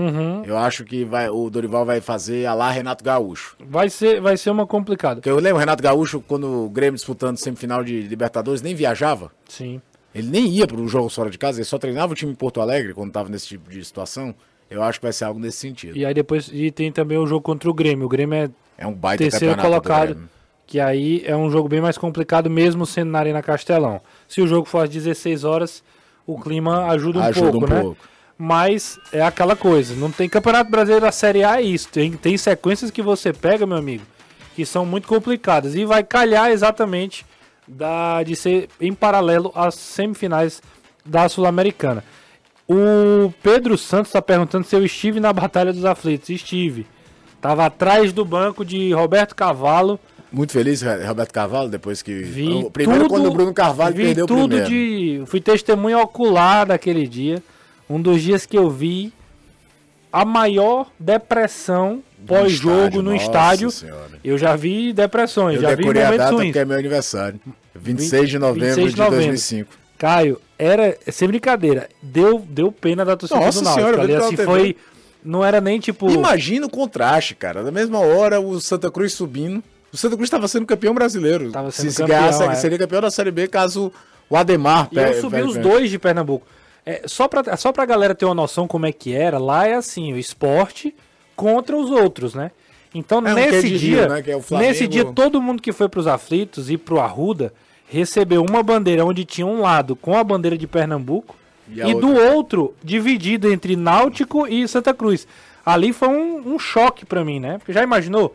Eu 0.45 0.57
acho 0.57 0.85
que 0.85 1.03
vai, 1.03 1.29
o 1.29 1.49
Dorival 1.49 1.85
vai 1.85 1.99
fazer 1.99 2.45
a 2.45 2.53
lá 2.53 2.71
Renato 2.71 3.03
Gaúcho. 3.03 3.57
Vai 3.59 3.89
ser 3.89 4.21
vai 4.21 4.37
ser 4.37 4.51
uma 4.51 4.65
complicada. 4.65 5.15
Porque 5.15 5.29
eu 5.29 5.37
lembro 5.37 5.57
o 5.57 5.59
Renato 5.59 5.83
Gaúcho, 5.83 6.21
quando 6.21 6.65
o 6.65 6.69
Grêmio 6.69 6.95
disputando 6.95 7.37
semifinal 7.37 7.83
de 7.83 8.01
Libertadores, 8.03 8.61
nem 8.61 8.73
viajava. 8.73 9.31
Sim. 9.49 9.81
Ele 10.15 10.29
nem 10.29 10.47
ia 10.47 10.65
para 10.65 10.77
os 10.79 10.89
jogos 10.89 11.13
fora 11.13 11.29
de 11.29 11.37
casa, 11.37 11.59
ele 11.59 11.65
só 11.65 11.77
treinava 11.77 12.13
o 12.13 12.15
time 12.15 12.31
em 12.31 12.35
Porto 12.35 12.61
Alegre 12.61 12.93
quando 12.93 13.09
estava 13.09 13.27
nesse 13.29 13.47
tipo 13.47 13.69
de 13.69 13.83
situação. 13.83 14.33
Eu 14.69 14.81
acho 14.81 14.99
que 14.99 15.05
vai 15.05 15.13
ser 15.13 15.25
algo 15.25 15.39
nesse 15.39 15.57
sentido. 15.57 15.97
E 15.97 16.05
aí 16.05 16.13
depois 16.13 16.49
e 16.51 16.71
tem 16.71 16.91
também 16.91 17.17
o 17.17 17.27
jogo 17.27 17.41
contra 17.41 17.69
o 17.69 17.73
Grêmio. 17.73 18.05
O 18.05 18.09
Grêmio 18.09 18.35
é 18.35 18.49
É 18.77 18.87
um 18.87 18.93
baita 18.93 19.23
terceiro 19.23 19.59
colocado, 19.61 20.17
que 20.65 20.79
aí 20.79 21.21
é 21.25 21.35
um 21.35 21.49
jogo 21.49 21.67
bem 21.67 21.81
mais 21.81 21.97
complicado 21.97 22.49
mesmo 22.49 22.85
sendo 22.85 23.11
na 23.11 23.19
Arena 23.19 23.41
Castelão. 23.41 24.01
Se 24.27 24.41
o 24.41 24.47
jogo 24.47 24.67
for 24.67 24.83
às 24.85 24.89
16 24.89 25.43
horas, 25.43 25.83
o 26.27 26.37
clima 26.37 26.87
ajuda 26.87 27.19
um 27.19 27.23
Ajuda 27.23 27.51
pouco, 27.51 27.65
um 27.65 27.69
né? 27.69 27.81
pouco. 27.81 27.97
Mas 28.37 28.99
é 29.11 29.21
aquela 29.21 29.55
coisa, 29.55 29.95
não 29.95 30.11
tem 30.11 30.29
Campeonato 30.29 30.69
Brasileiro 30.69 31.05
da 31.05 31.11
Série 31.11 31.43
A 31.43 31.59
é 31.59 31.63
isso. 31.63 31.87
Tem, 31.89 32.11
tem 32.11 32.37
sequências 32.37 32.91
que 32.91 33.01
você 33.01 33.33
pega, 33.33 33.65
meu 33.65 33.77
amigo, 33.77 34.03
que 34.55 34.63
são 34.63 34.85
muito 34.85 35.07
complicadas. 35.07 35.73
E 35.73 35.85
vai 35.85 36.03
calhar 36.03 36.51
exatamente 36.51 37.25
da, 37.67 38.21
de 38.21 38.35
ser 38.35 38.69
em 38.79 38.93
paralelo 38.93 39.51
às 39.55 39.73
semifinais 39.73 40.61
da 41.03 41.27
Sul-Americana. 41.27 42.03
O 42.67 43.33
Pedro 43.41 43.77
Santos 43.77 44.09
está 44.09 44.21
perguntando 44.21 44.67
se 44.67 44.75
eu 44.75 44.85
estive 44.85 45.19
na 45.19 45.33
Batalha 45.33 45.73
dos 45.73 45.85
Aflitos. 45.85 46.29
Estive. 46.29 46.85
Tava 47.41 47.65
atrás 47.65 48.11
do 48.11 48.25
banco 48.25 48.63
de 48.65 48.93
Roberto 48.93 49.33
Cavalo. 49.33 49.99
Muito 50.31 50.51
feliz, 50.51 50.81
Roberto 50.81 51.31
Carvalho, 51.31 51.69
depois 51.69 52.01
que. 52.01 52.13
Vi 52.21 52.47
o 52.49 52.69
primeiro 52.71 53.03
tudo, 53.03 53.09
quando 53.09 53.27
o 53.27 53.31
Bruno 53.33 53.53
Carvalho 53.53 53.95
vi 53.95 54.03
perdeu 54.05 54.25
o 54.25 54.27
tudo 54.27 54.47
primeiro. 54.57 54.69
de. 54.69 55.23
Fui 55.27 55.39
testemunha 55.39 55.97
ocular 55.99 56.65
daquele 56.67 57.07
dia. 57.07 57.41
Um 57.89 58.01
dos 58.01 58.21
dias 58.21 58.45
que 58.45 58.57
eu 58.57 58.69
vi 58.69 59.13
a 60.11 60.25
maior 60.25 60.87
depressão 60.99 62.03
pós-jogo 62.25 63.01
no 63.01 63.15
estádio. 63.15 63.71
Senhora. 63.71 64.19
Eu 64.23 64.37
já 64.37 64.55
vi 64.55 64.91
depressões, 64.91 65.55
Eu 65.55 65.61
já 65.61 65.69
vi 65.69 65.77
decorei 65.77 66.01
a 66.01 66.05
momentos 66.05 66.25
data 66.25 66.35
ruins. 66.35 66.55
é 66.55 66.65
meu 66.65 66.77
aniversário. 66.77 67.39
26 67.75 68.29
de 68.29 68.39
novembro 68.39 68.65
26 68.75 68.87
de 68.89 68.93
de 68.95 68.99
novembro. 69.01 69.25
2005. 69.27 69.69
Caio, 69.97 70.41
era 70.59 70.97
sem 71.11 71.27
brincadeira. 71.27 71.87
Deu, 72.01 72.39
deu 72.39 72.71
pena 72.71 73.05
da 73.05 73.15
torcida 73.15 73.39
Nossa 73.39 73.59
do 73.59 73.63
Náutico. 73.65 73.85
senhora, 73.87 74.01
ali, 74.03 74.15
assim, 74.15 74.35
foi, 74.37 74.75
não 75.23 75.43
era 75.45 75.61
nem 75.61 75.79
tipo. 75.79 76.09
Imagina 76.09 76.65
o 76.65 76.69
contraste, 76.69 77.33
cara. 77.35 77.63
Na 77.63 77.71
mesma 77.71 77.99
hora, 77.99 78.39
o 78.41 78.59
Santa 78.59 78.91
Cruz 78.91 79.13
subindo. 79.13 79.63
O 79.91 79.97
Santa 79.97 80.15
Cruz 80.15 80.27
estava 80.27 80.47
sendo 80.47 80.65
campeão 80.65 80.93
brasileiro. 80.93 81.51
Tava 81.51 81.71
Se 81.71 81.81
sendo 81.81 81.91
se 81.91 81.97
campeão, 82.01 82.19
ganhasse, 82.19 82.43
é. 82.43 82.55
seria 82.55 82.77
campeão 82.77 83.01
da 83.01 83.11
Série 83.11 83.31
B 83.31 83.47
caso 83.47 83.91
o 84.29 84.35
Ademar 84.35 84.89
E 84.91 84.97
eu 84.97 85.21
subi 85.21 85.41
os 85.41 85.57
dois 85.57 85.89
de 85.89 85.97
Pernambuco. 85.97 86.45
É, 86.85 87.03
só, 87.05 87.27
pra, 87.27 87.57
só 87.57 87.71
pra 87.73 87.85
galera 87.85 88.15
ter 88.15 88.25
uma 88.25 88.33
noção 88.33 88.67
como 88.67 88.85
é 88.85 88.91
que 88.93 89.13
era, 89.13 89.37
lá 89.37 89.67
é 89.67 89.73
assim, 89.73 90.13
o 90.13 90.17
esporte 90.17 90.95
contra 91.35 91.75
os 91.75 91.91
outros, 91.91 92.33
né? 92.33 92.51
Então, 92.95 93.19
É 93.27 93.33
nesse 93.33 93.77
dia, 93.77 94.01
Rio, 94.01 94.09
né, 94.09 94.23
é 94.25 94.35
o 94.37 94.57
nesse 94.57 94.87
dia, 94.87 95.03
todo 95.03 95.41
mundo 95.41 95.61
que 95.61 95.73
foi 95.73 95.89
pros 95.89 96.07
aflitos 96.07 96.69
e 96.69 96.77
pro 96.77 96.99
Arruda 96.99 97.53
recebeu 97.89 98.43
uma 98.43 98.63
bandeira 98.63 99.05
onde 99.05 99.25
tinha 99.25 99.45
um 99.45 99.61
lado 99.61 99.95
com 99.95 100.15
a 100.15 100.23
bandeira 100.23 100.57
de 100.57 100.65
Pernambuco 100.65 101.35
E 101.69 101.79
e, 101.79 101.81
a 101.81 101.93
do 101.93 102.13
outro 102.13 102.73
dividido 102.81 103.51
entre 103.51 103.75
Náutico 103.75 104.47
e 104.47 104.65
Santa 104.67 104.93
Cruz. 104.93 105.27
Ali 105.65 105.91
foi 105.91 106.07
um, 106.07 106.53
um 106.53 106.57
choque 106.57 107.05
pra 107.05 107.25
mim, 107.25 107.39
né? 107.39 107.57
Porque 107.57 107.73
já 107.73 107.83
imaginou 107.83 108.33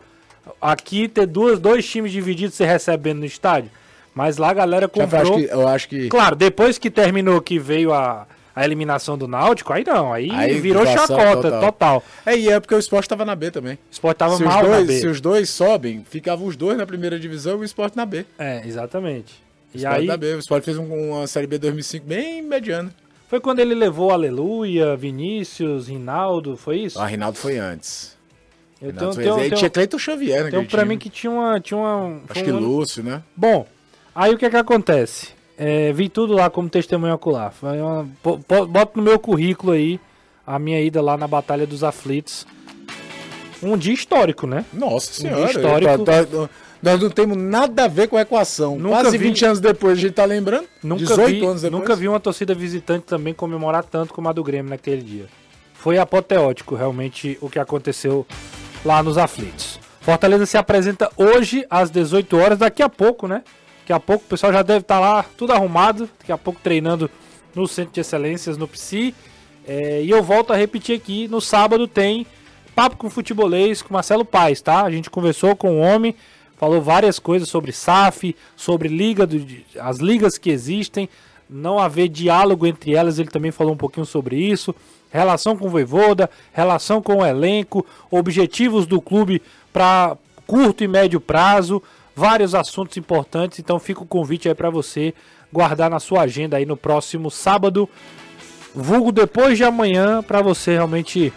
aqui 0.61 1.07
ter 1.07 1.25
duas, 1.25 1.59
dois 1.59 1.87
times 1.87 2.11
divididos 2.11 2.55
se 2.55 2.63
recebendo 2.65 3.19
no 3.19 3.25
estádio? 3.25 3.69
Mas 4.15 4.37
lá 4.37 4.49
a 4.51 4.53
galera 4.53 4.87
comprou. 4.87 5.21
acho 5.21 5.33
que, 5.33 5.43
eu 5.53 5.67
acho 5.67 5.89
que. 5.89 6.07
Claro, 6.09 6.35
depois 6.35 6.77
que 6.77 6.91
terminou, 6.91 7.41
que 7.41 7.57
veio 7.57 7.91
a, 7.91 8.27
a 8.55 8.63
eliminação 8.63 9.17
do 9.17 9.27
Náutico, 9.27 9.73
aí 9.73 9.83
não, 9.83 10.13
aí, 10.13 10.29
Aí 10.29 10.59
virou 10.59 10.85
chacota 10.85 11.41
total. 11.41 11.59
total. 11.61 12.03
É, 12.25 12.37
e 12.37 12.47
é 12.49 12.59
porque 12.59 12.75
o 12.75 12.79
esporte 12.79 13.05
estava 13.05 13.25
na 13.25 13.35
B 13.35 13.49
também. 13.49 13.73
O 13.73 13.79
Sport 13.91 14.15
tava 14.17 14.37
se, 14.37 14.43
mal 14.43 14.61
os 14.63 14.69
na 14.69 14.75
dois, 14.75 14.87
B. 14.87 14.99
se 14.99 15.07
os 15.07 15.19
dois 15.19 15.49
sobem, 15.49 16.05
ficavam 16.07 16.45
os 16.45 16.55
dois 16.55 16.77
na 16.77 16.85
primeira 16.85 17.19
divisão 17.19 17.53
e 17.57 17.61
o 17.61 17.63
esporte 17.63 17.97
na 17.97 18.05
B. 18.05 18.23
É, 18.37 18.61
exatamente. 18.67 19.33
O 19.73 19.77
E 19.77 19.77
esporte 19.77 19.99
aí, 20.01 20.05
na 20.05 20.17
B. 20.17 20.35
O 20.35 20.39
esporte 20.39 20.65
fez 20.65 20.77
um- 20.77 21.09
uma 21.13 21.25
Série 21.25 21.47
B 21.47 21.57
2005 21.57 22.05
bem 22.05 22.43
mediana. 22.43 22.93
foi 23.27 23.39
quando 23.39 23.61
ele 23.61 23.73
levou 23.73 24.11
Aleluia, 24.11 24.95
Vinícius, 24.95 25.87
Rinaldo, 25.87 26.55
foi 26.55 26.81
isso? 26.81 26.99
O 26.99 27.03
Rinaldo 27.03 27.39
foi 27.39 27.57
antes. 27.57 28.12
Eu 28.83 28.91
Rinaldo 28.91 29.15
tenho, 29.15 29.35
tenho, 29.35 29.37
tenho, 29.49 29.55
tinha 29.55 29.69
Cleiton 29.69 29.97
Xavier, 29.97 30.43
né? 30.45 30.51
tenho 30.51 30.65
pra 30.67 30.83
mim 30.85 30.97
que 30.97 31.09
tinha 31.09 31.31
uma... 31.31 31.59
Tinha 31.59 31.77
uma 31.77 32.19
Acho 32.29 32.43
que 32.43 32.51
um 32.51 32.59
Lúcio, 32.59 33.01
né? 33.03 33.23
Bom, 33.35 33.65
aí 34.13 34.33
o 34.33 34.37
que 34.37 34.45
é 34.45 34.49
que 34.49 34.57
acontece? 34.57 35.29
É, 35.57 35.93
vi 35.93 36.09
tudo 36.09 36.33
lá 36.33 36.49
como 36.49 36.69
testemunho 36.69 37.13
ocular. 37.13 37.53
Foi 37.53 37.79
uma, 37.79 38.07
boto 38.67 38.97
no 38.97 39.03
meu 39.03 39.17
currículo 39.17 39.71
aí 39.71 39.99
a 40.45 40.59
minha 40.59 40.81
ida 40.81 41.01
lá 41.01 41.15
na 41.15 41.27
Batalha 41.27 41.65
dos 41.65 41.83
Aflitos. 41.83 42.45
Um 43.61 43.77
dia 43.77 43.93
histórico, 43.93 44.45
né? 44.45 44.65
Nossa 44.73 45.21
dia 45.21 45.31
senhora. 45.31 45.51
histórico. 45.51 46.03
tá- 46.03 46.25
tá- 46.25 46.49
nós 46.81 46.99
não 47.01 47.09
temos 47.09 47.37
nada 47.37 47.85
a 47.85 47.87
ver 47.87 48.09
com 48.09 48.17
a 48.17 48.21
equação. 48.23 48.77
Nunca 48.77 49.03
Quase 49.03 49.17
vi- 49.17 49.23
20 49.29 49.45
anos 49.45 49.59
depois 49.61 49.97
a 49.97 50.01
gente 50.01 50.13
tá 50.15 50.25
lembrando. 50.25 50.65
Nunca 50.83 50.99
18 51.05 51.29
vi, 51.39 51.45
anos 51.45 51.61
depois. 51.61 51.79
nunca 51.81 51.95
vi 51.95 52.09
uma 52.09 52.19
torcida 52.19 52.53
visitante 52.53 53.05
também 53.05 53.33
comemorar 53.33 53.85
tanto 53.85 54.13
como 54.13 54.27
a 54.27 54.33
do 54.33 54.43
Grêmio 54.43 54.69
naquele 54.69 55.01
dia. 55.01 55.25
Foi 55.75 55.97
apoteótico 55.97 56.75
realmente 56.75 57.37
o 57.39 57.49
que 57.49 57.57
aconteceu 57.57 58.25
lá 58.83 59.01
nos 59.01 59.17
aflitos. 59.17 59.79
Fortaleza 60.01 60.45
se 60.45 60.57
apresenta 60.57 61.09
hoje 61.15 61.65
às 61.69 61.89
18 61.89 62.37
horas, 62.37 62.59
daqui 62.59 62.83
a 62.83 62.89
pouco, 62.89 63.27
né? 63.27 63.43
Daqui 63.79 63.93
a 63.93 63.99
pouco 63.99 64.25
o 64.25 64.27
pessoal 64.27 64.51
já 64.51 64.61
deve 64.61 64.79
estar 64.79 64.99
lá, 64.99 65.25
tudo 65.37 65.53
arrumado. 65.53 66.09
Daqui 66.19 66.31
a 66.31 66.37
pouco 66.37 66.59
treinando 66.61 67.09
no 67.55 67.67
Centro 67.67 67.93
de 67.93 68.01
Excelências, 68.01 68.57
no 68.57 68.67
PSI. 68.67 69.15
É, 69.65 70.01
e 70.03 70.09
eu 70.09 70.21
volto 70.21 70.51
a 70.51 70.55
repetir 70.55 70.95
aqui: 70.95 71.27
no 71.27 71.39
sábado 71.39 71.87
tem 71.87 72.25
Papo 72.75 72.97
com 72.97 73.09
Futebolês 73.09 73.81
com 73.81 73.93
Marcelo 73.93 74.25
Paes, 74.25 74.61
tá? 74.61 74.83
A 74.83 74.91
gente 74.91 75.09
conversou 75.09 75.55
com 75.55 75.77
o 75.77 75.79
homem, 75.79 76.15
falou 76.57 76.81
várias 76.81 77.19
coisas 77.19 77.47
sobre 77.47 77.71
SAF, 77.71 78.35
sobre 78.55 78.89
liga 78.89 79.27
do, 79.27 79.45
as 79.79 79.99
ligas 79.99 80.37
que 80.37 80.49
existem, 80.49 81.07
não 81.49 81.77
haver 81.77 82.09
diálogo 82.09 82.65
entre 82.65 82.95
elas, 82.95 83.19
ele 83.19 83.29
também 83.29 83.51
falou 83.51 83.73
um 83.73 83.77
pouquinho 83.77 84.05
sobre 84.05 84.35
isso. 84.35 84.73
Relação 85.13 85.55
com 85.55 85.67
o 85.67 85.69
Voivoda, 85.69 86.27
relação 86.51 86.99
com 86.99 87.17
o 87.17 87.25
elenco, 87.25 87.85
objetivos 88.09 88.87
do 88.87 88.99
clube 88.99 89.43
para 89.71 90.17
curto 90.47 90.83
e 90.83 90.87
médio 90.87 91.21
prazo, 91.21 91.83
vários 92.15 92.55
assuntos 92.55 92.97
importantes. 92.97 93.59
Então 93.59 93.77
fica 93.77 94.01
o 94.01 94.07
convite 94.07 94.49
aí 94.49 94.55
para 94.55 94.71
você 94.71 95.13
guardar 95.53 95.87
na 95.87 95.99
sua 95.99 96.21
agenda 96.21 96.57
aí 96.57 96.65
no 96.65 96.75
próximo 96.75 97.29
sábado, 97.29 97.87
vulgo 98.73 99.11
depois 99.11 99.55
de 99.55 99.63
amanhã, 99.63 100.23
para 100.23 100.41
você 100.41 100.71
realmente 100.71 101.31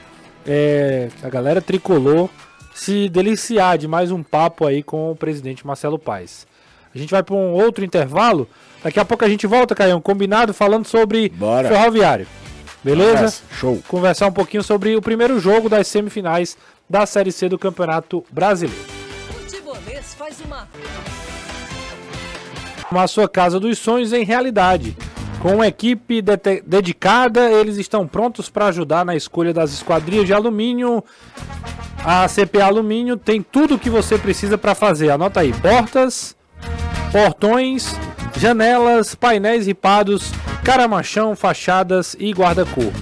é, 0.47 1.11
a 1.23 1.29
galera 1.29 1.61
tricolor 1.61 2.31
se 2.75 3.11
deliciar 3.11 3.77
de 3.77 3.87
mais 3.87 4.11
um 4.11 4.23
papo 4.23 4.67
aí 4.67 4.83
com 4.83 5.11
o 5.11 5.17
presidente 5.17 5.67
Marcelo 5.67 5.99
Paes. 5.99 6.47
A 6.95 6.99
gente 6.99 7.11
vai 7.11 7.23
para 7.23 7.35
um 7.35 7.53
outro 7.53 7.85
intervalo. 7.85 8.49
Daqui 8.83 8.99
a 8.99 9.05
pouco 9.05 9.23
a 9.23 9.29
gente 9.29 9.47
volta, 9.47 9.75
Caião, 9.75 10.01
combinado, 10.01 10.55
falando 10.55 10.87
sobre 10.87 11.29
Bora. 11.29 11.69
ferroviário. 11.69 12.27
Beleza? 12.87 13.23
Nossa, 13.23 13.43
show. 13.59 13.83
Conversar 13.89 14.29
um 14.29 14.33
pouquinho 14.33 14.63
sobre 14.63 14.95
o 14.95 15.03
primeiro 15.03 15.41
jogo 15.41 15.69
das 15.69 15.89
semifinais 15.89 16.57
da 16.89 17.05
Série 17.05 17.33
C 17.33 17.49
do 17.49 17.59
Campeonato 17.59 18.25
Brasileiro. 18.31 18.81
Futebolês 19.29 20.15
faz 20.15 20.37
uma 20.41 20.69
Uma 22.89 23.09
sua 23.09 23.29
casa 23.29 23.59
dos 23.59 23.77
sonhos 23.81 24.13
em 24.13 24.25
realidade. 24.25 24.97
Com 25.41 25.57
uma 25.57 25.67
equipe 25.67 26.23
dete- 26.23 26.63
dedicada, 26.65 27.51
eles 27.51 27.77
estão 27.77 28.07
prontos 28.07 28.49
para 28.49 28.67
ajudar 28.67 29.05
na 29.05 29.17
escolha 29.17 29.53
das 29.53 29.73
esquadrias 29.73 30.25
de 30.25 30.33
alumínio. 30.33 31.03
A 32.05 32.29
CP 32.29 32.61
Alumínio 32.61 33.17
tem 33.17 33.43
tudo 33.43 33.75
o 33.75 33.79
que 33.81 33.91
você 33.91 34.17
precisa 34.17 34.57
para 34.57 34.77
fazer. 34.77 35.11
Anota 35.11 35.41
aí: 35.41 35.53
portas, 35.55 36.37
portões, 37.11 37.97
janelas, 38.39 39.17
painéis 39.17 39.67
ripados, 39.67 40.31
caramachão, 40.67 41.37
fachadas 41.37 42.17
e 42.19 42.33
guarda-corpo. 42.33 42.99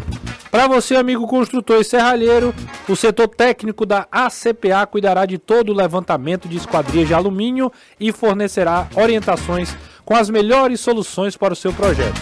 Para 0.51 0.69
você, 0.69 0.97
amigo 0.97 1.27
construtor 1.27 1.81
e 1.81 1.85
serralheiro, 1.85 2.55
o 2.87 2.95
setor 2.95 3.27
técnico 3.27 3.87
da 3.87 4.07
ACPA 4.13 4.87
cuidará 4.87 5.25
de 5.25 5.39
todo 5.39 5.71
o 5.71 5.75
levantamento 5.75 6.47
de 6.47 6.59
esquadrias 6.59 7.09
de 7.09 7.15
alumínio 7.15 7.73
e 7.99 8.13
fornecerá 8.13 8.87
orientações 8.95 9.75
com 10.05 10.15
as 10.15 10.29
melhores 10.29 10.79
soluções 10.79 11.39
para 11.39 11.55
o 11.55 11.57
seu 11.57 11.73
projeto. 11.73 12.21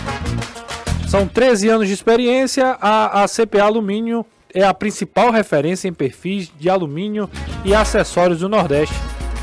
São 1.09 1.27
13 1.27 1.69
anos 1.69 1.89
de 1.89 1.95
experiência, 1.95 2.79
a 2.81 3.25
ACPA 3.25 3.65
Alumínio 3.65 4.25
é 4.55 4.63
a 4.63 4.73
principal 4.73 5.33
referência 5.33 5.89
em 5.89 5.93
perfis 5.93 6.53
de 6.57 6.71
alumínio 6.71 7.29
e 7.65 7.75
acessórios 7.75 8.39
do 8.39 8.49
Nordeste, 8.49 8.95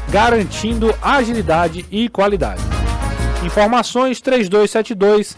garantindo 0.09 0.95
agilidade 1.01 1.85
e 1.91 2.07
qualidade. 2.07 2.61
Informações 3.43 4.21
3272 4.21 5.37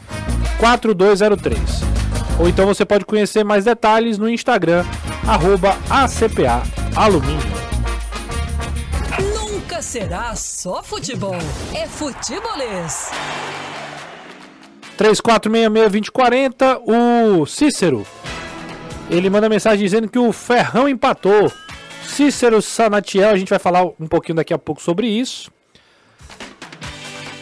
4203. 0.62 1.60
Ou 2.40 2.48
então 2.48 2.68
você 2.68 2.86
pode 2.86 3.04
conhecer 3.04 3.44
mais 3.44 3.66
detalhes 3.66 4.20
no 4.20 4.30
Instagram, 4.30 4.86
arroba 5.28 5.76
ACPA 5.90 6.62
Alumínio. 6.96 7.42
Nunca 9.34 9.82
será 9.82 10.36
só 10.36 10.84
futebol. 10.84 11.36
É 11.74 11.88
futebolês. 11.88 13.10
3466-2040, 15.00 16.82
o 16.86 17.46
Cícero. 17.48 18.06
Ele 19.10 19.32
manda 19.32 19.50
mensagem 19.50 19.84
dizendo 19.84 20.08
que 20.08 20.20
o 20.20 20.32
Ferrão 20.32 20.88
empatou. 20.88 21.52
Cícero 22.08 22.62
Sanatiel, 22.62 23.32
a 23.32 23.38
gente 23.38 23.50
vai 23.50 23.58
falar 23.58 23.84
um 23.84 24.08
pouquinho 24.08 24.36
daqui 24.36 24.54
a 24.54 24.60
pouco 24.60 24.80
sobre 24.80 25.08
isso. 25.08 25.52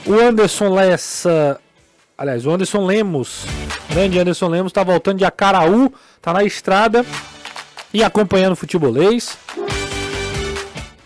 O 0.08 0.14
Anderson 0.14 0.70
Lessa. 0.70 1.60
Aliás, 2.20 2.46
o 2.46 2.52
Anderson 2.52 2.86
Lemos. 2.86 3.46
Grande 3.90 4.20
Anderson 4.20 4.50
Lemos 4.50 4.74
tá 4.74 4.84
voltando 4.84 5.20
de 5.20 5.24
Acaraú, 5.24 5.90
tá 6.22 6.34
na 6.34 6.44
estrada 6.44 7.06
e 7.94 8.04
acompanhando 8.04 8.52
o 8.52 8.56
futebolês. 8.58 9.38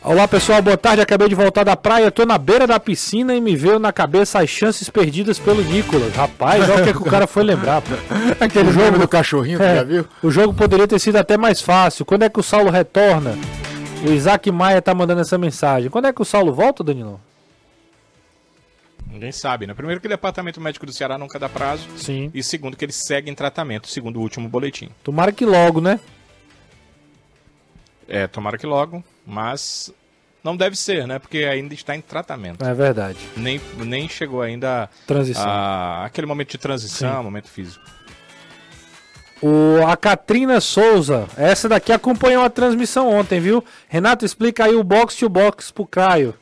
Olá 0.02 0.28
pessoal, 0.28 0.60
boa 0.60 0.76
tarde. 0.76 1.04
Acabei 1.04 1.30
de 1.30 1.36
voltar 1.36 1.64
da 1.64 1.78
praia, 1.78 2.10
tô 2.10 2.26
na 2.26 2.40
beira 2.40 2.66
da 2.66 2.80
piscina 2.80 3.36
e 3.36 3.40
me 3.40 3.56
veio 3.56 3.78
na 3.78 3.94
cabeça 3.94 4.40
as 4.40 4.50
chances 4.50 4.90
perdidas 4.90 5.38
pelo 5.38 5.62
Nicolas. 5.62 6.16
Rapaz, 6.16 6.68
olha 6.68 6.82
o 6.82 6.84
que, 6.84 6.90
é 6.90 6.94
que 6.94 7.02
o 7.04 7.06
cara 7.06 7.28
foi 7.28 7.44
lembrar. 7.44 7.84
Pô. 7.84 7.94
Aquele 8.44 8.72
jogo 8.72 8.98
do 8.98 9.08
cachorrinho, 9.08 9.62
É, 9.62 9.76
já 9.76 9.84
viu? 9.84 10.06
O 10.24 10.32
jogo 10.32 10.52
poderia 10.52 10.88
ter 10.88 10.98
sido 10.98 11.18
até 11.18 11.38
mais 11.38 11.62
fácil. 11.62 12.06
Quando 12.06 12.24
é 12.24 12.30
que 12.30 12.40
o 12.40 12.44
Saulo 12.44 12.72
retorna? 12.72 13.38
O 14.04 14.12
Isaac 14.12 14.52
Maia 14.52 14.82
tá 14.82 14.96
mandando 14.96 15.22
essa 15.22 15.38
mensagem. 15.38 15.92
Quando 15.92 16.08
é 16.08 16.12
que 16.12 16.24
o 16.24 16.26
Saulo 16.26 16.52
volta, 16.52 16.84
Danilo? 16.84 17.22
Ninguém 19.14 19.32
sabe, 19.32 19.68
né? 19.68 19.76
Primeiro 19.76 20.02
que 20.02 20.08
o 20.08 20.10
departamento 20.10 20.60
médico 20.60 20.88
do 20.88 20.92
Ceará 20.92 21.20
nunca 21.20 21.38
dá 21.38 21.48
prazo. 21.48 21.88
Sim. 21.98 22.32
E 22.34 22.42
segundo 22.42 22.76
que 22.76 22.84
ele 22.84 22.92
segue 22.92 23.30
em 23.30 23.36
tratamento, 23.36 23.88
segundo 23.88 24.18
o 24.18 24.22
último 24.22 24.50
boletim. 24.50 24.90
Tomara 25.04 25.32
que 25.32 25.46
logo, 25.46 25.80
né? 25.80 26.00
É, 28.08 28.26
tomara 28.26 28.58
que 28.58 28.66
logo, 28.66 29.04
mas 29.26 29.94
não 30.44 30.58
deve 30.58 30.76
ser, 30.76 31.06
né? 31.06 31.20
Porque 31.20 31.46
ainda 31.46 31.76
está 31.76 31.96
em 31.96 32.02
tratamento. 32.02 32.66
É 32.66 32.74
verdade. 32.74 33.20
Nem, 33.38 33.62
nem 33.78 34.10
chegou 34.10 34.42
ainda 34.42 34.90
Transição. 35.06 35.46
a, 35.48 36.06
aquele 36.06 36.26
momento 36.26 36.50
de 36.50 36.58
transição, 36.58 37.18
Sim. 37.18 37.24
momento 37.24 37.50
físico. 37.50 37.86
O, 39.44 39.86
a 39.86 39.96
Katrina 39.96 40.60
Souza, 40.60 41.28
essa 41.38 41.70
daqui 41.70 41.92
acompanhou 41.92 42.44
a 42.44 42.50
transmissão 42.50 43.10
ontem, 43.10 43.40
viu? 43.40 43.64
Renato, 43.88 44.26
explica 44.26 44.66
aí 44.66 44.74
o 44.74 44.84
box 44.84 45.18
to 45.18 45.30
box 45.30 45.70
pro 45.70 45.86
Caio. 45.86 46.34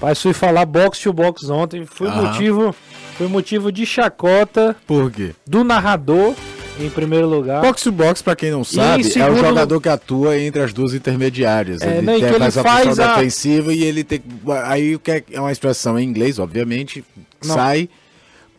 Pai, 0.00 0.14
fui 0.14 0.32
falar 0.32 0.64
box 0.64 1.00
to 1.00 1.12
box 1.12 1.48
ontem, 1.50 1.84
foi 1.84 2.06
Aham. 2.08 2.22
motivo, 2.30 2.74
foi 3.16 3.26
motivo 3.26 3.72
de 3.72 3.84
chacota 3.84 4.76
Por 4.86 5.10
quê? 5.10 5.32
do 5.44 5.64
narrador, 5.64 6.34
em 6.78 6.88
primeiro 6.88 7.26
lugar. 7.26 7.60
Box 7.62 7.82
to 7.82 7.90
box, 7.90 8.22
pra 8.22 8.36
quem 8.36 8.52
não 8.52 8.62
sabe, 8.62 9.00
é 9.00 9.10
segundo 9.10 9.34
o 9.34 9.44
jogador 9.44 9.80
que 9.80 9.88
atua 9.88 10.38
entre 10.38 10.62
as 10.62 10.72
duas 10.72 10.94
intermediárias. 10.94 11.82
É, 11.82 11.96
ele 11.98 12.02
né, 12.06 12.14
tem, 12.14 12.24
ele 12.28 12.38
faz 12.38 12.56
a 12.58 12.62
faz 12.62 12.98
a- 13.00 13.16
defensiva 13.16 13.72
e 13.74 13.82
ele 13.82 14.04
tem. 14.04 14.22
Aí 14.66 14.94
o 14.94 15.00
que 15.00 15.10
é, 15.10 15.24
é 15.32 15.40
uma 15.40 15.50
expressão 15.50 15.98
em 15.98 16.04
inglês, 16.04 16.38
obviamente, 16.38 17.04
Não. 17.44 17.54
sai 17.56 17.88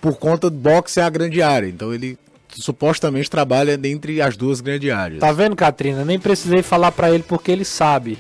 por 0.02 0.18
conta 0.18 0.50
do 0.50 0.58
boxe 0.58 1.00
é 1.00 1.04
a 1.04 1.10
grande 1.10 1.42
área. 1.42 1.68
Então 1.68 1.94
ele 1.94 2.18
supostamente 2.54 3.30
trabalha 3.30 3.80
entre 3.86 4.22
as 4.22 4.36
duas 4.36 4.60
grandes 4.60 4.92
áreas. 4.92 5.22
Tá 5.22 5.32
vendo, 5.32 5.56
Katrina? 5.56 6.04
Nem 6.04 6.20
precisei 6.20 6.62
falar 6.62 6.92
pra 6.92 7.10
ele 7.12 7.24
porque 7.26 7.50
ele 7.52 7.64
sabe. 7.64 8.18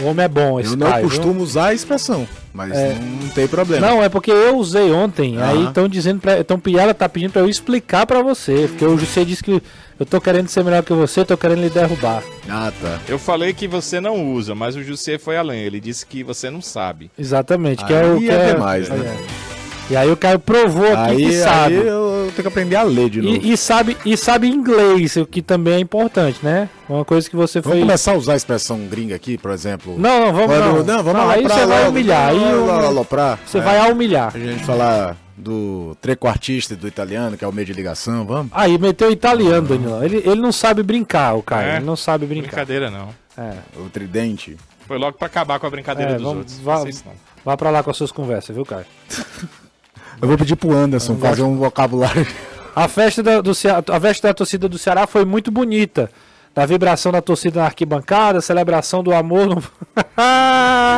O 0.00 0.04
homem 0.06 0.24
é 0.24 0.28
bom, 0.28 0.60
esse 0.60 0.72
Eu 0.72 0.76
não 0.76 0.90
Caio, 0.90 1.08
viu? 1.08 1.16
costumo 1.18 1.42
usar 1.42 1.68
a 1.68 1.74
expressão, 1.74 2.28
mas 2.52 2.70
É. 2.72 2.94
não 3.22 3.28
tem 3.30 3.48
problema. 3.48 3.86
Não, 3.86 4.02
é 4.02 4.08
porque 4.10 4.30
eu 4.30 4.56
usei 4.58 4.92
ontem. 4.92 5.40
Aí 5.40 5.64
estão 5.64 5.88
dizendo 5.88 6.20
pra. 6.20 6.38
Então 6.38 6.58
Piara 6.60 6.92
tá 6.92 7.08
pedindo 7.08 7.32
pra 7.32 7.40
eu 7.42 7.48
explicar 7.48 8.04
pra 8.06 8.20
você. 8.22 8.66
Porque 8.68 8.84
o 8.84 8.98
José 8.98 9.24
disse 9.24 9.42
que 9.42 9.62
eu 9.98 10.04
tô 10.04 10.20
querendo 10.20 10.48
ser 10.48 10.62
melhor 10.62 10.82
que 10.82 10.92
você, 10.92 11.24
tô 11.24 11.36
querendo 11.36 11.62
lhe 11.62 11.70
derrubar. 11.70 12.22
Ah, 12.48 12.70
tá. 12.78 12.98
Eu 13.08 13.18
falei 13.18 13.54
que 13.54 13.66
você 13.66 13.98
não 14.00 14.32
usa, 14.34 14.54
mas 14.54 14.76
o 14.76 14.82
José 14.82 15.16
foi 15.18 15.36
além. 15.38 15.60
Ele 15.60 15.80
disse 15.80 16.04
que 16.04 16.22
você 16.22 16.50
não 16.50 16.60
sabe. 16.60 17.10
Exatamente. 17.18 17.82
Que 17.84 17.94
Aí 17.94 18.04
é 18.06 18.12
o 18.12 18.18
que 18.18 18.30
é 18.30 18.34
é, 18.34 18.52
demais, 18.54 18.88
né? 18.90 18.96
é. 18.98 19.46
E 19.88 19.96
aí 19.96 20.10
o 20.10 20.16
Caio 20.16 20.38
provou 20.40 20.84
aqui 20.92 20.98
Aí, 21.12 21.16
que 21.16 21.24
aí 21.26 21.32
sabe. 21.42 21.74
eu, 21.76 21.84
eu 21.86 22.05
tenho 22.36 22.44
que 22.44 22.52
aprender 22.52 22.76
a 22.76 22.82
ler 22.82 23.10
de 23.10 23.20
novo. 23.22 23.36
E, 23.36 23.52
e 23.52 23.56
sabe. 23.56 23.96
E 24.04 24.16
sabe 24.16 24.48
inglês, 24.48 25.16
o 25.16 25.26
que 25.26 25.42
também 25.42 25.74
é 25.74 25.78
importante, 25.80 26.38
né? 26.42 26.68
Uma 26.88 27.04
coisa 27.04 27.28
que 27.28 27.34
você 27.36 27.60
Vamos 27.60 27.78
foi. 27.78 27.86
começar 27.86 28.12
a 28.12 28.16
usar 28.16 28.32
a 28.34 28.36
expressão 28.36 28.78
gringa 28.86 29.14
aqui, 29.16 29.36
por 29.36 29.50
exemplo. 29.50 29.96
Não, 29.98 30.20
não, 30.26 30.32
vamos 30.32 30.46
Quando- 30.46 30.84
não. 30.86 30.96
não, 30.96 31.02
vamos 31.02 31.20
aí 31.22 31.38
aloprar 31.40 31.58
você 31.58 31.66
vai 31.66 31.88
humilhar. 31.88 32.28
Aí 32.28 32.38
Vamos 32.38 32.68
o- 32.68 32.70
aloprar. 32.86 33.38
você 33.44 33.58
É. 33.58 33.60
vai 33.60 33.90
humilhar. 33.92 34.32
A 34.34 34.38
gente 34.38 34.64
falar 34.64 35.16
do 35.36 35.96
trequartista 36.00 36.72
e 36.74 36.76
do 36.76 36.88
italiano, 36.88 37.36
que 37.36 37.44
é 37.44 37.48
o 37.48 37.52
meio 37.52 37.66
de 37.66 37.72
ligação, 37.72 38.24
vamos? 38.24 38.50
Aí 38.54 38.78
meteu 38.78 39.10
italiano, 39.10 39.68
Danilão. 39.68 40.02
Ele, 40.02 40.16
ele 40.24 40.40
não 40.40 40.52
sabe 40.52 40.82
brincar, 40.82 41.34
o 41.34 41.42
Caio. 41.42 41.68
É? 41.68 41.76
Ele 41.76 41.84
não 41.84 41.96
sabe 41.96 42.24
brincar. 42.26 42.46
Brincadeira 42.48 42.90
não. 42.90 43.08
É. 43.36 43.52
O 43.78 43.90
tridente. 43.90 44.56
Foi 44.86 44.96
logo 44.98 45.18
pra 45.18 45.26
acabar 45.26 45.58
com 45.58 45.66
a 45.66 45.70
brincadeira 45.70 46.12
É, 46.12 46.14
dos 46.14 46.22
vamos- 46.22 46.38
outros. 46.38 46.58
vá- 46.60 46.78
Vocês 46.78 47.02
não. 47.04 47.12
Vá 47.44 47.56
pra 47.56 47.70
lá 47.70 47.82
com 47.82 47.90
as 47.90 47.96
suas 47.96 48.10
conversas, 48.12 48.54
viu, 48.56 48.64
Caio? 48.64 48.86
Eu 50.20 50.28
vou 50.28 50.36
pedir 50.38 50.56
pro 50.56 50.72
Anderson 50.72 51.12
Eu 51.12 51.18
fazer 51.18 51.42
um 51.42 51.56
vocabulário. 51.56 52.26
A 52.74 52.88
festa 52.88 53.22
da, 53.22 53.40
do 53.40 53.52
a 53.52 54.00
festa 54.00 54.28
da 54.28 54.34
torcida 54.34 54.68
do 54.68 54.76
Ceará 54.78 55.06
foi 55.06 55.24
muito 55.24 55.50
bonita. 55.50 56.10
Da 56.54 56.64
vibração 56.64 57.12
da 57.12 57.20
torcida 57.20 57.60
na 57.60 57.66
arquibancada, 57.66 58.40
celebração 58.40 59.02
do 59.02 59.12
amor 59.12 59.46
no... 59.46 59.62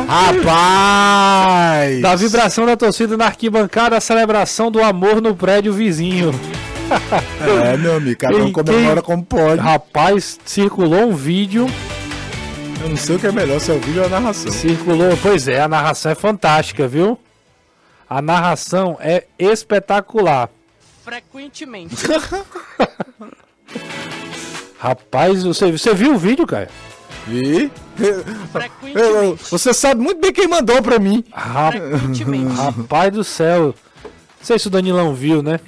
Rapaz! 0.09 2.01
Da 2.01 2.14
vibração 2.14 2.64
da 2.64 2.77
torcida 2.77 3.16
na 3.16 3.27
arquibancada, 3.27 3.97
a 3.97 4.01
celebração 4.01 4.71
do 4.71 4.81
amor 4.81 5.21
no 5.21 5.35
prédio 5.35 5.73
vizinho. 5.73 6.33
É, 7.41 7.77
meu 7.77 7.97
amigo, 7.97 8.19
cada 8.19 8.37
um 8.37 8.53
comemora 8.53 9.03
como 9.03 9.25
pode. 9.25 9.61
Rapaz, 9.61 10.39
circulou 10.45 11.09
um 11.09 11.14
vídeo, 11.14 11.66
Eu 12.81 12.89
não 12.89 12.97
sei 12.97 13.16
o 13.16 13.19
que 13.19 13.27
é 13.27 13.33
melhor, 13.33 13.61
se 13.61 13.71
é 13.73 13.75
o 13.75 13.81
vídeo 13.81 14.01
ou 14.01 14.07
a 14.07 14.09
narração. 14.09 14.53
circulou, 14.53 15.19
pois 15.21 15.49
é, 15.49 15.61
a 15.61 15.69
narração 15.69 16.12
é 16.12 16.14
fantástica, 16.14 16.87
viu? 16.87 17.19
A 18.09 18.22
narração 18.22 18.96
é 19.00 19.26
espetacular. 19.38 20.48
Frequentemente. 21.04 21.94
Rapaz, 24.78 25.42
você, 25.42 25.70
você 25.70 25.92
viu 25.92 26.14
o 26.14 26.18
vídeo, 26.18 26.46
cara? 26.46 26.70
Vi? 27.26 27.70
Frequentemente. 28.52 29.50
Você 29.50 29.74
sabe 29.74 30.00
muito 30.00 30.20
bem 30.20 30.32
quem 30.32 30.48
mandou 30.48 30.80
pra 30.82 30.98
mim. 30.98 31.24
Rapaz 32.56 33.12
do 33.12 33.24
céu. 33.24 33.74
Não 34.04 34.44
sei 34.44 34.59
se 34.59 34.68
o 34.68 34.70
Danilão 34.70 35.14
viu, 35.14 35.42
né? 35.42 35.61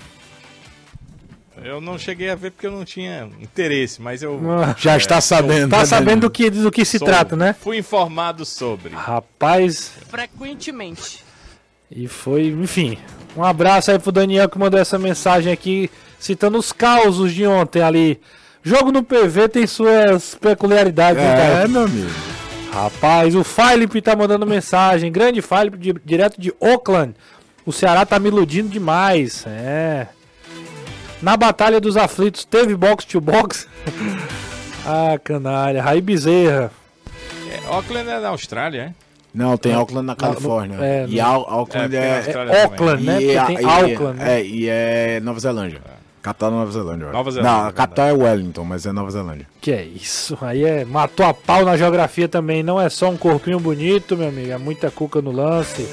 Eu 1.62 1.78
não 1.80 1.99
cheguei 1.99 2.30
a 2.30 2.34
ver 2.34 2.53
porque 2.53 2.66
eu 2.66 2.70
não 2.70 2.86
tinha 2.86 3.28
interesse, 3.38 4.01
mas 4.01 4.22
eu 4.22 4.41
Já 4.78 4.97
está 4.97 5.20
sabendo. 5.20 5.70
Tá 5.70 5.80
né, 5.80 5.84
sabendo 5.84 6.20
do 6.22 6.30
que, 6.30 6.49
do 6.49 6.70
que 6.70 6.86
se 6.86 6.99
sou- 6.99 7.07
trata, 7.07 7.36
né? 7.36 7.55
Fui 7.61 7.76
informado 7.76 8.47
sobre. 8.47 8.95
Rapaz, 8.95 9.93
Frequentemente. 10.09 11.22
E 11.91 12.07
foi, 12.09 12.47
enfim. 12.49 12.99
Um 13.36 13.45
abraço 13.45 13.91
aí 13.91 13.99
pro 13.99 14.11
Daniel 14.12 14.49
que 14.49 14.59
mandou 14.59 14.78
essa 14.80 14.99
mensagem 14.99 15.53
aqui, 15.53 15.91
citando 16.18 16.59
os 16.59 16.72
causos 16.72 17.32
de 17.32 17.47
ontem 17.47 17.82
ali. 17.82 18.20
Jogo 18.62 18.93
no 18.93 19.03
PV 19.03 19.49
tem 19.49 19.66
suas 19.66 20.34
peculiaridades, 20.34 21.22
hein, 21.22 21.28
É, 21.28 21.36
cara? 21.36 21.68
meu 21.68 21.82
amigo. 21.84 22.11
Rapaz, 22.72 23.34
o 23.34 23.43
Philip 23.43 24.01
tá 24.03 24.14
mandando 24.14 24.47
mensagem. 24.47 25.11
Grande 25.11 25.41
Philip, 25.43 25.76
de- 25.78 25.95
direto 26.05 26.41
de 26.41 26.53
Oakland. 26.61 27.14
O 27.66 27.72
Ceará 27.72 28.05
tá 28.07 28.18
me 28.18 28.28
iludindo 28.28 28.68
demais. 28.68 29.45
É. 29.47 30.07
Na 31.22 31.36
Batalha 31.36 31.80
dos 31.80 31.97
Aflitos, 31.97 32.45
teve 32.45 32.74
box 32.76 33.05
to 33.05 33.20
box? 33.20 33.66
ah, 34.86 35.18
canalha. 35.22 35.82
Raí 35.82 36.01
Bezerra. 36.01 36.70
É, 37.51 37.66
Auckland 37.68 38.09
é 38.09 38.20
da 38.20 38.28
Austrália, 38.28 38.95
é? 38.97 39.10
Não, 39.33 39.57
tem 39.57 39.72
Auckland 39.72 40.07
na 40.07 40.16
Califórnia. 40.16 40.76
é, 40.81 41.07
e 41.09 41.20
Auckland 41.20 41.97
É, 41.97 42.01
é. 42.01 42.22
também. 42.22 42.62
Auckland, 42.62 43.03
né? 43.05 43.22
e 43.22 43.26
tem 43.57 43.64
Auckland, 43.64 44.18
né? 44.18 44.41
É, 44.41 44.45
e 44.45 44.66
é 44.68 45.20
Nova 45.22 45.39
Zelândia. 45.39 45.81
Capital 46.22 46.51
da 46.51 46.57
Nova 46.59 46.70
Zelândia. 46.72 47.07
Nova 47.12 47.31
Zelândia, 47.31 47.57
Não, 47.59 47.66
a 47.68 47.72
capital 47.72 48.07
é 48.09 48.12
Wellington, 48.12 48.64
mas 48.64 48.85
é 48.85 48.93
Nova 48.93 49.11
Zelândia. 49.11 49.47
Que 49.61 49.72
é 49.72 49.83
isso? 49.85 50.37
Aí 50.43 50.64
é. 50.64 50.85
Matou 50.85 51.24
a 51.24 51.33
pau 51.33 51.64
na 51.64 51.76
geografia 51.78 52.28
também. 52.28 52.62
Não 52.62 52.78
é 52.81 52.91
só 52.91 53.09
um 53.09 53.16
corpinho 53.16 53.59
bonito, 53.59 54.16
meu 54.16 54.28
amigo. 54.28 54.51
É 54.53 54.59
muita 54.59 54.91
cuca 54.91 55.22
no 55.22 55.31
lance. 55.31 55.89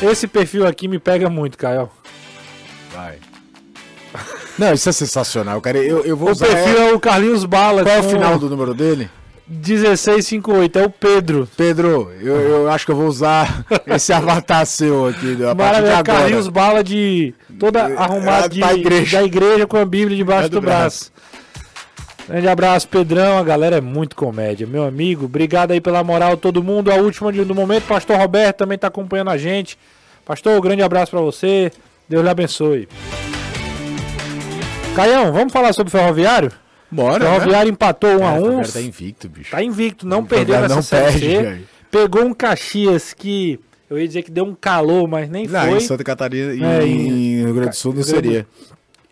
Esse 0.00 0.26
perfil 0.26 0.66
aqui 0.66 0.88
me 0.88 0.98
pega 0.98 1.28
muito, 1.28 1.58
Caio. 1.58 1.90
Vai. 2.94 3.16
Não, 4.58 4.72
isso 4.72 4.88
é 4.88 4.92
sensacional, 4.92 5.60
cara. 5.60 5.78
Eu, 5.78 6.04
eu 6.04 6.16
vou 6.16 6.28
O 6.28 6.32
usar. 6.32 6.46
perfil 6.46 6.78
é 6.78 6.92
o 6.94 7.00
Carlinhos 7.00 7.44
Bala. 7.44 7.82
Qual 7.82 7.94
é 7.94 8.00
o 8.00 8.02
final 8.04 8.38
do 8.38 8.48
número 8.48 8.72
dele? 8.74 9.10
1658. 9.50 10.78
É 10.78 10.86
o 10.86 10.90
Pedro. 10.90 11.48
Pedro, 11.56 12.12
eu, 12.20 12.36
eu 12.36 12.70
acho 12.70 12.86
que 12.86 12.92
eu 12.92 12.96
vou 12.96 13.06
usar 13.06 13.64
esse 13.86 14.12
avatar 14.12 14.64
seu 14.64 15.08
aqui. 15.08 15.36
A 15.44 15.54
partir 15.54 15.82
de 15.82 15.88
Maravilha. 15.88 16.02
Carlinhos 16.04 16.48
Bala 16.48 16.84
de 16.84 17.34
toda 17.58 17.82
arrumada 17.84 18.46
é 18.46 18.48
de, 18.48 18.60
da 18.60 18.72
igreja. 18.72 19.18
da 19.18 19.24
igreja 19.24 19.66
com 19.66 19.76
a 19.76 19.84
Bíblia 19.84 20.16
debaixo 20.16 20.46
É 20.46 20.48
do 20.48 20.60
do 20.60 20.60
braço. 20.60 21.12
Grande 22.28 22.46
abraço, 22.46 22.86
Pedrão. 22.86 23.38
A 23.38 23.42
galera 23.42 23.78
é 23.78 23.80
muito 23.80 24.14
comédia, 24.14 24.64
meu 24.64 24.84
amigo. 24.84 25.24
Obrigado 25.24 25.72
aí 25.72 25.80
pela 25.80 26.04
moral, 26.04 26.36
todo 26.36 26.62
mundo. 26.62 26.92
A 26.92 26.94
última 26.94 27.32
do 27.32 27.54
momento, 27.54 27.88
Pastor 27.88 28.16
Roberto 28.16 28.58
também 28.58 28.78
tá 28.78 28.86
acompanhando 28.86 29.30
a 29.30 29.36
gente. 29.36 29.76
Pastor, 30.24 30.56
um 30.56 30.60
grande 30.60 30.80
abraço 30.80 31.10
pra 31.10 31.20
você. 31.20 31.72
Deus 32.08 32.22
lhe 32.22 32.30
abençoe. 32.30 32.88
Caião, 34.94 35.32
vamos 35.32 35.52
falar 35.52 35.72
sobre 35.72 35.90
Ferroviário? 35.90 36.52
O 36.90 36.94
Bora, 36.94 37.24
né? 37.24 37.30
Ferroviário 37.30 37.70
empatou 37.70 38.10
1 38.20 38.26
a 38.26 38.32
1 38.34 38.56
Cara, 38.56 38.72
tá 38.72 38.80
invicto, 38.80 39.28
bicho. 39.28 39.50
Tá 39.50 39.62
invicto, 39.62 40.06
não 40.06 40.24
perdeu 40.24 40.60
nessa 40.60 40.74
não 40.74 40.82
Série 40.82 41.20
perde. 41.20 41.64
Pegou 41.90 42.24
um 42.24 42.32
Caxias 42.34 43.12
que 43.12 43.58
eu 43.88 43.98
ia 43.98 44.06
dizer 44.06 44.22
que 44.22 44.30
deu 44.30 44.44
um 44.44 44.54
calor, 44.54 45.08
mas 45.08 45.28
nem 45.28 45.46
Não, 45.46 45.60
foi. 45.66 45.76
em 45.78 45.80
Santa 45.80 46.04
Catarina 46.04 46.52
e 46.54 46.62
É, 46.62 46.84
em 46.86 47.42
Rio 47.44 47.54
Grande 47.54 47.70
do 47.70 47.76
Sul 47.76 47.92
não 47.94 48.02
seria. 48.02 48.46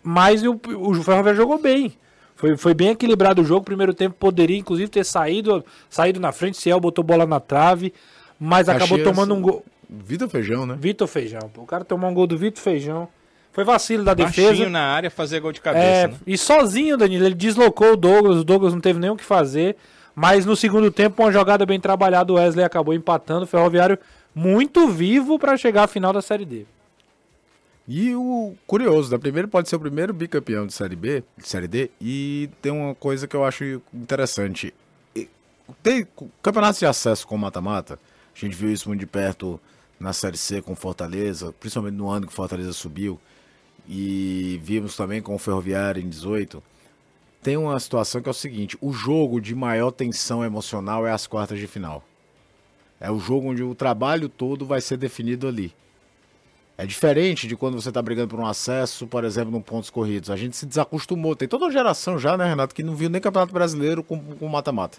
Mas 0.03 0.43
o, 0.45 0.53
o 0.77 0.95
Ferroviário 1.03 1.37
jogou 1.37 1.59
bem. 1.61 1.93
Foi, 2.37 2.57
foi 2.57 2.73
bem 2.75 2.91
equilibrado 2.91 3.43
o 3.43 3.45
jogo. 3.45 3.65
Primeiro 3.65 3.93
tempo 3.93 4.15
poderia, 4.19 4.57
inclusive, 4.57 4.89
ter 4.89 5.05
saído, 5.05 5.65
saído 5.91 6.21
na 6.21 6.31
frente. 6.31 6.57
Ciel 6.57 6.79
botou 6.79 7.03
bola 7.05 7.27
na 7.27 7.41
trave. 7.41 7.93
Mas 8.39 8.69
acabou 8.69 8.97
Caxias- 8.99 9.09
tomando 9.17 9.35
um 9.35 9.43
gol. 9.43 9.65
Vitor 9.91 10.29
Feijão, 10.29 10.65
né? 10.67 10.77
Vitor 10.79 11.09
Feijão. 11.09 11.51
O 11.57 11.65
cara 11.67 11.85
tomou 11.85 12.09
um 12.09 12.15
gol 12.15 12.27
do 12.27 12.39
Vitor 12.39 12.63
Feijão. 12.63 13.09
Foi 13.59 13.65
vacilo 13.65 14.05
da 14.05 14.15
Baixinho 14.15 14.51
defesa. 14.51 14.71
na 14.71 14.83
área 14.83 15.11
fazer 15.11 15.41
gol 15.41 15.51
de 15.51 15.61
cabeça, 15.61 15.85
É, 15.85 16.07
né? 16.07 16.15
E 16.25 16.39
sozinho, 16.39 16.97
Danilo, 16.97 17.27
ele 17.27 17.35
deslocou 17.35 17.95
o 17.95 17.97
Douglas. 17.97 18.37
O 18.39 18.45
Douglas 18.45 18.73
não 18.73 18.81
teve 18.81 19.01
nem 19.01 19.11
o 19.11 19.17
que 19.17 19.25
fazer. 19.25 19.75
Mas 20.15 20.47
no 20.47 20.55
segundo 20.55 20.93
tempo, 20.93 21.21
uma 21.25 21.33
jogada 21.33 21.67
bem 21.67 21.81
trabalhada, 21.81 22.33
o 22.33 22.37
Wesley 22.37 22.65
acabou 22.65 22.95
empatando. 22.95 23.43
O 23.43 23.47
Ferroviário 23.49 23.99
muito 24.33 24.87
vivo 24.87 25.41
para 25.41 25.57
chegar 25.57 25.83
à 25.83 25.87
final 25.89 26.13
da 26.13 26.23
Série 26.23 26.45
D. 26.45 26.67
E 27.89 28.15
o 28.15 28.55
curioso, 28.65 29.11
da 29.11 29.19
primeiro 29.19 29.49
pode 29.49 29.69
ser 29.69 29.75
o 29.75 29.81
primeiro 29.81 30.15
bicampeão 30.15 30.65
de 30.65 30.73
Série 30.73 30.95
B, 30.95 31.25
de 31.37 31.49
Série 31.49 31.67
D, 31.67 31.91
e 32.01 32.49
tem 32.63 32.71
uma 32.71 32.95
coisa 32.95 33.27
que 33.27 33.35
eu 33.35 33.45
acho 33.45 33.83
interessante. 33.93 34.73
Tem 35.83 36.07
campeonatos 36.41 36.79
de 36.79 36.87
acesso 36.87 37.27
com 37.27 37.37
mata-mata, 37.37 37.99
a 38.37 38.39
gente 38.39 38.55
viu 38.55 38.71
isso 38.71 38.89
muito 38.89 39.01
de 39.01 39.07
perto 39.07 39.61
na 39.99 40.13
Série 40.13 40.37
C 40.37 40.63
com 40.63 40.77
Fortaleza, 40.77 41.53
principalmente 41.59 41.97
no 41.97 42.09
ano 42.09 42.29
que 42.29 42.33
Fortaleza 42.33 42.73
subiu, 42.73 43.19
e 43.89 44.61
vimos 44.63 44.95
também 44.95 45.23
com 45.23 45.35
o 45.35 45.39
Ferroviário 45.39 46.03
em 46.03 46.09
18. 46.09 46.63
Tem 47.43 47.57
uma 47.57 47.79
situação 47.81 48.21
que 48.21 48.29
é 48.29 48.31
o 48.31 48.35
seguinte, 48.35 48.77
o 48.81 48.93
jogo 48.93 49.41
de 49.41 49.55
maior 49.55 49.91
tensão 49.91 50.45
emocional 50.45 51.07
é 51.07 51.13
as 51.13 51.27
quartas 51.27 51.59
de 51.59 51.67
final. 51.67 52.05
É 53.01 53.11
o 53.11 53.19
jogo 53.19 53.49
onde 53.49 53.63
o 53.63 53.75
trabalho 53.75 54.29
todo 54.29 54.67
vai 54.67 54.81
ser 54.81 54.97
definido 54.97 55.49
ali. 55.49 55.73
É 56.77 56.85
diferente 56.85 57.49
de 57.49 57.57
quando 57.57 57.81
você 57.81 57.89
está 57.89 58.03
brigando 58.03 58.29
por 58.29 58.39
um 58.39 58.47
acesso, 58.47 59.07
por 59.07 59.25
exemplo, 59.25 59.51
num 59.51 59.61
pontos 59.61 59.89
corridos. 59.89 60.31
A 60.31 60.37
gente 60.37 60.57
se 60.57 60.67
desacostumou. 60.67 61.35
Tem 61.35 61.49
toda 61.49 61.65
uma 61.65 61.73
geração 61.73 62.19
já, 62.19 62.37
né, 62.37 62.47
Renato, 62.47 62.75
que 62.75 62.83
não 62.83 62.95
viu 62.95 63.09
nem 63.09 63.21
Campeonato 63.21 63.53
Brasileiro 63.53 64.05
com 64.05 64.49
mata-mata. 64.49 64.99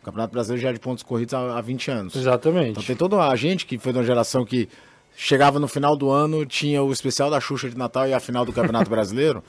O 0.00 0.04
Campeonato 0.04 0.32
Brasileiro 0.32 0.62
já 0.62 0.70
é 0.70 0.72
de 0.72 0.80
pontos 0.80 1.04
corridos 1.04 1.34
há, 1.34 1.56
há 1.56 1.60
20 1.60 1.90
anos. 1.90 2.16
Exatamente. 2.16 2.70
Então 2.70 2.82
tem 2.82 2.96
toda 2.96 3.28
a 3.28 3.36
gente 3.36 3.64
que 3.64 3.78
foi 3.78 3.92
de 3.92 3.98
uma 3.98 4.04
geração 4.04 4.44
que 4.44 4.68
chegava 5.16 5.58
no 5.58 5.68
final 5.68 5.96
do 5.96 6.10
ano, 6.10 6.44
tinha 6.46 6.82
o 6.82 6.92
especial 6.92 7.30
da 7.30 7.40
Xuxa 7.40 7.68
de 7.70 7.76
Natal 7.76 8.06
e 8.08 8.12
a 8.14 8.20
final 8.20 8.44
do 8.44 8.52
Campeonato 8.52 8.88
Brasileiro. 8.90 9.42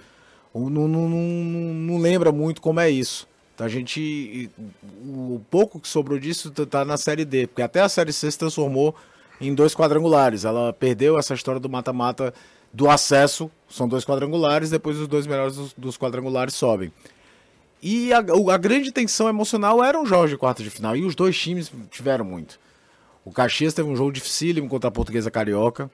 O- 0.53 0.69
Não, 0.69 0.87
não, 0.87 1.09
não, 1.09 1.17
não- 1.17 1.97
lembra 1.99 2.31
muito 2.31 2.61
como 2.61 2.79
é 2.79 2.89
isso. 2.89 3.27
Então 3.53 3.65
a 3.65 3.69
gente. 3.69 4.49
O 5.03 5.41
pouco 5.49 5.79
que 5.79 5.87
sobrou 5.87 6.19
disso 6.19 6.51
tá- 6.51 6.65
tá 6.65 6.85
na 6.85 6.97
série 6.97 7.23
D, 7.25 7.47
porque 7.47 7.61
até 7.61 7.81
a 7.81 7.89
série 7.89 8.11
C 8.13 8.29
se 8.29 8.37
transformou 8.37 8.93
em 9.39 9.53
dois 9.53 9.73
quadrangulares. 9.75 10.43
Ela 10.45 10.73
perdeu 10.73 11.17
essa 11.17 11.33
história 11.33 11.59
do 11.59 11.69
mata-mata 11.69 12.33
do 12.73 12.89
acesso, 12.89 13.49
são 13.69 13.87
dois 13.87 14.03
quadrangulares, 14.03 14.69
depois 14.69 14.97
os 14.97 15.07
dois 15.07 15.25
melhores 15.25 15.55
dos, 15.55 15.73
dos 15.73 15.97
quadrangulares 15.97 16.53
sobem. 16.53 16.91
E 17.81 18.11
a, 18.11 18.19
o- 18.33 18.49
a 18.51 18.57
grande 18.57 18.91
tensão 18.91 19.29
emocional 19.29 19.81
eram 19.83 20.03
os 20.03 20.09
jogos 20.09 20.29
de 20.29 20.37
quarta 20.37 20.61
de 20.63 20.69
final, 20.69 20.95
e 20.95 21.05
os 21.05 21.15
dois 21.15 21.37
times 21.39 21.71
tiveram 21.91 22.25
muito. 22.25 22.59
O 23.25 23.31
Caxias 23.31 23.73
teve 23.73 23.89
um 23.89 23.95
jogo 23.95 24.11
dificílimo 24.11 24.69
contra 24.69 24.87
a 24.87 24.91
Portuguesa 24.91 25.31
Carioca, 25.31 25.89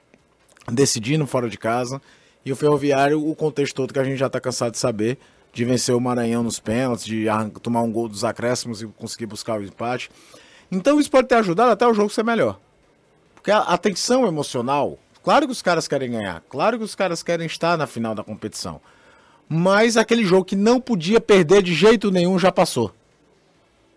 decidindo 0.70 1.26
fora 1.26 1.48
de 1.48 1.56
casa. 1.56 2.00
E 2.44 2.52
o 2.52 2.56
Ferroviário, 2.56 3.26
o 3.26 3.34
contexto 3.34 3.74
todo 3.74 3.94
que 3.94 3.98
a 3.98 4.04
gente 4.04 4.18
já 4.18 4.26
está 4.26 4.38
cansado 4.38 4.72
de 4.72 4.78
saber, 4.78 5.16
de 5.50 5.64
vencer 5.64 5.94
o 5.94 6.00
Maranhão 6.00 6.42
nos 6.42 6.60
pênaltis, 6.60 7.06
de 7.06 7.24
tomar 7.62 7.80
um 7.80 7.90
gol 7.90 8.06
dos 8.06 8.22
acréscimos 8.22 8.82
e 8.82 8.86
conseguir 8.86 9.24
buscar 9.24 9.58
o 9.58 9.64
empate. 9.64 10.10
Então 10.70 11.00
isso 11.00 11.10
pode 11.10 11.26
ter 11.26 11.36
ajudado 11.36 11.70
até 11.70 11.86
o 11.86 11.94
jogo 11.94 12.10
ser 12.10 12.22
melhor. 12.22 12.60
Porque 13.34 13.50
a 13.50 13.78
tensão 13.78 14.26
emocional, 14.26 14.98
claro 15.22 15.46
que 15.46 15.52
os 15.52 15.62
caras 15.62 15.88
querem 15.88 16.10
ganhar, 16.10 16.42
claro 16.50 16.78
que 16.78 16.84
os 16.84 16.94
caras 16.94 17.22
querem 17.22 17.46
estar 17.46 17.78
na 17.78 17.86
final 17.86 18.14
da 18.14 18.22
competição. 18.22 18.78
Mas 19.48 19.96
aquele 19.96 20.24
jogo 20.24 20.44
que 20.44 20.56
não 20.56 20.80
podia 20.80 21.20
perder 21.20 21.62
de 21.62 21.74
jeito 21.74 22.10
nenhum 22.10 22.38
já 22.38 22.52
passou. 22.52 22.92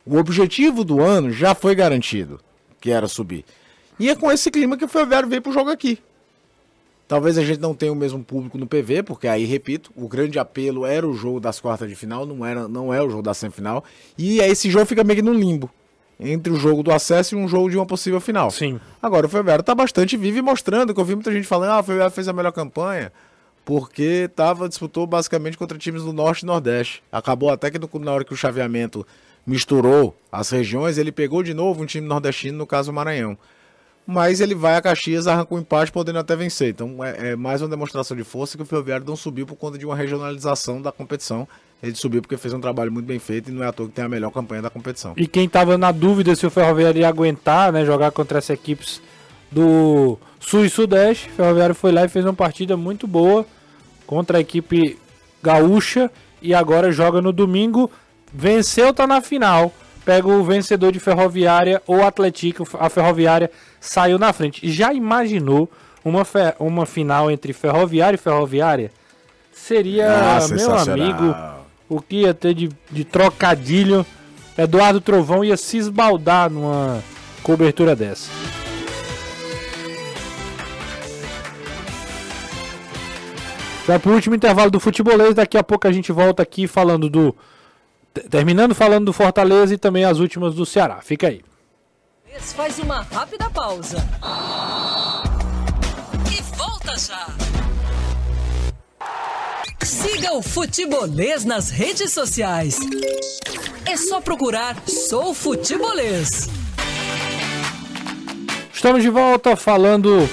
O 0.06 0.18
objetivo 0.18 0.86
do 0.86 1.02
ano 1.02 1.32
já 1.32 1.54
foi 1.54 1.76
garantido, 1.76 2.40
que 2.86 2.92
era 2.92 3.08
subir. 3.08 3.44
E 4.00 4.12
é 4.12 4.16
com 4.16 4.32
esse 4.32 4.52
clima 4.52 4.78
que 4.78 4.86
o 4.86 4.88
Ferroviário 4.88 5.28
veio 5.28 5.42
pro 5.42 5.52
jogo 5.52 5.72
aqui. 5.72 5.98
Talvez 7.08 7.36
a 7.36 7.44
gente 7.44 7.60
não 7.60 7.74
tenha 7.74 7.92
o 7.92 7.96
mesmo 7.96 8.24
público 8.24 8.60
no 8.60 8.68
PV, 8.68 9.02
porque 9.02 9.28
aí, 9.28 9.44
repito, 9.44 9.92
o 9.96 10.08
grande 10.08 10.38
apelo 10.38 10.86
era 10.86 11.08
o 11.08 11.14
jogo 11.16 11.40
das 11.40 11.60
quartas 11.60 11.90
de 11.90 11.96
final, 11.96 12.28
não, 12.28 12.46
era, 12.46 12.68
não 12.68 12.94
é 12.94 13.02
o 13.02 13.10
jogo 13.10 13.24
da 13.24 13.34
semifinal. 13.34 13.84
E 14.16 14.40
aí 14.40 14.52
esse 14.52 14.70
jogo 14.70 14.86
fica 14.86 15.04
meio 15.04 15.18
que 15.18 15.26
no 15.26 15.34
limbo. 15.34 15.68
Entre 16.20 16.54
o 16.54 16.58
jogo 16.58 16.84
do 16.84 16.92
acesso 16.92 17.34
e 17.34 17.38
um 17.38 17.48
jogo 17.48 17.72
de 17.72 17.76
uma 17.76 17.88
possível 17.88 18.22
final. 18.22 18.52
Sim. 18.52 18.80
Agora 19.02 19.26
o 19.26 19.30
Ferroviário 19.30 19.64
tá 19.64 19.74
bastante 19.74 20.16
vivo 20.16 20.38
e 20.38 20.42
mostrando, 20.44 20.94
que 20.94 21.00
eu 21.00 21.06
vi 21.06 21.16
muita 21.16 21.32
gente 21.32 21.48
falando, 21.48 21.72
ah, 21.72 21.80
o 21.80 21.84
Ferroviário 21.84 22.14
fez 22.14 22.28
a 22.28 22.34
melhor 22.34 22.52
campanha, 22.52 23.12
porque 23.66 24.30
tava, 24.36 24.70
disputou 24.70 25.08
basicamente 25.08 25.58
contra 25.58 25.76
times 25.78 26.04
do 26.04 26.14
Norte 26.14 26.44
e 26.44 26.46
Nordeste. 26.46 27.02
Acabou 27.12 27.50
até 27.50 27.72
que 27.72 27.80
no- 27.80 27.90
na 28.00 28.12
hora 28.12 28.24
que 28.24 28.34
o 28.34 28.38
chaveamento 28.38 29.06
misturou 29.46 30.16
as 30.32 30.50
regiões, 30.50 30.98
ele 30.98 31.12
pegou 31.12 31.44
de 31.44 31.54
novo 31.54 31.84
um 31.84 31.86
time 31.86 32.08
nordestino, 32.08 32.58
no 32.58 32.68
caso 32.68 32.92
o 32.92 32.94
Maranhão. 32.94 33.38
Mas 34.08 34.40
ele 34.40 34.54
vai 34.54 34.76
a 34.76 34.82
Caxias, 34.82 35.26
arranca 35.26 35.56
um 35.56 35.60
empate, 35.60 35.92
podendo 35.92 36.20
até 36.20 36.36
vencer. 36.36 36.70
Então 36.70 37.04
é, 37.04 37.32
é 37.32 37.36
mais 37.36 37.62
uma 37.62 37.70
demonstração 37.70 38.16
de 38.16 38.24
força 38.24 38.56
que 38.56 38.64
o 38.64 38.66
Ferroviário 38.66 39.06
não 39.06 39.16
subiu 39.16 39.46
por 39.48 39.56
conta 39.56 39.78
de 39.78 39.86
uma 39.86 39.96
regionalização 39.96 40.82
da 40.82 40.92
competição. 40.92 41.48
Ele 41.82 41.96
subiu 41.96 42.22
porque 42.22 42.38
fez 42.38 42.54
um 42.54 42.60
trabalho 42.60 42.92
muito 42.92 43.06
bem 43.06 43.20
feito 43.20 43.50
e 43.50 43.54
não 43.54 43.64
é 43.64 43.68
à 43.68 43.72
toa 43.72 43.88
que 43.88 43.94
tem 43.94 44.06
a 44.06 44.10
melhor 44.10 44.32
campanha 44.32 44.62
da 44.62 44.70
competição. 44.70 45.14
E 45.18 45.28
quem 45.28 45.50
tava 45.50 45.78
na 45.78 45.92
dúvida 45.92 46.36
se 46.36 46.46
o 46.46 46.52
Ferroviário 46.52 47.00
ia 47.00 47.08
aguentar, 47.08 47.72
né, 47.72 47.84
jogar 47.84 48.12
contra 48.12 48.38
essas 48.38 48.52
equipes 48.52 49.02
do 49.52 50.18
Sul 50.40 50.66
e 50.66 50.70
Sudeste. 50.70 51.30
O 51.30 51.34
Ferroviário 51.34 51.74
foi 51.74 51.92
lá 51.92 52.06
e 52.06 52.10
fez 52.10 52.26
uma 52.26 52.34
partida 52.34 52.78
muito 52.78 53.08
boa 53.08 53.46
contra 54.06 54.38
a 54.38 54.42
equipe 54.42 55.00
gaúcha 55.42 56.12
e 56.42 56.54
agora 56.54 56.92
joga 56.92 57.22
no 57.22 57.32
domingo. 57.32 57.90
Venceu, 58.38 58.94
tá 58.94 59.08
na 59.08 59.22
final. 59.22 59.74
Pega 60.04 60.28
o 60.28 60.44
vencedor 60.44 60.92
de 60.92 61.00
Ferroviária 61.00 61.82
ou 61.88 62.04
Atlético. 62.06 62.68
A 62.80 62.90
Ferroviária 62.90 63.50
saiu 63.80 64.20
na 64.20 64.32
frente. 64.34 64.70
Já 64.70 64.94
imaginou 64.94 65.70
uma, 66.04 66.24
fe- 66.26 66.54
uma 66.60 66.86
final 66.86 67.32
entre 67.32 67.54
Ferroviária 67.54 68.16
e 68.16 68.20
Ferroviária? 68.20 68.92
Seria, 69.52 70.08
Ah, 70.38 70.48
meu 70.50 70.76
amigo, 70.76 71.36
o 71.90 72.02
que 72.02 72.18
ia 72.18 72.34
ter 72.34 72.54
de, 72.54 72.70
de 72.92 73.04
trocadilho. 73.06 74.06
Eduardo 74.58 75.02
Trovão 75.02 75.44
ia 75.44 75.58
se 75.58 75.78
esbaldar 75.78 76.50
numa 76.50 77.02
cobertura 77.42 77.96
dessa. 77.96 78.30
Vai 83.86 84.00
pro 84.00 84.14
último 84.14 84.36
intervalo 84.36 84.72
do 84.72 84.80
futebolês. 84.80 85.36
Daqui 85.36 85.58
a 85.58 85.64
pouco 85.64 85.88
a 85.88 85.92
gente 85.92 86.12
volta 86.12 86.42
aqui 86.44 86.68
falando 86.68 87.10
do. 87.10 87.36
Te- 88.16 88.28
Terminando 88.30 88.74
falando 88.74 89.06
do 89.06 89.14
Fortaleza 89.14 89.74
e 89.74 89.78
também 89.78 90.06
as 90.06 90.20
últimas 90.20 90.56
do 90.56 90.66
Ceará. 90.66 91.00
Fica 91.02 91.28
aí. 91.28 91.42
Faz 92.40 92.80
uma 92.80 93.02
rápida 93.02 93.50
pausa. 93.50 93.98
E 96.32 96.42
volta 96.58 96.98
já. 96.98 97.28
Siga 99.84 100.34
o 100.34 100.42
Futebolês 100.42 101.46
nas 101.46 101.70
redes 101.70 102.12
sociais. 102.12 102.80
É 103.86 103.96
só 103.96 104.20
procurar 104.20 104.76
Sou 104.88 105.34
Futebolês. 105.34 106.50
Estamos 108.74 109.02
de 109.02 109.10
volta 109.10 109.56
falando, 109.56 110.28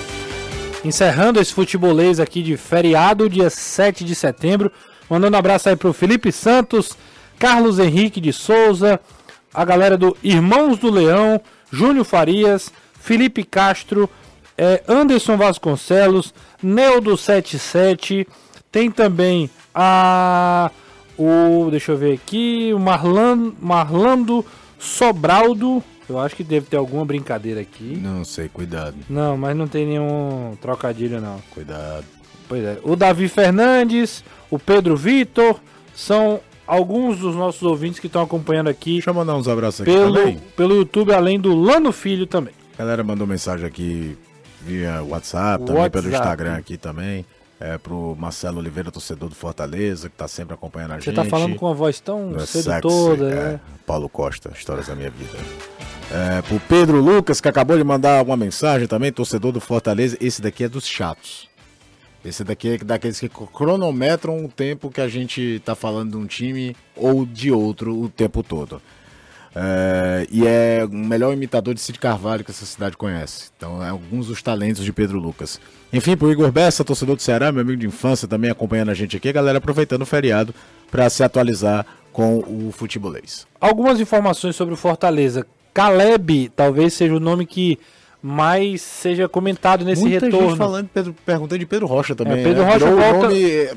encerrando 0.84 1.40
esse 1.40 1.54
futebolês 1.54 2.18
aqui 2.20 2.42
de 2.42 2.56
feriado, 2.56 3.28
dia 3.28 3.48
7 3.48 4.04
de 4.04 4.14
setembro. 4.14 4.70
Mandando 5.08 5.36
um 5.36 5.38
abraço 5.38 5.68
aí 5.68 5.76
pro 5.76 5.92
Felipe 5.92 6.32
Santos, 6.32 6.96
Carlos 7.38 7.78
Henrique 7.78 8.20
de 8.20 8.32
Souza, 8.32 9.00
a 9.52 9.64
galera 9.64 9.96
do 9.96 10.16
Irmãos 10.22 10.78
do 10.78 10.90
Leão, 10.90 11.40
Júnior 11.70 12.04
Farias, 12.04 12.72
Felipe 13.00 13.44
Castro, 13.44 14.08
eh, 14.56 14.82
Anderson 14.88 15.36
Vasconcelos, 15.36 16.32
Neudo 16.62 17.16
77, 17.16 18.26
tem 18.70 18.90
também 18.90 19.50
a 19.74 20.70
o 21.18 21.68
deixa 21.70 21.92
eu 21.92 21.96
ver 21.96 22.14
aqui, 22.14 22.72
o 22.74 22.78
Marlan, 22.78 23.52
Marlando 23.60 24.44
Sobraldo. 24.78 25.82
Eu 26.08 26.18
acho 26.18 26.34
que 26.34 26.42
deve 26.44 26.66
ter 26.66 26.76
alguma 26.76 27.04
brincadeira 27.04 27.60
aqui. 27.60 27.98
Não 28.02 28.24
sei, 28.24 28.48
cuidado, 28.48 28.96
Não, 29.08 29.36
mas 29.36 29.56
não 29.56 29.66
tem 29.68 29.86
nenhum 29.86 30.56
trocadilho 30.60 31.20
não. 31.20 31.40
cuidado. 31.50 32.04
Pois 32.48 32.62
é. 32.64 32.78
O 32.82 32.96
Davi 32.96 33.28
Fernandes, 33.28 34.24
o 34.50 34.58
Pedro 34.58 34.96
Vitor, 34.96 35.60
são 35.94 36.40
alguns 36.72 37.18
dos 37.18 37.34
nossos 37.36 37.62
ouvintes 37.62 38.00
que 38.00 38.06
estão 38.06 38.22
acompanhando 38.22 38.68
aqui 38.68 38.94
Deixa 38.94 39.10
eu 39.10 39.14
mandar 39.14 39.36
uns 39.36 39.46
abraços 39.46 39.82
aqui 39.82 39.90
pelo, 39.90 40.14
também. 40.14 40.38
pelo 40.56 40.74
YouTube, 40.76 41.12
além 41.12 41.38
do 41.38 41.54
Lano 41.54 41.92
Filho 41.92 42.26
também. 42.26 42.54
A 42.74 42.78
galera 42.78 43.04
mandou 43.04 43.26
mensagem 43.26 43.66
aqui 43.66 44.16
via 44.62 45.02
WhatsApp, 45.02 45.64
também 45.64 45.90
pelo 45.90 46.04
WhatsApp. 46.06 46.16
Instagram 46.16 46.56
aqui 46.56 46.76
também. 46.76 47.26
É 47.60 47.78
pro 47.78 48.16
Marcelo 48.18 48.58
Oliveira, 48.58 48.90
torcedor 48.90 49.28
do 49.28 49.36
Fortaleza, 49.36 50.08
que 50.08 50.16
tá 50.16 50.26
sempre 50.26 50.54
acompanhando 50.54 50.92
a 50.92 50.94
Você 50.98 51.12
gente. 51.12 51.14
tá 51.14 51.24
falando 51.24 51.54
com 51.54 51.66
uma 51.66 51.74
voz 51.74 52.00
tão 52.00 52.34
é 52.36 52.44
sexy, 52.44 52.76
né? 53.20 53.54
é. 53.54 53.60
Paulo 53.86 54.08
Costa, 54.08 54.50
Histórias 54.56 54.88
da 54.88 54.96
Minha 54.96 55.10
Vida. 55.10 55.38
É, 56.10 56.42
pro 56.42 56.58
Pedro 56.60 57.00
Lucas, 57.00 57.40
que 57.40 57.48
acabou 57.48 57.76
de 57.78 57.84
mandar 57.84 58.24
uma 58.24 58.36
mensagem 58.36 58.88
também, 58.88 59.12
torcedor 59.12 59.52
do 59.52 59.60
Fortaleza. 59.60 60.16
Esse 60.20 60.42
daqui 60.42 60.64
é 60.64 60.68
dos 60.68 60.86
chatos. 60.86 61.48
Esse 62.24 62.44
daqui 62.44 62.68
é 62.68 62.78
daqueles 62.78 63.18
que 63.18 63.28
cronometram 63.28 64.44
o 64.44 64.48
tempo 64.48 64.90
que 64.90 65.00
a 65.00 65.08
gente 65.08 65.60
tá 65.64 65.74
falando 65.74 66.12
de 66.12 66.16
um 66.16 66.26
time 66.26 66.76
ou 66.94 67.26
de 67.26 67.50
outro 67.50 68.00
o 68.00 68.08
tempo 68.08 68.42
todo. 68.42 68.80
É, 69.54 70.26
e 70.30 70.46
é 70.46 70.84
o 70.84 70.88
melhor 70.88 71.32
imitador 71.32 71.74
de 71.74 71.80
Cid 71.80 71.98
Carvalho 71.98 72.44
que 72.44 72.50
essa 72.50 72.64
cidade 72.64 72.96
conhece. 72.96 73.50
Então, 73.56 73.84
é 73.84 73.90
alguns 73.90 74.28
dos 74.28 74.42
talentos 74.42 74.84
de 74.84 74.92
Pedro 74.92 75.18
Lucas. 75.18 75.60
Enfim, 75.92 76.16
pro 76.16 76.32
Igor 76.32 76.50
Bessa, 76.50 76.84
torcedor 76.84 77.16
do 77.16 77.22
Ceará, 77.22 77.52
meu 77.52 77.60
amigo 77.60 77.78
de 77.78 77.86
infância, 77.86 78.26
também 78.26 78.50
acompanhando 78.50 78.90
a 78.90 78.94
gente 78.94 79.16
aqui. 79.16 79.32
Galera 79.32 79.58
aproveitando 79.58 80.02
o 80.02 80.06
feriado 80.06 80.54
para 80.90 81.08
se 81.10 81.22
atualizar 81.22 81.84
com 82.12 82.38
o 82.38 82.72
futebolês. 82.72 83.46
Algumas 83.60 84.00
informações 84.00 84.56
sobre 84.56 84.74
o 84.74 84.76
Fortaleza. 84.76 85.46
Caleb 85.74 86.50
talvez 86.54 86.92
seja 86.94 87.14
o 87.14 87.20
nome 87.20 87.46
que 87.46 87.78
mais 88.22 88.80
seja 88.82 89.28
comentado 89.28 89.84
nesse 89.84 90.02
Muita 90.02 90.26
retorno. 90.26 90.48
gente 90.50 90.58
falando, 90.58 90.88
Pedro, 90.94 91.14
perguntei 91.26 91.58
de 91.58 91.66
Pedro 91.66 91.86
Rocha 91.86 92.14
também. 92.14 92.40
É, 92.40 92.42
Pedro 92.44 92.62
né? 92.62 92.72
Rocha 92.72 92.78
Virou 92.86 93.00
volta- 93.00 93.28
nome, 93.28 93.50
é, 93.50 93.74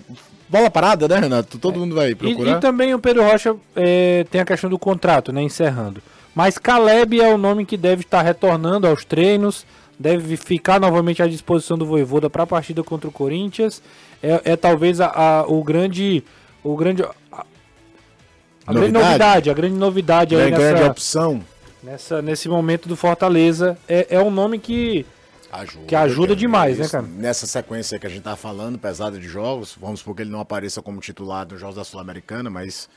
bola 0.47 0.69
parada, 0.69 1.07
né, 1.07 1.17
Renato? 1.17 1.57
Todo 1.57 1.79
mundo 1.79 1.95
vai 1.95 2.11
E, 2.11 2.15
procurar. 2.15 2.57
e 2.57 2.59
também 2.59 2.93
o 2.93 2.99
Pedro 2.99 3.23
Rocha 3.23 3.55
é, 3.75 4.23
tem 4.29 4.39
a 4.41 4.45
questão 4.45 4.69
do 4.69 4.77
contrato, 4.77 5.31
né? 5.33 5.41
Encerrando. 5.41 6.01
Mas 6.35 6.57
Caleb 6.57 7.19
é 7.19 7.33
o 7.33 7.37
nome 7.37 7.65
que 7.65 7.75
deve 7.77 8.01
estar 8.03 8.21
retornando 8.21 8.85
aos 8.85 9.03
treinos, 9.05 9.65
deve 9.97 10.35
ficar 10.37 10.79
novamente 10.79 11.23
à 11.23 11.27
disposição 11.27 11.77
do 11.77 11.85
Voivoda 11.85 12.29
para 12.29 12.43
a 12.43 12.47
partida 12.47 12.83
contra 12.83 13.07
o 13.07 13.11
Corinthians. 13.11 13.81
É, 14.21 14.41
é 14.51 14.55
talvez 14.55 14.99
a, 15.01 15.07
a- 15.07 15.45
o 15.47 15.63
grande. 15.63 16.23
O 16.63 16.75
grande. 16.75 17.03
A, 17.03 17.45
a 18.67 18.73
grande 18.73 18.91
Novidade? 18.91 19.03
novidade, 19.19 19.49
a 19.49 19.53
grande 19.53 19.75
novidade 19.75 20.35
é 20.35 20.43
aí 20.43 20.51
grande 20.51 20.79
nessa, 20.81 20.91
opção. 20.91 21.41
Nessa, 21.85 22.21
nesse 22.21 22.49
momento 22.49 22.89
do 22.89 22.95
Fortaleza. 22.95 23.77
É, 23.87 24.15
é 24.15 24.19
um 24.21 24.31
nome 24.31 24.59
que. 24.59 25.05
Ajuda, 25.51 25.85
Que 25.85 25.95
ajuda 25.95 26.35
demais, 26.35 26.79
né, 26.79 26.87
cara? 26.89 27.05
Nessa 27.07 27.47
sequência 27.47 27.97
que 27.97 28.05
a 28.05 28.09
gente 28.09 28.23
tá 28.23 28.35
falando, 28.35 28.77
pesada 28.77 29.17
de 29.17 29.27
jogos, 29.27 29.77
vamos 29.79 29.99
supor 30.01 30.15
que 30.15 30.23
ele 30.23 30.31
não 30.31 30.41
apareça 30.41 30.81
como 30.81 30.99
titular 30.99 31.47
nos 31.49 31.59
jogos 31.59 31.75
da 31.77 31.83
Sul-Americana, 31.85 32.49
mas 32.49 32.89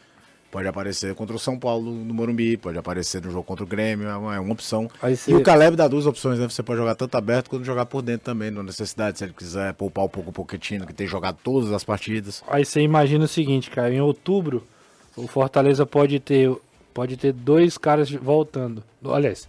pode 0.51 0.67
aparecer 0.67 1.15
contra 1.15 1.37
o 1.37 1.39
São 1.39 1.57
Paulo 1.57 1.93
no 1.93 2.13
Morumbi, 2.13 2.57
pode 2.57 2.77
aparecer 2.77 3.23
no 3.23 3.31
jogo 3.31 3.45
contra 3.45 3.63
o 3.65 3.67
Grêmio, 3.67 4.09
é 4.09 4.17
uma, 4.17 4.35
é 4.35 4.41
opção. 4.41 4.91
Você- 5.01 5.31
E 5.31 5.35
o 5.35 5.43
Caleb 5.43 5.77
dá 5.77 5.87
duas 5.87 6.05
opções, 6.07 6.39
né? 6.41 6.49
Você 6.49 6.63
pode 6.63 6.81
jogar 6.81 6.97
tanto 6.97 7.15
aberto 7.17 7.49
quanto 7.51 7.65
jogar 7.65 7.87
por 7.87 8.03
dentro 8.03 8.25
também, 8.25 8.51
não 8.51 8.63
necessidade, 8.65 9.19
se 9.19 9.25
ele 9.25 9.35
quiser 9.35 9.75
poupar 9.75 10.07
um 10.07 10.09
pouco 10.09 10.31
o 10.31 10.33
Pochettino, 10.33 10.85
que 10.87 10.95
tem 10.95 11.07
jogado 11.07 11.37
todas 11.45 11.71
as 11.71 11.85
partidas. 11.85 12.43
Aí 12.49 12.65
você 12.65 12.81
imagina 12.81 13.25
o 13.27 13.29
seguinte, 13.29 13.71
cara, 13.71 13.93
em 13.95 14.01
outubro 14.01 14.67
o 15.15 15.29
Fortaleza 15.29 15.85
pode 15.87 16.19
ter 16.19 16.51
pode 16.99 17.17
ter 17.17 17.33
dois 17.33 17.79
caras 17.79 18.11
voltando. 18.11 18.83
Aliás, 19.05 19.49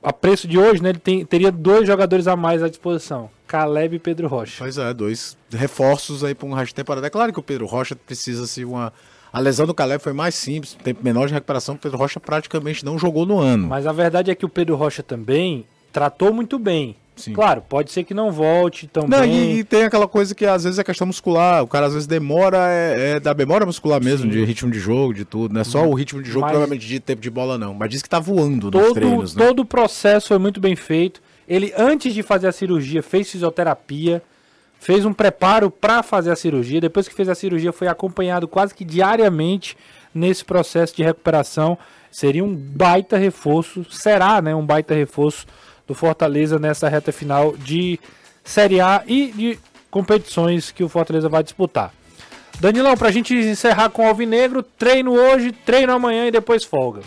a 0.00 0.12
preço 0.12 0.46
de 0.46 0.56
hoje, 0.56 0.80
né, 0.80 0.90
ele 0.90 1.00
tem, 1.00 1.24
teria 1.24 1.50
dois 1.50 1.88
jogadores 1.88 2.28
a 2.28 2.36
mais 2.36 2.62
à 2.62 2.68
disposição, 2.68 3.28
Caleb 3.48 3.96
e 3.96 3.98
Pedro 3.98 4.28
Rocha. 4.28 4.54
Pois 4.58 4.78
é, 4.78 4.94
dois 4.94 5.36
reforços 5.50 6.22
aí 6.22 6.36
para 6.36 6.46
um 6.46 6.52
resto 6.52 6.68
de 6.68 6.76
temporada. 6.76 7.04
É 7.04 7.10
claro 7.10 7.32
que 7.32 7.40
o 7.40 7.42
Pedro 7.42 7.66
Rocha 7.66 7.96
precisa 7.96 8.46
se 8.46 8.64
uma. 8.64 8.92
A 9.32 9.40
lesão 9.40 9.66
do 9.66 9.74
Caleb 9.74 10.00
foi 10.00 10.12
mais 10.12 10.36
simples, 10.36 10.74
tempo 10.84 11.02
menor 11.02 11.26
de 11.26 11.34
recuperação. 11.34 11.74
O 11.74 11.78
Pedro 11.78 11.98
Rocha 11.98 12.20
praticamente 12.20 12.84
não 12.84 12.96
jogou 12.96 13.26
no 13.26 13.40
ano. 13.40 13.66
Mas 13.66 13.84
a 13.84 13.92
verdade 13.92 14.30
é 14.30 14.34
que 14.36 14.46
o 14.46 14.48
Pedro 14.48 14.76
Rocha 14.76 15.02
também 15.02 15.66
tratou 15.92 16.32
muito 16.32 16.60
bem. 16.60 16.94
Sim. 17.14 17.34
Claro, 17.34 17.62
pode 17.68 17.92
ser 17.92 18.04
que 18.04 18.14
não 18.14 18.32
volte 18.32 18.86
tão 18.86 19.06
Não, 19.06 19.24
e, 19.24 19.58
e 19.58 19.64
tem 19.64 19.84
aquela 19.84 20.08
coisa 20.08 20.34
que 20.34 20.46
às 20.46 20.64
vezes 20.64 20.78
é 20.78 20.84
questão 20.84 21.06
muscular. 21.06 21.62
O 21.62 21.66
cara 21.66 21.86
às 21.86 21.92
vezes 21.92 22.06
demora, 22.06 22.68
é, 22.70 23.16
é 23.16 23.20
da 23.20 23.34
memória 23.34 23.66
muscular 23.66 24.02
mesmo, 24.02 24.30
de 24.30 24.42
ritmo 24.44 24.70
de 24.70 24.78
jogo, 24.78 25.12
de 25.12 25.24
tudo. 25.24 25.52
Não 25.52 25.60
é 25.60 25.64
só 25.64 25.86
o 25.86 25.94
ritmo 25.94 26.22
de 26.22 26.30
jogo, 26.30 26.42
Mas- 26.42 26.52
provavelmente 26.52 26.86
de 26.86 27.00
tempo 27.00 27.20
de 27.20 27.30
bola, 27.30 27.58
não. 27.58 27.74
Mas 27.74 27.90
diz 27.90 28.02
que 28.02 28.08
tá 28.08 28.18
voando 28.18 28.70
nos 28.70 28.82
todo, 28.82 28.94
treinos, 28.94 29.36
né? 29.36 29.46
todo 29.46 29.60
o 29.60 29.64
processo 29.64 30.28
foi 30.28 30.38
muito 30.38 30.58
bem 30.60 30.74
feito. 30.74 31.20
Ele, 31.46 31.72
antes 31.76 32.14
de 32.14 32.22
fazer 32.22 32.48
a 32.48 32.52
cirurgia, 32.52 33.02
fez 33.02 33.30
fisioterapia, 33.30 34.22
fez 34.80 35.04
um 35.04 35.12
preparo 35.12 35.70
para 35.70 36.02
fazer 36.02 36.30
a 36.30 36.36
cirurgia. 36.36 36.80
Depois 36.80 37.06
que 37.06 37.14
fez 37.14 37.28
a 37.28 37.34
cirurgia, 37.34 37.72
foi 37.72 37.88
acompanhado 37.88 38.48
quase 38.48 38.74
que 38.74 38.84
diariamente 38.84 39.76
nesse 40.14 40.44
processo 40.44 40.96
de 40.96 41.02
recuperação. 41.02 41.78
Seria 42.10 42.44
um 42.44 42.54
baita 42.54 43.16
reforço, 43.16 43.84
será 43.90 44.40
né, 44.40 44.54
um 44.54 44.64
baita 44.64 44.94
reforço 44.94 45.46
do 45.86 45.94
Fortaleza 45.94 46.58
nessa 46.58 46.88
reta 46.88 47.12
final 47.12 47.56
de 47.56 47.98
Série 48.44 48.80
A 48.80 49.02
e 49.06 49.32
de 49.32 49.58
competições 49.90 50.70
que 50.70 50.82
o 50.82 50.88
Fortaleza 50.88 51.28
vai 51.28 51.42
disputar. 51.42 51.92
Danilão, 52.60 52.96
pra 52.96 53.10
gente 53.10 53.34
encerrar 53.34 53.90
com 53.90 54.04
o 54.04 54.08
Alvinegro, 54.08 54.62
treino 54.62 55.12
hoje, 55.12 55.52
treino 55.52 55.92
amanhã 55.92 56.26
e 56.26 56.30
depois 56.30 56.64
folga. 56.64 57.00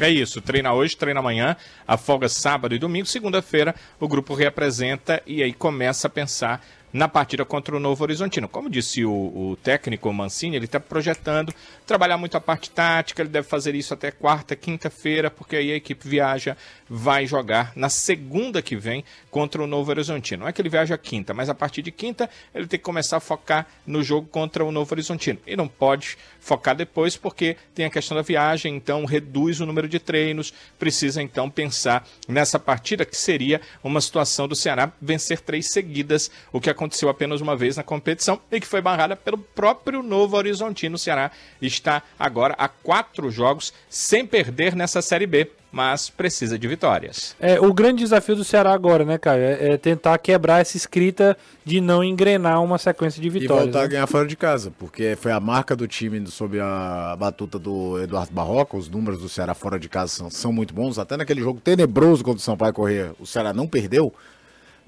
É 0.00 0.08
isso, 0.08 0.40
treina 0.40 0.72
hoje, 0.72 0.96
treina 0.96 1.18
amanhã, 1.18 1.56
a 1.86 1.96
folga 1.96 2.28
sábado 2.28 2.74
e 2.74 2.78
domingo. 2.78 3.06
Segunda-feira 3.06 3.74
o 3.98 4.06
grupo 4.06 4.32
reapresenta 4.32 5.20
e 5.26 5.42
aí 5.42 5.52
começa 5.52 6.06
a 6.06 6.10
pensar 6.10 6.64
na 6.92 7.08
partida 7.08 7.44
contra 7.44 7.76
o 7.76 7.80
Novo 7.80 8.02
Horizontino. 8.02 8.48
Como 8.48 8.70
disse 8.70 9.04
o, 9.04 9.12
o 9.12 9.58
técnico 9.62 10.12
Mancini, 10.12 10.56
ele 10.56 10.64
está 10.64 10.80
projetando 10.80 11.54
trabalhar 11.86 12.16
muito 12.16 12.36
a 12.36 12.40
parte 12.40 12.70
tática, 12.70 13.22
ele 13.22 13.28
deve 13.28 13.46
fazer 13.46 13.74
isso 13.74 13.94
até 13.94 14.10
quarta, 14.10 14.56
quinta-feira, 14.56 15.30
porque 15.30 15.56
aí 15.56 15.72
a 15.72 15.76
equipe 15.76 16.08
viaja, 16.08 16.56
vai 16.88 17.26
jogar 17.26 17.72
na 17.76 17.88
segunda 17.88 18.62
que 18.62 18.76
vem 18.76 19.04
contra 19.30 19.62
o 19.62 19.66
Novo 19.66 19.90
Horizontino. 19.90 20.42
Não 20.42 20.48
é 20.48 20.52
que 20.52 20.60
ele 20.60 20.68
viaja 20.68 20.96
quinta, 20.96 21.34
mas 21.34 21.48
a 21.48 21.54
partir 21.54 21.82
de 21.82 21.90
quinta 21.90 22.28
ele 22.54 22.66
tem 22.66 22.78
que 22.78 22.84
começar 22.84 23.18
a 23.18 23.20
focar 23.20 23.66
no 23.86 24.02
jogo 24.02 24.28
contra 24.28 24.64
o 24.64 24.72
Novo 24.72 24.92
Horizontino. 24.92 25.38
E 25.46 25.56
não 25.56 25.68
pode 25.68 26.16
focar 26.40 26.74
depois 26.74 27.16
porque 27.16 27.56
tem 27.74 27.84
a 27.84 27.90
questão 27.90 28.16
da 28.16 28.22
viagem, 28.22 28.74
então 28.74 29.04
reduz 29.04 29.60
o 29.60 29.66
número 29.66 29.88
de 29.88 29.98
treinos, 29.98 30.52
precisa 30.78 31.22
então 31.22 31.50
pensar 31.50 32.06
nessa 32.26 32.58
partida 32.58 33.04
que 33.04 33.16
seria 33.16 33.60
uma 33.82 34.00
situação 34.00 34.48
do 34.48 34.56
Ceará 34.56 34.90
vencer 35.00 35.40
três 35.40 35.68
seguidas, 35.68 36.30
o 36.52 36.60
que 36.60 36.70
aconteceu 36.70 36.77
apenas 37.08 37.40
uma 37.40 37.56
vez 37.56 37.76
na 37.76 37.82
competição 37.82 38.40
e 38.50 38.60
que 38.60 38.66
foi 38.66 38.80
barrada 38.80 39.16
pelo 39.16 39.38
próprio 39.38 40.02
Novo 40.02 40.36
Horizontino. 40.36 40.96
O 40.96 40.98
Ceará 40.98 41.30
está 41.60 42.02
agora 42.18 42.54
a 42.58 42.68
quatro 42.68 43.30
jogos 43.30 43.72
sem 43.88 44.26
perder 44.26 44.74
nessa 44.74 45.02
Série 45.02 45.26
B 45.26 45.50
mas 45.70 46.08
precisa 46.08 46.58
de 46.58 46.66
vitórias. 46.66 47.36
É, 47.38 47.60
o 47.60 47.72
grande 47.72 48.02
desafio 48.02 48.34
do 48.34 48.44
Ceará 48.44 48.72
agora, 48.72 49.04
né, 49.04 49.18
Caio, 49.18 49.42
é, 49.42 49.72
é 49.72 49.76
tentar 49.76 50.16
quebrar 50.18 50.60
essa 50.60 50.76
escrita 50.76 51.36
de 51.64 51.80
não 51.80 52.02
engrenar 52.02 52.62
uma 52.62 52.78
sequência 52.78 53.20
de 53.20 53.28
vitórias. 53.28 53.66
E 53.66 53.70
voltar 53.70 53.80
né? 53.80 53.84
a 53.84 53.88
ganhar 53.88 54.06
fora 54.06 54.26
de 54.26 54.36
casa, 54.36 54.72
porque 54.78 55.16
foi 55.16 55.30
a 55.30 55.38
marca 55.38 55.76
do 55.76 55.86
time 55.86 56.26
sob 56.28 56.58
a 56.58 57.14
batuta 57.18 57.58
do 57.58 58.00
Eduardo 58.02 58.32
Barroca, 58.32 58.76
os 58.76 58.88
números 58.88 59.20
do 59.20 59.28
Ceará 59.28 59.54
fora 59.54 59.78
de 59.78 59.88
casa 59.88 60.12
são, 60.12 60.30
são 60.30 60.52
muito 60.52 60.72
bons, 60.72 60.98
até 60.98 61.16
naquele 61.16 61.40
jogo 61.40 61.60
tenebroso 61.60 62.24
contra 62.24 62.38
o 62.38 62.42
São 62.42 62.56
Paulo 62.56 62.72
correr, 62.72 63.12
o 63.20 63.26
Ceará 63.26 63.52
não 63.52 63.66
perdeu, 63.66 64.12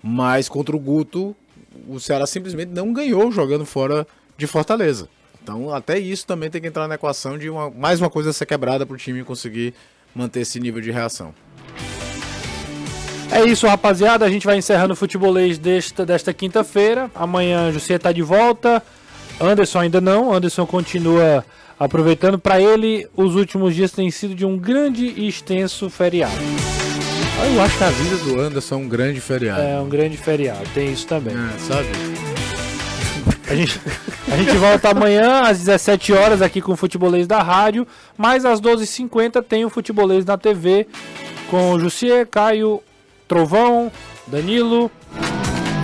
mas 0.03 0.49
contra 0.49 0.75
o 0.75 0.79
Guto, 0.79 1.37
o 1.89 1.99
Ceará 2.01 2.27
simplesmente 2.27 2.71
não 2.71 2.93
ganhou 2.93 3.31
jogando 3.31 3.65
fora 3.65 4.07
de 4.37 4.47
Fortaleza. 4.47 5.09
Então, 5.43 5.73
até 5.73 5.99
isso 5.99 6.27
também 6.27 6.51
tem 6.51 6.61
que 6.61 6.67
entrar 6.67 6.87
na 6.87 6.95
equação 6.97 7.39
de 7.39 7.49
uma, 7.49 7.71
mais 7.71 8.01
uma 8.01 8.11
coisa 8.11 8.33
ser 8.33 8.47
quebrada 8.47 8.85
para 8.85 8.95
o 8.95 8.99
time 8.99 9.25
conseguir 9.25 9.75
manter 10.15 10.41
esse 10.41 10.61
nível 10.61 10.81
de 10.81 10.91
reação. 10.91 11.35
É 13.33 13.45
isso, 13.45 13.67
rapaziada. 13.67 14.25
A 14.25 14.29
gente 14.29 14.45
vai 14.45 14.59
encerrando 14.59 14.93
o 14.93 14.97
futebolês 14.97 15.57
desta, 15.57 16.05
desta 16.05 16.35
quinta-feira. 16.35 17.11
Amanhã 17.15 17.71
José 17.73 17.95
está 17.95 18.11
de 18.11 18.23
volta. 18.23 18.83
Anderson 19.41 19.81
ainda 19.81 20.01
não. 20.01 20.33
Anderson 20.33 20.67
continua 20.67 21.45
aproveitando. 21.79 22.39
Para 22.39 22.61
ele, 22.61 23.09
os 23.17 23.37
últimos 23.37 23.75
dias 23.75 23.93
têm 23.93 24.11
sido 24.11 24.35
de 24.35 24.45
um 24.45 24.59
grande 24.59 25.07
e 25.17 25.29
extenso 25.29 25.89
feriado. 25.89 26.35
Eu 27.47 27.63
acho 27.63 27.79
que 27.79 27.85
a 27.85 27.91
vida 27.91 28.17
do 28.19 28.41
Anderson 28.41 28.75
é 28.75 28.79
um 28.79 28.89
grande 28.89 29.21
feriado. 29.21 29.61
É 29.61 29.81
um 29.81 29.89
grande 29.89 30.17
feriado. 30.17 30.63
Tem 30.75 30.93
isso 30.93 31.07
também. 31.07 31.35
É, 31.35 31.59
sabe? 31.59 31.89
A 33.49 33.55
gente, 33.55 33.81
a 34.31 34.37
gente 34.37 34.57
volta 34.57 34.91
amanhã 34.91 35.43
às 35.43 35.59
17 35.59 36.13
horas 36.13 36.41
aqui 36.41 36.61
com 36.61 36.73
o 36.73 36.77
Futebolês 36.77 37.27
da 37.27 37.43
Rádio, 37.43 37.87
mas 38.17 38.45
às 38.45 38.61
12h50 38.61 39.43
tem 39.43 39.65
o 39.65 39.71
Futebolês 39.71 40.25
na 40.25 40.39
TV 40.39 40.87
com 41.51 41.73
o 41.73 41.81
Jussier, 41.81 42.27
Caio, 42.27 42.81
Trovão, 43.27 43.91
Danilo 44.27 44.91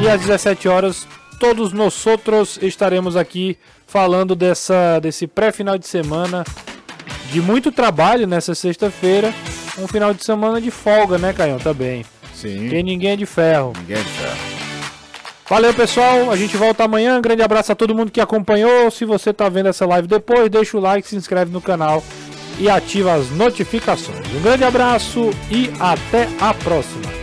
e 0.01 0.09
às 0.09 0.21
17 0.21 0.69
horas 0.69 1.07
todos 1.39 1.73
nós 1.73 2.07
outros 2.07 2.59
estaremos 2.63 3.17
aqui 3.17 3.59
falando 3.87 4.35
dessa 4.35 4.99
desse 5.01 5.27
pré-final 5.27 5.77
de 5.77 5.87
semana 5.87 6.45
de 7.31 7.41
muito 7.41 7.73
trabalho 7.73 8.27
nessa 8.27 8.55
sexta-feira, 8.55 9.35
um 9.79 9.87
final 9.87 10.13
de 10.15 10.25
semana 10.25 10.61
de 10.61 10.71
folga, 10.71 11.19
né, 11.19 11.33
Caio? 11.33 11.59
Também. 11.59 12.05
Sim. 12.35 12.61
Porque 12.61 12.83
ninguém 12.83 13.11
é 13.11 13.17
de 13.17 13.27
ferro. 13.27 13.73
Ninguém 13.79 13.97
é 13.97 14.01
de 14.01 14.09
ferro. 14.09 14.57
Valeu, 15.49 15.73
pessoal. 15.73 16.31
A 16.31 16.37
gente 16.37 16.57
volta 16.57 16.85
amanhã. 16.85 17.19
Um 17.19 17.23
grande 17.23 17.43
abraço 17.43 17.73
a 17.73 17.75
todo 17.75 17.95
mundo 17.95 18.11
que 18.11 18.21
acompanhou. 18.21 18.91
Se 18.91 19.05
você 19.05 19.31
está 19.31 19.49
vendo 19.49 19.69
essa 19.69 19.87
live 19.87 20.09
depois, 20.09 20.51
deixa 20.51 20.77
o 20.77 20.81
like, 20.81 21.07
se 21.07 21.17
inscreve 21.17 21.53
no 21.53 21.61
canal 21.61 22.03
e 22.59 22.69
ativa 22.69 23.15
as 23.15 23.31
notificações. 23.31 24.27
Um 24.35 24.43
grande 24.43 24.65
abraço 24.65 25.31
e 25.51 25.71
até 25.79 26.29
a 26.41 26.53
próxima. 26.53 27.16